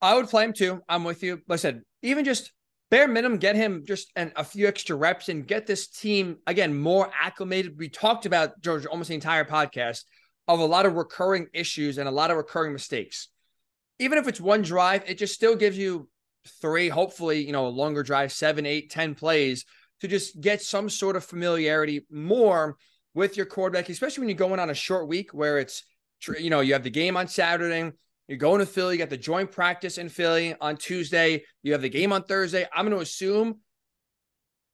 I 0.00 0.14
would 0.14 0.28
play 0.28 0.44
him 0.44 0.52
too. 0.52 0.80
I'm 0.88 1.04
with 1.04 1.22
you. 1.22 1.40
Like 1.46 1.58
I 1.58 1.60
said, 1.60 1.82
even 2.02 2.24
just 2.24 2.52
bare 2.90 3.06
minimum, 3.06 3.38
get 3.38 3.54
him 3.54 3.84
just 3.86 4.10
an, 4.16 4.32
a 4.36 4.44
few 4.44 4.66
extra 4.66 4.96
reps 4.96 5.28
and 5.28 5.46
get 5.46 5.66
this 5.66 5.88
team 5.88 6.38
again 6.46 6.76
more 6.76 7.10
acclimated. 7.18 7.78
We 7.78 7.88
talked 7.88 8.26
about 8.26 8.60
George 8.60 8.84
almost 8.84 9.08
the 9.08 9.14
entire 9.14 9.44
podcast 9.44 10.02
of 10.48 10.58
a 10.58 10.64
lot 10.64 10.86
of 10.86 10.94
recurring 10.94 11.46
issues 11.54 11.98
and 11.98 12.08
a 12.08 12.12
lot 12.12 12.30
of 12.30 12.36
recurring 12.36 12.72
mistakes. 12.72 13.28
Even 14.02 14.18
if 14.18 14.28
it's 14.28 14.40
one 14.40 14.62
drive, 14.62 15.04
it 15.06 15.18
just 15.18 15.34
still 15.34 15.56
gives 15.56 15.78
you 15.78 16.08
three, 16.60 16.88
hopefully, 16.88 17.44
you 17.44 17.52
know, 17.52 17.66
a 17.66 17.68
longer 17.68 18.02
drive, 18.02 18.32
seven, 18.32 18.66
eight, 18.66 18.90
ten 18.90 19.14
plays 19.14 19.64
to 20.00 20.08
just 20.08 20.40
get 20.40 20.60
some 20.60 20.88
sort 20.88 21.16
of 21.16 21.24
familiarity 21.24 22.06
more 22.10 22.76
with 23.14 23.36
your 23.36 23.46
quarterback, 23.46 23.88
especially 23.88 24.22
when 24.22 24.28
you're 24.28 24.36
going 24.38 24.60
on 24.60 24.70
a 24.70 24.74
short 24.74 25.06
week 25.06 25.32
where 25.32 25.58
it's, 25.58 25.84
you 26.38 26.50
know, 26.50 26.60
you 26.60 26.72
have 26.72 26.82
the 26.82 26.90
game 26.90 27.16
on 27.16 27.28
Saturday 27.28 27.92
you're 28.28 28.38
going 28.38 28.60
to 28.60 28.66
Philly. 28.66 28.94
You 28.94 28.98
got 28.98 29.10
the 29.10 29.16
joint 29.16 29.50
practice 29.50 29.98
in 29.98 30.08
Philly 30.08 30.54
on 30.60 30.76
Tuesday. 30.76 31.44
You 31.62 31.72
have 31.72 31.82
the 31.82 31.88
game 31.88 32.12
on 32.12 32.22
Thursday. 32.22 32.66
I'm 32.72 32.86
going 32.86 32.96
to 32.96 33.02
assume 33.02 33.60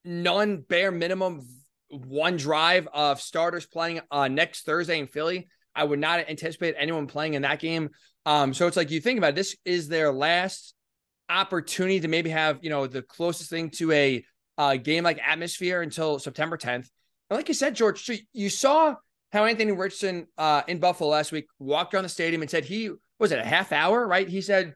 none 0.05 0.59
bare 0.61 0.91
minimum 0.91 1.47
one 1.89 2.37
drive 2.37 2.87
of 2.93 3.21
starters 3.21 3.67
playing 3.67 4.01
uh, 4.11 4.29
next 4.29 4.65
Thursday 4.65 4.99
in 4.99 5.07
Philly. 5.07 5.49
I 5.75 5.85
would 5.85 5.99
not 5.99 6.29
anticipate 6.29 6.75
anyone 6.79 7.07
playing 7.07 7.35
in 7.35 7.43
that 7.43 7.59
game. 7.59 7.91
Um, 8.29 8.53
so 8.53 8.67
it's 8.67 8.77
like 8.77 8.91
you 8.91 9.01
think 9.01 9.17
about 9.17 9.31
it, 9.31 9.37
this 9.37 9.57
is 9.65 9.89
their 9.89 10.13
last 10.13 10.75
opportunity 11.31 12.01
to 12.01 12.09
maybe 12.09 12.29
have 12.29 12.59
you 12.61 12.69
know 12.69 12.87
the 12.87 13.01
closest 13.01 13.49
thing 13.49 13.71
to 13.71 13.91
a 13.93 14.23
game 14.83 15.03
like 15.03 15.19
atmosphere 15.27 15.81
until 15.81 16.19
September 16.19 16.59
10th. 16.59 16.91
And 17.31 17.39
like 17.39 17.49
you 17.49 17.55
said, 17.55 17.75
George, 17.75 18.05
so 18.05 18.13
you 18.35 18.51
saw 18.51 18.97
how 19.33 19.47
Anthony 19.47 19.73
Richardson 19.73 20.27
uh, 20.37 20.61
in 20.69 20.79
Buffalo 20.79 21.09
last 21.09 21.33
week 21.33 21.47
walked 21.59 21.95
around 21.95 22.03
the 22.03 22.11
stadium 22.11 22.43
and 22.43 22.51
said 22.51 22.67
he 22.67 22.91
was 23.19 23.33
it 23.33 23.39
a 23.39 23.45
half 23.45 23.73
hour, 23.73 24.07
right? 24.07 24.29
He 24.29 24.43
said 24.43 24.75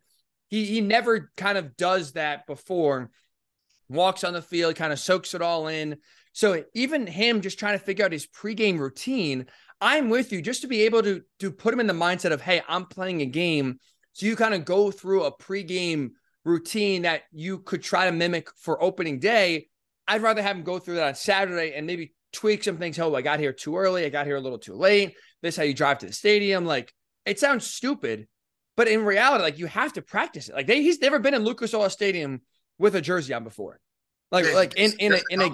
he 0.49 0.65
he 0.65 0.81
never 0.81 1.31
kind 1.37 1.59
of 1.59 1.77
does 1.77 2.13
that 2.13 2.47
before. 2.47 3.11
Walks 3.91 4.25
on 4.25 4.33
the 4.33 4.41
field, 4.41 4.77
kind 4.77 4.95
of 4.95 4.99
soaks 4.99 5.35
it 5.35 5.43
all 5.43 5.69
in. 5.69 5.99
So 6.33 6.65
even 6.73 7.07
him 7.07 7.43
just 7.43 7.59
trying 7.59 7.79
to 7.79 7.85
figure 7.85 8.07
out 8.07 8.13
his 8.13 8.27
pregame 8.27 8.79
routine, 8.79 9.47
I'm 9.83 10.09
with 10.09 10.33
you 10.33 10.41
just 10.41 10.63
to 10.63 10.69
be 10.69 10.83
able 10.83 11.03
to 11.03 11.23
to 11.41 11.51
put 11.51 11.75
him 11.75 11.81
in 11.81 11.89
the 11.89 11.93
mindset 11.93 12.31
of, 12.31 12.41
hey, 12.41 12.63
I'm 12.69 12.87
playing 12.87 13.21
a 13.21 13.27
game. 13.27 13.79
So 14.13 14.27
you 14.27 14.37
kind 14.37 14.55
of 14.55 14.65
go 14.65 14.91
through 14.93 15.25
a 15.25 15.37
pregame 15.37 16.13
routine 16.45 17.03
that 17.03 17.23
you 17.33 17.59
could 17.59 17.83
try 17.83 18.07
to 18.07 18.13
mimic 18.13 18.49
for 18.57 18.83
opening 18.83 19.19
day. 19.19 19.69
I'd 20.07 20.23
rather 20.23 20.41
have 20.41 20.57
him 20.57 20.63
go 20.63 20.79
through 20.79 20.97
that 20.97 21.09
on 21.09 21.15
Saturday 21.17 21.75
and 21.75 21.87
maybe 21.87 22.15
tweak 22.33 22.63
some 22.63 22.79
things. 22.79 22.99
Oh, 22.99 23.15
I 23.15 23.23
got 23.23 23.41
here 23.41 23.53
too 23.53 23.77
early. 23.77 24.05
I 24.05 24.09
got 24.09 24.27
here 24.27 24.37
a 24.37 24.41
little 24.41 24.59
too 24.59 24.75
late. 24.75 25.17
This 25.43 25.57
how 25.57 25.65
you 25.65 25.75
drive 25.75 25.99
to 25.99 26.07
the 26.07 26.13
stadium. 26.13 26.65
Like 26.65 26.95
it 27.27 27.41
sounds 27.41 27.67
stupid, 27.67 28.29
but 28.77 28.87
in 28.87 29.05
reality, 29.05 29.43
like 29.43 29.59
you 29.59 29.67
have 29.67 29.95
to 29.95 30.03
practice 30.03 30.49
it. 30.49 30.55
Like 30.55 30.69
they, 30.69 30.83
he's 30.83 31.01
never 31.01 31.19
been 31.19 31.35
in 31.35 31.43
Lucas 31.43 31.75
Oil 31.75 31.91
Stadium 31.91 32.43
with 32.79 32.95
a 32.95 33.01
jersey 33.01 33.35
on 33.35 33.43
before. 33.43 33.81
Like 34.31 34.53
like 34.55 34.75
in 34.77 34.93
in 35.01 35.15
a, 35.15 35.21
in 35.29 35.43
a 35.43 35.51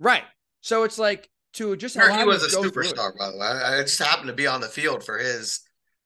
right. 0.00 0.24
So 0.62 0.82
it's 0.82 0.98
like 0.98 1.30
to 1.58 1.76
just 1.76 1.94
sure, 1.94 2.10
he 2.10 2.24
was 2.24 2.42
a 2.42 2.56
superstar, 2.56 3.16
by 3.18 3.30
the 3.30 3.36
way. 3.36 3.46
I 3.46 3.82
just 3.82 3.98
happened 3.98 4.28
to 4.28 4.34
be 4.34 4.46
on 4.46 4.60
the 4.60 4.68
field 4.68 5.04
for 5.04 5.18
his. 5.18 5.60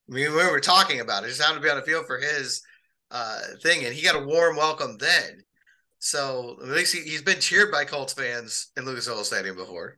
I 0.09 0.15
mean, 0.15 0.31
we 0.31 0.49
were 0.49 0.59
talking 0.59 0.99
about 0.99 1.23
it. 1.23 1.27
Just 1.27 1.41
happened 1.41 1.61
to 1.61 1.65
be 1.65 1.71
on 1.71 1.77
the 1.77 1.85
field 1.85 2.05
for 2.05 2.17
his 2.17 2.61
uh, 3.11 3.39
thing, 3.61 3.85
and 3.85 3.93
he 3.93 4.03
got 4.03 4.21
a 4.21 4.25
warm 4.25 4.57
welcome 4.57 4.97
then. 4.97 5.43
So 5.99 6.57
at 6.61 6.67
least 6.67 6.93
he, 6.93 7.13
has 7.13 7.21
been 7.21 7.39
cheered 7.39 7.71
by 7.71 7.85
Colts 7.85 8.13
fans 8.13 8.71
in 8.75 8.83
Lucas 8.83 9.07
Oil 9.07 9.23
Stadium 9.23 9.55
before. 9.55 9.97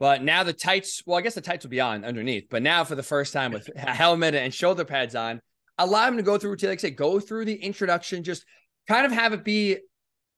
But 0.00 0.22
now 0.22 0.42
the 0.42 0.52
tights, 0.52 1.02
well, 1.06 1.18
I 1.18 1.20
guess 1.20 1.34
the 1.34 1.40
tights 1.40 1.64
will 1.64 1.70
be 1.70 1.80
on 1.80 2.04
underneath. 2.04 2.48
But 2.50 2.62
now 2.62 2.82
for 2.82 2.96
the 2.96 3.02
first 3.02 3.32
time 3.32 3.52
with 3.52 3.70
a 3.76 3.94
helmet 3.94 4.34
and 4.34 4.52
shoulder 4.52 4.84
pads 4.84 5.14
on, 5.14 5.40
allow 5.78 6.08
him 6.08 6.16
to 6.16 6.22
go 6.22 6.36
through, 6.36 6.56
like 6.62 6.64
I 6.64 6.76
say, 6.76 6.90
go 6.90 7.20
through 7.20 7.44
the 7.44 7.54
introduction, 7.54 8.24
just 8.24 8.44
kind 8.88 9.06
of 9.06 9.12
have 9.12 9.32
it 9.32 9.44
be 9.44 9.78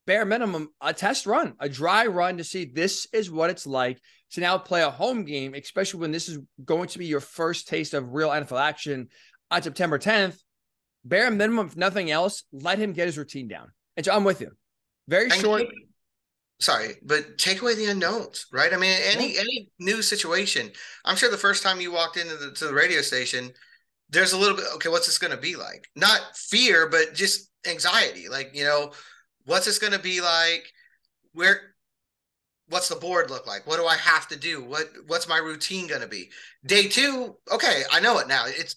bare 0.09 0.25
minimum 0.25 0.69
a 0.81 0.91
test 0.91 1.27
run, 1.27 1.53
a 1.59 1.69
dry 1.69 2.07
run 2.07 2.37
to 2.37 2.43
see 2.43 2.65
this 2.65 3.05
is 3.13 3.29
what 3.29 3.51
it's 3.51 3.67
like 3.67 4.01
to 4.31 4.41
now 4.41 4.57
play 4.57 4.81
a 4.81 4.89
home 4.89 5.23
game, 5.23 5.53
especially 5.53 5.99
when 5.99 6.11
this 6.11 6.27
is 6.27 6.39
going 6.65 6.87
to 6.87 6.97
be 6.97 7.05
your 7.05 7.19
first 7.19 7.67
taste 7.67 7.93
of 7.93 8.11
real 8.11 8.29
NFL 8.29 8.59
action 8.59 9.09
on 9.51 9.61
September 9.61 9.99
10th. 9.99 10.39
Bare 11.05 11.29
minimum, 11.29 11.67
if 11.67 11.77
nothing 11.77 12.09
else, 12.09 12.43
let 12.51 12.79
him 12.79 12.93
get 12.93 13.05
his 13.05 13.19
routine 13.19 13.47
down. 13.47 13.67
And 13.97 14.03
so 14.03 14.11
I'm 14.11 14.23
with 14.23 14.41
you. 14.41 14.49
Very 15.07 15.29
short. 15.29 15.65
sorry, 16.59 16.95
but 17.03 17.37
take 17.37 17.61
away 17.61 17.75
the 17.75 17.85
unknowns, 17.85 18.47
right? 18.51 18.73
I 18.73 18.77
mean, 18.77 18.97
any 19.03 19.35
yeah. 19.35 19.41
any 19.41 19.69
new 19.79 20.01
situation. 20.01 20.71
I'm 21.05 21.17
sure 21.17 21.29
the 21.29 21.37
first 21.37 21.61
time 21.61 21.79
you 21.79 21.91
walked 21.91 22.17
into 22.17 22.35
the 22.35 22.51
to 22.53 22.65
the 22.65 22.73
radio 22.73 23.01
station, 23.01 23.51
there's 24.09 24.33
a 24.33 24.37
little 24.37 24.57
bit 24.57 24.65
okay 24.75 24.89
what's 24.89 25.05
this 25.05 25.17
going 25.17 25.31
to 25.31 25.37
be 25.37 25.55
like 25.55 25.87
not 25.95 26.19
fear 26.35 26.89
but 26.89 27.13
just 27.13 27.51
anxiety 27.67 28.27
like 28.27 28.51
you 28.53 28.63
know 28.63 28.91
what's 29.49 29.65
this 29.65 29.79
going 29.79 29.93
to 29.93 29.99
be 29.99 30.21
like? 30.21 30.71
Where 31.33 31.73
what's 32.69 32.87
the 32.87 32.95
board 32.95 33.29
look 33.29 33.47
like? 33.47 33.65
What 33.65 33.77
do 33.77 33.85
i 33.85 33.95
have 33.95 34.27
to 34.29 34.37
do? 34.37 34.63
What 34.63 34.87
what's 35.07 35.27
my 35.27 35.37
routine 35.37 35.87
going 35.87 36.01
to 36.01 36.07
be? 36.07 36.29
Day 36.65 36.87
two 36.87 37.35
okay 37.51 37.83
i 37.91 37.99
know 37.99 38.19
it 38.19 38.27
now. 38.27 38.45
It's 38.47 38.75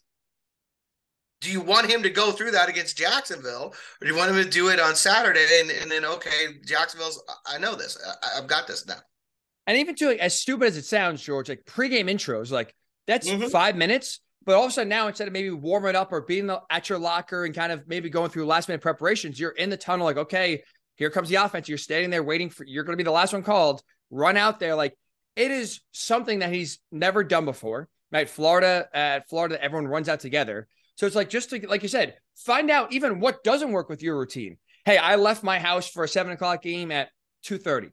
do 1.41 1.51
you 1.51 1.61
want 1.61 1.91
him 1.91 2.05
to 2.05 2.11
go 2.11 2.31
through 2.31 2.53
that 2.53 2.69
against 2.69 2.97
jacksonville 2.97 3.75
or 4.01 4.07
do 4.07 4.07
you 4.07 4.17
want 4.17 4.31
him 4.31 4.43
to 4.43 4.49
do 4.49 4.69
it 4.69 4.79
on 4.79 4.95
saturday 4.95 5.45
and, 5.61 5.73
and 5.73 5.91
then 5.91 6.05
okay 6.05 6.61
jacksonville's 6.65 7.21
i 7.47 7.59
know 7.59 7.75
this. 7.75 7.99
I, 8.23 8.37
have 8.37 8.47
got 8.47 8.69
this 8.69 8.87
now. 8.87 8.95
And 9.67 9.77
even 9.79 9.97
to 9.97 10.07
like 10.07 10.21
as 10.21 10.39
stupid 10.39 10.69
as 10.69 10.77
it 10.77 10.85
sounds 10.85 11.21
george 11.21 11.49
like 11.49 11.65
pregame 11.65 12.09
intros 12.09 12.53
like 12.53 12.73
that's 13.07 13.29
mm-hmm. 13.29 13.49
five 13.49 13.77
minutes 13.77 14.21
But 14.45 14.57
all 14.57 14.65
of 14.65 14.71
a 14.71 14.73
sudden 14.73 14.89
now, 14.89 15.09
instead 15.09 15.29
of 15.29 15.33
maybe 15.33 15.51
warming 15.51 15.97
up 15.97 16.13
or 16.13 16.23
being 16.23 16.51
at 16.71 16.89
your 16.89 16.99
locker 16.99 17.45
and 17.45 17.55
kind 17.55 17.73
of 17.73 17.87
maybe 17.87 18.11
going 18.11 18.31
through 18.31 18.47
last 18.47 18.69
minute 18.69 18.83
preparations, 18.83 19.39
you're 19.39 19.51
in 19.51 19.71
the 19.71 19.77
tunnel 19.77 20.05
like, 20.05 20.17
okay, 20.17 20.63
here 20.97 21.11
comes 21.11 21.29
the 21.29 21.37
offense. 21.37 21.69
You're 21.69 21.79
standing 21.79 22.11
there 22.11 22.23
waiting 22.23 22.51
for 22.51 22.65
you're 22.65 22.85
going 22.85 22.95
to 22.95 23.03
be 23.03 23.05
the 23.05 23.11
last 23.11 23.33
one 23.33 23.43
called. 23.43 23.83
Run 24.11 24.37
out 24.37 24.61
there 24.61 24.75
like 24.75 24.97
it 25.37 25.51
is 25.51 25.81
something 25.93 26.41
that 26.41 26.53
he's 26.53 26.79
never 26.91 27.25
done 27.25 27.45
before. 27.45 27.89
Right, 28.11 28.29
Florida 28.29 28.89
at 28.93 29.29
Florida, 29.31 29.63
everyone 29.63 29.89
runs 29.89 30.07
out 30.07 30.21
together. 30.21 30.69
So 30.97 31.07
it's 31.07 31.17
like 31.17 31.31
just 31.31 31.49
to, 31.51 31.67
like 31.67 31.83
you 31.83 31.89
said, 31.89 32.17
find 32.37 32.71
out 32.71 32.93
even 32.93 33.21
what 33.21 33.43
doesn't 33.43 33.73
work 33.73 33.89
with 33.89 34.03
your 34.03 34.19
routine. 34.19 34.59
Hey, 34.85 34.99
I 34.99 35.17
left 35.17 35.43
my 35.43 35.59
house 35.59 35.89
for 35.89 36.05
a 36.05 36.09
seven 36.09 36.33
o'clock 36.33 36.61
game 36.61 36.91
at 36.91 37.09
two 37.43 37.57
thirty. 37.57 37.89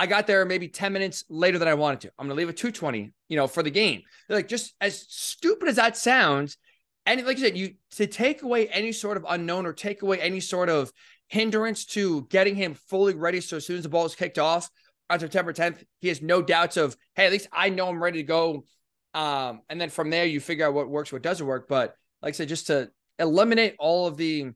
I 0.00 0.06
got 0.06 0.26
there 0.26 0.46
maybe 0.46 0.66
10 0.66 0.94
minutes 0.94 1.24
later 1.28 1.58
than 1.58 1.68
I 1.68 1.74
wanted 1.74 2.00
to. 2.00 2.12
I'm 2.18 2.26
going 2.26 2.34
to 2.34 2.38
leave 2.38 2.48
at 2.48 2.56
220, 2.56 3.12
you 3.28 3.36
know, 3.36 3.46
for 3.46 3.62
the 3.62 3.70
game. 3.70 4.00
Like, 4.30 4.48
just 4.48 4.74
as 4.80 5.04
stupid 5.10 5.68
as 5.68 5.76
that 5.76 5.94
sounds. 5.94 6.56
And 7.04 7.22
like 7.26 7.36
you 7.36 7.44
said, 7.44 7.58
you 7.58 7.74
to 7.96 8.06
take 8.06 8.40
away 8.40 8.66
any 8.68 8.92
sort 8.92 9.18
of 9.18 9.26
unknown 9.28 9.66
or 9.66 9.74
take 9.74 10.00
away 10.00 10.18
any 10.18 10.40
sort 10.40 10.70
of 10.70 10.90
hindrance 11.28 11.84
to 11.84 12.26
getting 12.30 12.56
him 12.56 12.72
fully 12.72 13.12
ready. 13.12 13.42
So 13.42 13.58
as 13.58 13.66
soon 13.66 13.76
as 13.76 13.82
the 13.82 13.90
ball 13.90 14.06
is 14.06 14.14
kicked 14.14 14.38
off 14.38 14.70
on 15.10 15.20
September 15.20 15.52
10th, 15.52 15.84
he 15.98 16.08
has 16.08 16.22
no 16.22 16.40
doubts 16.40 16.78
of, 16.78 16.96
hey, 17.14 17.26
at 17.26 17.32
least 17.32 17.48
I 17.52 17.68
know 17.68 17.90
I'm 17.90 18.02
ready 18.02 18.20
to 18.20 18.26
go. 18.26 18.64
Um, 19.12 19.60
and 19.68 19.78
then 19.78 19.90
from 19.90 20.08
there, 20.08 20.24
you 20.24 20.40
figure 20.40 20.66
out 20.66 20.72
what 20.72 20.88
works, 20.88 21.12
what 21.12 21.20
doesn't 21.20 21.46
work. 21.46 21.68
But 21.68 21.94
like 22.22 22.32
I 22.32 22.36
said, 22.36 22.48
just 22.48 22.68
to 22.68 22.90
eliminate 23.18 23.76
all 23.78 24.06
of 24.06 24.16
the 24.16 24.52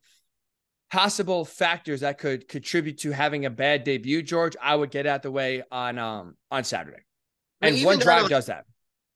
possible 0.95 1.45
factors 1.45 2.03
that 2.03 2.19
could 2.19 2.47
contribute 2.47 2.99
to 2.99 3.11
having 3.11 3.47
a 3.47 3.51
bad 3.51 3.83
debut, 3.83 4.23
George, 4.23 4.57
I 4.63 4.77
would 4.77 4.93
get 4.93 5.09
out 5.09 5.25
the 5.25 5.31
way 5.31 5.65
on 5.73 5.99
um 5.99 6.37
on 6.53 6.63
Saturday. 6.63 7.03
And 7.61 7.85
one 7.85 7.99
drive 7.99 8.29
does 8.29 8.47
that. 8.47 8.65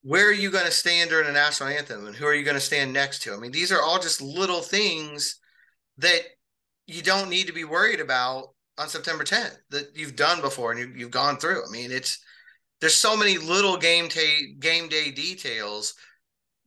Where 0.03 0.26
are 0.26 0.33
you 0.33 0.51
going 0.51 0.64
to 0.64 0.72
stand 0.72 1.11
during 1.11 1.26
the 1.26 1.33
national 1.33 1.68
anthem, 1.68 2.07
and 2.07 2.16
who 2.16 2.26
are 2.26 2.35
you 2.35 2.43
going 2.43 2.57
to 2.57 2.61
stand 2.61 2.93
next 2.93 3.22
to? 3.22 3.35
I 3.35 3.37
mean, 3.37 3.53
these 3.53 3.70
are 3.70 3.81
all 3.81 4.01
just 4.01 4.20
little 4.20 4.61
things 4.61 5.39
that 5.99 6.22
you 6.87 7.01
don't 7.01 7.31
need 7.31 7.47
to 7.47 7.53
be 7.53 7.64
worried 7.64 8.01
about 8.01 8.55
on 8.76 8.89
September 8.89 9.22
10th 9.22 9.57
that 9.70 9.91
you've 9.95 10.16
done 10.16 10.41
before 10.41 10.72
and 10.72 10.97
you, 10.97 11.05
have 11.05 11.12
gone 11.12 11.37
through. 11.37 11.64
I 11.64 11.70
mean, 11.70 11.93
it's 11.93 12.18
there's 12.81 12.95
so 12.95 13.16
many 13.16 13.39
little 13.39 13.76
game 13.76 14.09
day 14.09 14.55
game 14.59 14.89
day 14.89 15.12
details. 15.12 15.95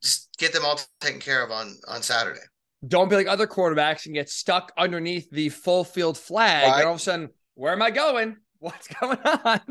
Just 0.01 0.29
get 0.37 0.53
them 0.53 0.63
all 0.63 0.79
taken 1.01 1.19
care 1.19 1.43
of 1.43 1.51
on 1.51 1.75
on 1.89 2.01
Saturday 2.01 2.41
don't 2.85 3.09
be 3.09 3.15
like 3.15 3.27
other 3.27 3.47
quarterbacks 3.47 4.05
and 4.05 4.15
get 4.15 4.29
stuck 4.29 4.71
underneath 4.77 5.29
the 5.29 5.49
full 5.49 5.83
field 5.83 6.17
flag. 6.17 6.67
Right. 6.67 6.79
And 6.79 6.87
all 6.87 6.93
of 6.93 6.99
a 6.99 7.03
sudden, 7.03 7.29
where 7.55 7.73
am 7.73 7.81
I 7.81 7.91
going? 7.91 8.37
What's 8.59 8.87
going 8.87 9.17
on? 9.19 9.61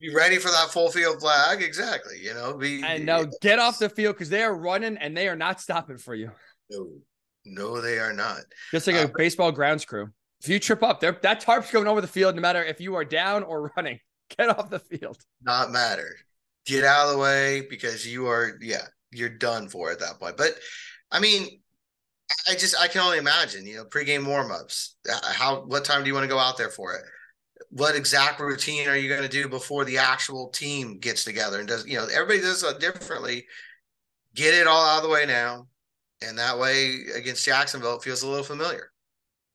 Be 0.00 0.14
ready 0.14 0.38
for 0.38 0.50
that 0.50 0.70
full 0.70 0.90
field 0.90 1.20
flag. 1.20 1.62
Exactly. 1.62 2.18
You 2.20 2.34
know, 2.34 2.56
be 2.56 2.82
and 2.82 3.06
no, 3.06 3.26
get 3.40 3.58
off 3.58 3.78
the 3.78 3.88
field 3.88 4.16
because 4.16 4.28
they 4.28 4.42
are 4.42 4.54
running 4.54 4.96
and 4.98 5.16
they 5.16 5.28
are 5.28 5.36
not 5.36 5.60
stopping 5.60 5.98
for 5.98 6.14
you. 6.14 6.30
No, 6.70 6.88
no, 7.44 7.80
they 7.80 7.98
are 7.98 8.12
not. 8.12 8.40
Just 8.72 8.86
like 8.86 8.96
uh, 8.96 9.04
a 9.04 9.08
baseball 9.08 9.52
grounds 9.52 9.84
crew. 9.84 10.08
If 10.42 10.48
you 10.48 10.58
trip 10.58 10.82
up, 10.82 11.00
there 11.00 11.18
that 11.22 11.40
tarp's 11.40 11.70
going 11.70 11.86
over 11.86 12.00
the 12.00 12.08
field 12.08 12.34
no 12.34 12.42
matter 12.42 12.62
if 12.62 12.80
you 12.80 12.96
are 12.96 13.04
down 13.04 13.44
or 13.44 13.72
running. 13.76 14.00
Get 14.36 14.48
off 14.48 14.70
the 14.70 14.80
field. 14.80 15.18
Not 15.42 15.70
matter. 15.70 16.16
Get 16.66 16.84
out 16.84 17.06
of 17.06 17.12
the 17.12 17.18
way 17.18 17.66
because 17.68 18.06
you 18.06 18.26
are, 18.26 18.58
yeah, 18.60 18.86
you're 19.12 19.28
done 19.28 19.68
for 19.68 19.90
at 19.90 20.00
that 20.00 20.18
point. 20.18 20.36
But 20.36 20.54
I 21.10 21.20
mean, 21.20 21.60
I 22.48 22.54
just 22.54 22.74
I 22.80 22.88
can 22.88 23.00
only 23.02 23.18
imagine, 23.18 23.66
you 23.66 23.76
know, 23.76 23.84
pregame 23.84 24.24
warmups. 24.24 24.94
Uh, 25.10 25.32
how 25.32 25.62
what 25.62 25.84
time 25.84 26.02
do 26.02 26.08
you 26.08 26.14
want 26.14 26.24
to 26.24 26.28
go 26.28 26.38
out 26.38 26.56
there 26.56 26.70
for 26.70 26.94
it? 26.94 27.02
What 27.70 27.96
exact 27.96 28.40
routine 28.40 28.88
are 28.88 28.96
you 28.96 29.08
going 29.08 29.22
to 29.22 29.28
do 29.28 29.48
before 29.48 29.84
the 29.84 29.98
actual 29.98 30.48
team 30.48 30.98
gets 30.98 31.24
together 31.24 31.58
and 31.58 31.68
does 31.68 31.86
you 31.86 31.98
know 31.98 32.06
everybody 32.06 32.40
does 32.40 32.62
it 32.62 32.80
differently. 32.80 33.46
Get 34.34 34.54
it 34.54 34.66
all 34.66 34.84
out 34.84 34.98
of 34.98 35.02
the 35.04 35.10
way 35.10 35.26
now, 35.26 35.68
and 36.22 36.38
that 36.38 36.58
way 36.58 37.00
against 37.14 37.44
Jacksonville 37.44 37.96
it 37.96 38.02
feels 38.02 38.22
a 38.22 38.28
little 38.28 38.44
familiar. 38.44 38.90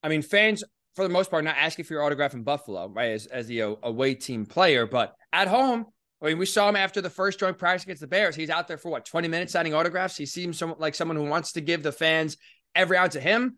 I 0.04 0.10
mean, 0.10 0.22
fans 0.22 0.64
for 0.96 1.04
the 1.04 1.10
most 1.10 1.32
part 1.32 1.44
not 1.44 1.58
asking 1.58 1.86
for 1.86 1.94
your 1.94 2.04
autograph 2.04 2.34
in 2.34 2.44
Buffalo, 2.44 2.88
right? 2.88 3.12
As 3.12 3.26
as 3.28 3.48
the 3.48 3.64
uh, 3.64 3.76
away 3.84 4.16
team 4.16 4.46
player, 4.46 4.86
but 4.86 5.16
at 5.34 5.48
home, 5.48 5.86
I 6.22 6.28
mean, 6.28 6.38
we 6.38 6.46
saw 6.46 6.68
him 6.70 6.76
after 6.76 7.02
the 7.02 7.10
first 7.10 7.40
joint 7.40 7.58
practice 7.58 7.84
against 7.84 8.02
the 8.02 8.08
Bears. 8.08 8.36
He's 8.36 8.50
out 8.50 8.68
there 8.68 8.78
for 8.78 8.90
what, 8.90 9.06
20 9.06 9.28
minutes 9.28 9.54
signing 9.54 9.74
autographs. 9.74 10.18
He 10.18 10.26
seems 10.26 10.62
like 10.62 10.96
someone 10.96 11.16
who 11.18 11.24
wants 11.24 11.54
to 11.54 11.62
give 11.62 11.82
the 11.82 11.92
fans 11.92 12.38
every 12.76 12.98
ounce 12.98 13.16
of 13.16 13.24
him. 13.24 13.58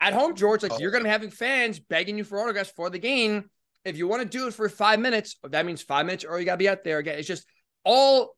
At 0.00 0.12
home, 0.12 0.34
George, 0.34 0.62
like 0.62 0.72
oh. 0.72 0.78
you're 0.78 0.90
going 0.90 1.02
to 1.02 1.08
be 1.08 1.12
having 1.12 1.30
fans 1.30 1.78
begging 1.78 2.18
you 2.18 2.24
for 2.24 2.38
autographs 2.38 2.72
for 2.76 2.90
the 2.90 2.98
game. 2.98 3.50
If 3.84 3.96
you 3.96 4.08
want 4.08 4.22
to 4.22 4.28
do 4.28 4.46
it 4.46 4.54
for 4.54 4.68
five 4.68 5.00
minutes, 5.00 5.36
that 5.44 5.64
means 5.64 5.82
five 5.82 6.06
minutes 6.06 6.24
or 6.24 6.38
you 6.38 6.44
got 6.44 6.52
to 6.52 6.58
be 6.58 6.68
out 6.68 6.84
there 6.84 6.98
again. 6.98 7.18
It's 7.18 7.28
just 7.28 7.46
all, 7.84 8.36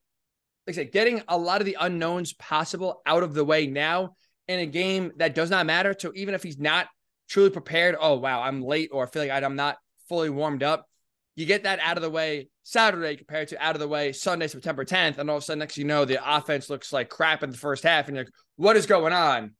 like 0.66 0.74
I 0.74 0.82
said, 0.82 0.92
getting 0.92 1.22
a 1.26 1.36
lot 1.36 1.60
of 1.60 1.66
the 1.66 1.76
unknowns 1.80 2.32
possible 2.34 3.02
out 3.06 3.22
of 3.22 3.34
the 3.34 3.44
way 3.44 3.66
now 3.66 4.14
in 4.46 4.60
a 4.60 4.66
game 4.66 5.12
that 5.16 5.34
does 5.34 5.50
not 5.50 5.66
matter. 5.66 5.94
So 5.98 6.12
even 6.14 6.34
if 6.34 6.42
he's 6.42 6.58
not 6.58 6.86
truly 7.28 7.50
prepared, 7.50 7.96
oh, 7.98 8.18
wow, 8.18 8.42
I'm 8.42 8.62
late 8.62 8.90
or 8.92 9.04
I 9.04 9.06
feel 9.06 9.26
like 9.26 9.42
I'm 9.42 9.56
not 9.56 9.78
fully 10.08 10.30
warmed 10.30 10.62
up, 10.62 10.86
you 11.34 11.46
get 11.46 11.62
that 11.64 11.78
out 11.80 11.96
of 11.96 12.02
the 12.02 12.10
way 12.10 12.48
Saturday 12.64 13.16
compared 13.16 13.48
to 13.48 13.62
out 13.62 13.76
of 13.76 13.80
the 13.80 13.88
way 13.88 14.12
Sunday, 14.12 14.48
September 14.48 14.84
10th. 14.84 15.18
And 15.18 15.30
all 15.30 15.36
of 15.36 15.42
a 15.42 15.46
sudden, 15.46 15.60
next 15.60 15.78
you 15.78 15.84
know, 15.84 16.04
the 16.04 16.18
offense 16.36 16.68
looks 16.68 16.92
like 16.92 17.08
crap 17.08 17.42
in 17.42 17.50
the 17.50 17.56
first 17.56 17.84
half. 17.84 18.08
And 18.08 18.16
you're 18.16 18.24
like, 18.24 18.34
what 18.56 18.76
is 18.76 18.86
going 18.86 19.12
on? 19.12 19.52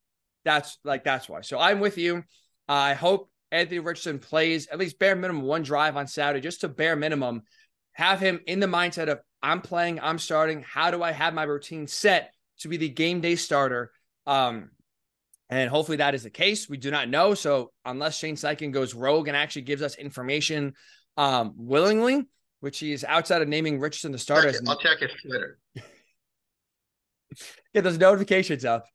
That's 0.48 0.78
like 0.82 1.04
that's 1.04 1.28
why. 1.28 1.42
So 1.42 1.58
I'm 1.58 1.78
with 1.78 1.98
you. 1.98 2.24
I 2.66 2.94
hope 2.94 3.30
Anthony 3.52 3.80
Richardson 3.80 4.18
plays 4.18 4.66
at 4.68 4.78
least 4.78 4.98
bare 4.98 5.14
minimum 5.14 5.42
one 5.42 5.62
drive 5.62 5.94
on 5.94 6.06
Saturday, 6.06 6.40
just 6.40 6.62
to 6.62 6.68
bare 6.68 6.96
minimum 6.96 7.42
have 7.92 8.18
him 8.18 8.40
in 8.46 8.58
the 8.58 8.66
mindset 8.66 9.08
of 9.08 9.20
I'm 9.42 9.60
playing, 9.60 10.00
I'm 10.00 10.18
starting. 10.18 10.62
How 10.62 10.90
do 10.90 11.02
I 11.02 11.12
have 11.12 11.34
my 11.34 11.42
routine 11.42 11.86
set 11.86 12.32
to 12.60 12.68
be 12.68 12.78
the 12.78 12.88
game 12.88 13.20
day 13.20 13.36
starter? 13.36 13.92
Um, 14.26 14.70
and 15.50 15.68
hopefully 15.68 15.98
that 15.98 16.14
is 16.14 16.22
the 16.22 16.30
case. 16.30 16.66
We 16.66 16.78
do 16.78 16.90
not 16.90 17.10
know. 17.10 17.34
So 17.34 17.70
unless 17.84 18.16
Shane 18.16 18.36
Steichen 18.36 18.72
goes 18.72 18.94
rogue 18.94 19.28
and 19.28 19.36
actually 19.36 19.62
gives 19.62 19.82
us 19.82 19.96
information 19.96 20.72
um, 21.18 21.52
willingly, 21.58 22.26
which 22.60 22.78
he 22.78 22.92
is 22.92 23.04
outside 23.04 23.42
of 23.42 23.48
naming 23.48 23.80
Richardson 23.80 24.12
the 24.12 24.18
starter. 24.18 24.54
I'll 24.66 24.78
check 24.78 25.00
his 25.00 25.10
Twitter. 25.20 25.58
Get 27.74 27.84
those 27.84 27.98
notifications 27.98 28.64
up. 28.64 28.86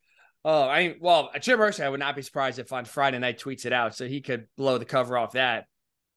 Oh, 0.46 0.68
I 0.68 0.88
mean, 0.88 0.98
well, 1.00 1.32
Jim 1.40 1.60
Irsay, 1.60 1.86
I 1.86 1.90
would 1.90 2.00
not 2.02 2.16
be 2.16 2.22
surprised 2.22 2.60
if 2.60 2.74
on 2.74 2.86
Friday 2.86 3.18
night 3.20 3.40
tweets 3.40 3.66
it 3.66 3.72
out, 3.74 3.96
so 3.96 4.08
he 4.08 4.22
could 4.22 4.48
blow 4.58 4.78
the 4.78 4.86
cover 4.86 5.18
off 5.18 5.34
that. 5.34 5.68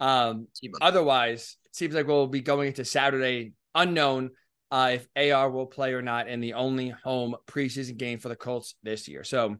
Um, 0.00 0.48
otherwise, 0.80 1.56
it 1.66 1.76
seems 1.76 1.94
like 1.94 2.06
we'll 2.06 2.26
be 2.26 2.40
going 2.40 2.68
into 2.68 2.84
Saturday 2.84 3.52
unknown 3.74 4.30
uh, 4.70 4.96
if 4.98 5.32
AR 5.32 5.48
will 5.50 5.66
play 5.66 5.94
or 5.94 6.02
not 6.02 6.28
in 6.28 6.40
the 6.40 6.54
only 6.54 6.88
home 6.88 7.36
preseason 7.46 7.96
game 7.96 8.18
for 8.18 8.28
the 8.28 8.36
Colts 8.36 8.74
this 8.82 9.06
year. 9.06 9.22
So 9.22 9.56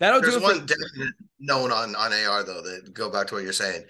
that'll 0.00 0.20
There's 0.20 0.36
do. 0.36 0.42
one 0.42 0.60
for- 0.60 0.66
definite 0.66 1.14
known 1.38 1.70
on 1.70 1.94
on 1.94 2.12
AR 2.12 2.42
though 2.42 2.62
that 2.62 2.92
go 2.92 3.10
back 3.10 3.28
to 3.28 3.34
what 3.36 3.44
you're 3.44 3.52
saying. 3.52 3.84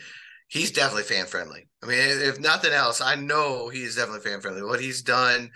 He's 0.49 0.73
definitely 0.73 1.05
fan 1.05 1.27
friendly. 1.27 1.69
I 1.83 1.87
mean, 1.87 1.99
if 1.99 2.41
nothing 2.41 2.73
else, 2.73 3.01
I 3.01 3.15
know 3.15 3.69
he's 3.69 3.97
definitely 3.97 4.29
fan 4.29 4.41
friendly. 4.41 4.63
What 4.63 4.81
he's 4.81 5.01
done, 5.01 5.51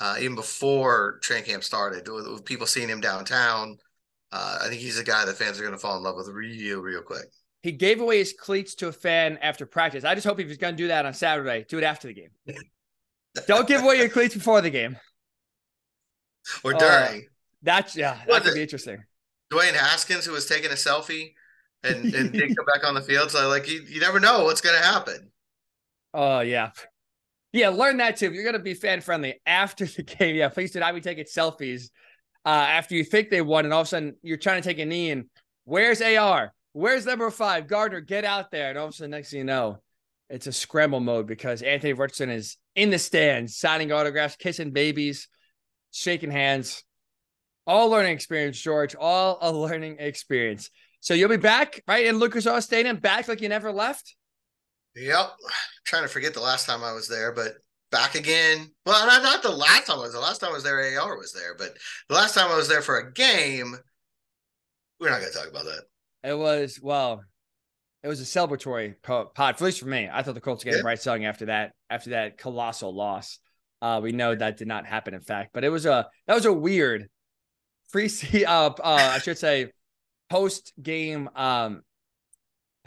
uh, 0.00 0.16
even 0.18 0.34
before 0.34 1.20
training 1.22 1.44
camp 1.46 1.62
started, 1.64 2.08
with, 2.08 2.26
with 2.28 2.44
people 2.44 2.66
seeing 2.66 2.88
him 2.88 3.00
downtown 3.00 3.78
uh, 4.32 4.58
I 4.62 4.68
think 4.68 4.80
he's 4.80 4.98
a 4.98 5.04
guy 5.04 5.24
that 5.24 5.36
fans 5.36 5.58
are 5.58 5.62
going 5.62 5.74
to 5.74 5.78
fall 5.78 5.96
in 5.96 6.02
love 6.02 6.16
with 6.16 6.28
real, 6.28 6.80
real 6.80 7.02
quick. 7.02 7.26
He 7.62 7.72
gave 7.72 8.00
away 8.00 8.18
his 8.18 8.32
cleats 8.32 8.74
to 8.76 8.88
a 8.88 8.92
fan 8.92 9.38
after 9.42 9.66
practice. 9.66 10.04
I 10.04 10.14
just 10.14 10.26
hope 10.26 10.40
if 10.40 10.48
he's 10.48 10.56
going 10.56 10.74
to 10.74 10.82
do 10.82 10.88
that 10.88 11.04
on 11.04 11.12
Saturday, 11.12 11.66
do 11.68 11.78
it 11.78 11.84
after 11.84 12.08
the 12.08 12.14
game. 12.14 12.30
Don't 13.46 13.68
give 13.68 13.82
away 13.82 13.96
your 13.96 14.08
cleats 14.08 14.34
before 14.34 14.60
the 14.60 14.70
game 14.70 14.96
or 16.64 16.72
during. 16.74 17.20
Uh, 17.20 17.24
that's 17.62 17.96
yeah, 17.96 18.18
that 18.26 18.42
could 18.42 18.54
be 18.54 18.62
interesting. 18.62 19.02
Dwayne 19.52 19.74
Haskins, 19.74 20.24
who 20.24 20.32
was 20.32 20.46
taking 20.46 20.70
a 20.70 20.74
selfie 20.74 21.34
and, 21.82 22.14
and 22.14 22.32
didn't 22.32 22.56
come 22.56 22.66
back 22.74 22.86
on 22.86 22.94
the 22.94 23.02
field, 23.02 23.30
so 23.30 23.48
like 23.48 23.68
you, 23.68 23.82
you 23.88 24.00
never 24.00 24.20
know 24.20 24.44
what's 24.44 24.60
going 24.60 24.76
to 24.76 24.84
happen. 24.84 25.30
Oh 26.14 26.38
uh, 26.38 26.40
yeah, 26.40 26.70
yeah. 27.52 27.68
Learn 27.68 27.98
that 27.98 28.16
too. 28.16 28.26
If 28.26 28.32
you're 28.32 28.44
going 28.44 28.54
to 28.54 28.60
be 28.60 28.74
fan 28.74 29.00
friendly 29.00 29.40
after 29.46 29.86
the 29.86 30.02
game, 30.18 30.36
yeah, 30.36 30.48
please 30.48 30.72
do 30.72 30.80
not 30.80 30.94
be 30.94 31.00
taking 31.00 31.24
selfies 31.24 31.90
uh, 32.44 32.48
after 32.48 32.94
you 32.94 33.04
think 33.04 33.30
they 33.30 33.42
won, 33.42 33.64
and 33.64 33.74
all 33.74 33.82
of 33.82 33.86
a 33.86 33.88
sudden 33.88 34.16
you're 34.22 34.36
trying 34.36 34.62
to 34.62 34.68
take 34.68 34.78
a 34.78 34.86
knee, 34.86 35.10
and 35.10 35.26
where's 35.64 36.00
AR? 36.00 36.52
Where's 36.72 37.06
number 37.06 37.30
five? 37.30 37.66
Gardner, 37.66 38.00
get 38.00 38.24
out 38.24 38.50
there. 38.50 38.70
And 38.70 38.78
all 38.78 38.86
of 38.86 38.90
a 38.90 38.96
sudden, 38.96 39.10
next 39.10 39.30
thing 39.30 39.38
you 39.38 39.44
know, 39.44 39.78
it's 40.28 40.46
a 40.46 40.52
scramble 40.52 41.00
mode 41.00 41.26
because 41.26 41.62
Anthony 41.62 41.92
Richardson 41.92 42.30
is 42.30 42.56
in 42.76 42.90
the 42.90 42.98
stands, 42.98 43.56
signing 43.56 43.90
autographs, 43.90 44.36
kissing 44.36 44.70
babies, 44.70 45.28
shaking 45.90 46.30
hands. 46.30 46.84
All 47.66 47.88
learning 47.88 48.12
experience, 48.12 48.60
George. 48.60 48.94
All 48.94 49.38
a 49.42 49.52
learning 49.52 49.96
experience. 49.98 50.70
So 51.00 51.14
you'll 51.14 51.28
be 51.28 51.36
back, 51.36 51.82
right, 51.88 52.06
in 52.06 52.18
Lucas 52.18 52.46
Oil 52.46 52.60
Stadium, 52.60 52.96
back 52.96 53.26
like 53.26 53.40
you 53.40 53.48
never 53.48 53.72
left? 53.72 54.14
Yep. 54.94 55.16
I'm 55.16 55.52
trying 55.84 56.02
to 56.02 56.08
forget 56.08 56.34
the 56.34 56.40
last 56.40 56.66
time 56.66 56.84
I 56.84 56.92
was 56.92 57.08
there, 57.08 57.32
but 57.32 57.54
back 57.90 58.14
again. 58.14 58.70
Well, 58.86 59.06
not, 59.06 59.22
not 59.22 59.42
the 59.42 59.50
last 59.50 59.86
time 59.86 59.98
I 59.98 60.02
was. 60.02 60.12
The 60.12 60.20
last 60.20 60.38
time 60.38 60.50
I 60.50 60.54
was 60.54 60.64
there, 60.64 61.00
AR 61.00 61.16
was 61.16 61.32
there, 61.32 61.54
but 61.56 61.76
the 62.08 62.14
last 62.14 62.34
time 62.34 62.50
I 62.50 62.56
was 62.56 62.68
there 62.68 62.82
for 62.82 62.98
a 62.98 63.12
game, 63.12 63.76
we're 64.98 65.10
not 65.10 65.20
going 65.20 65.32
to 65.32 65.38
talk 65.38 65.48
about 65.48 65.64
that. 65.64 65.82
It 66.22 66.38
was 66.38 66.78
well, 66.82 67.22
it 68.02 68.08
was 68.08 68.20
a 68.20 68.24
celebratory 68.24 68.94
pod, 69.02 69.30
at 69.38 69.60
least 69.60 69.80
for 69.80 69.86
me. 69.86 70.08
I 70.10 70.22
thought 70.22 70.34
the 70.34 70.40
Colts 70.40 70.64
getting 70.64 70.78
yeah. 70.78 70.82
bright 70.82 71.00
selling 71.00 71.24
after 71.24 71.46
that 71.46 71.72
after 71.88 72.10
that 72.10 72.38
colossal 72.38 72.94
loss. 72.94 73.38
Uh, 73.82 74.00
we 74.02 74.12
know 74.12 74.34
that 74.34 74.58
did 74.58 74.68
not 74.68 74.86
happen, 74.86 75.14
in 75.14 75.20
fact, 75.20 75.50
but 75.54 75.64
it 75.64 75.70
was 75.70 75.86
a 75.86 76.08
that 76.26 76.34
was 76.34 76.46
a 76.46 76.52
weird 76.52 77.08
free 77.88 78.10
uh, 78.46 78.70
uh 78.70 78.72
I 78.82 79.18
should 79.18 79.38
say 79.38 79.72
post 80.28 80.72
game 80.80 81.28
um 81.34 81.82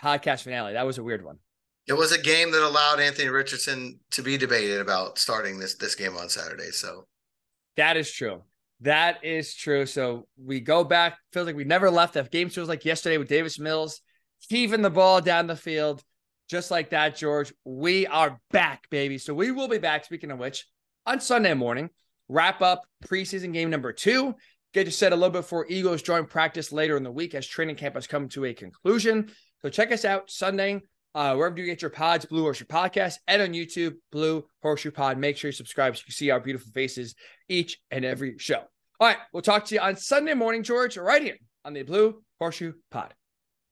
podcast 0.02 0.44
finale. 0.44 0.74
That 0.74 0.86
was 0.86 0.98
a 0.98 1.04
weird 1.04 1.24
one. 1.24 1.40
It 1.88 1.94
was 1.94 2.12
a 2.12 2.22
game 2.22 2.52
that 2.52 2.66
allowed 2.66 3.00
Anthony 3.00 3.30
Richardson 3.30 4.00
to 4.12 4.24
be 4.24 4.38
debated 4.38 4.80
about 4.80 5.18
starting 5.18 5.60
this 5.60 5.76
this 5.76 5.96
game 5.96 6.16
on 6.16 6.30
Saturday. 6.30 6.72
So 6.72 7.08
that 7.76 7.98
is 7.98 8.12
true. 8.12 8.42
That 8.82 9.24
is 9.24 9.54
true. 9.54 9.86
So 9.86 10.28
we 10.38 10.60
go 10.60 10.84
back. 10.84 11.18
Feels 11.32 11.46
like 11.46 11.56
we 11.56 11.64
never 11.64 11.90
left. 11.90 12.14
That 12.14 12.32
game 12.32 12.50
feels 12.50 12.70
like 12.70 12.86
yesterday 12.86 13.18
with 13.18 13.28
Davis 13.28 13.60
Mills 13.60 14.02
heaving 14.50 14.82
the 14.82 14.90
ball 14.90 15.22
down 15.22 15.48
the 15.48 15.56
field, 15.56 16.04
just 16.50 16.72
like 16.72 16.90
that. 16.90 17.16
George, 17.16 17.54
we 17.64 18.08
are 18.08 18.40
back, 18.52 18.90
baby. 18.90 19.18
So 19.18 19.34
we 19.34 19.52
will 19.52 19.68
be 19.68 19.78
back. 19.78 20.06
Speaking 20.06 20.32
of 20.32 20.40
which, 20.40 20.66
on 21.06 21.20
Sunday 21.20 21.54
morning, 21.54 21.90
wrap 22.28 22.62
up 22.62 22.82
preseason 23.06 23.54
game 23.54 23.70
number 23.70 23.94
two. 23.94 24.36
Get 24.74 24.86
you 24.86 24.92
set 24.92 25.14
a 25.14 25.16
little 25.16 25.30
bit 25.30 25.46
for 25.46 25.68
Eagles 25.70 26.02
joint 26.02 26.30
practice 26.30 26.72
later 26.72 26.98
in 26.98 27.04
the 27.04 27.12
week 27.12 27.36
as 27.36 27.46
training 27.46 27.76
camp 27.76 27.96
has 27.96 28.08
come 28.08 28.28
to 28.30 28.46
a 28.46 28.54
conclusion. 28.54 29.32
So 29.62 29.70
check 29.70 29.92
us 29.92 30.04
out 30.04 30.32
Sunday, 30.32 30.82
uh, 31.16 31.36
wherever 31.36 31.58
you 31.58 31.66
get 31.66 31.82
your 31.82 31.92
pods, 31.92 32.26
Blue 32.26 32.44
Horseshoe 32.44 32.66
Podcast, 32.66 33.16
and 33.28 33.42
on 33.42 33.50
YouTube, 33.50 33.96
Blue 34.12 34.46
Horseshoe 34.62 34.92
Pod. 34.92 35.18
Make 35.18 35.38
sure 35.38 35.50
you 35.50 35.54
subscribe 35.54 35.96
so 35.96 36.02
you 36.02 36.06
can 36.06 36.14
see 36.14 36.32
our 36.32 36.40
beautiful 36.40 36.72
faces 36.74 37.16
each 37.50 37.80
and 37.92 38.04
every 38.04 38.38
show. 38.38 38.64
All 39.00 39.08
right, 39.08 39.18
we'll 39.34 39.42
talk 39.42 39.66
to 39.66 39.76
you 39.76 39.82
on 39.82 39.96
Sunday 39.96 40.34
morning, 40.34 40.64
George, 40.64 40.98
right 40.98 41.22
here 41.22 41.38
on 41.66 41.74
the 41.74 41.84
Blue 41.84 42.22
Horseshoe 42.40 42.74
Pod. 42.92 43.14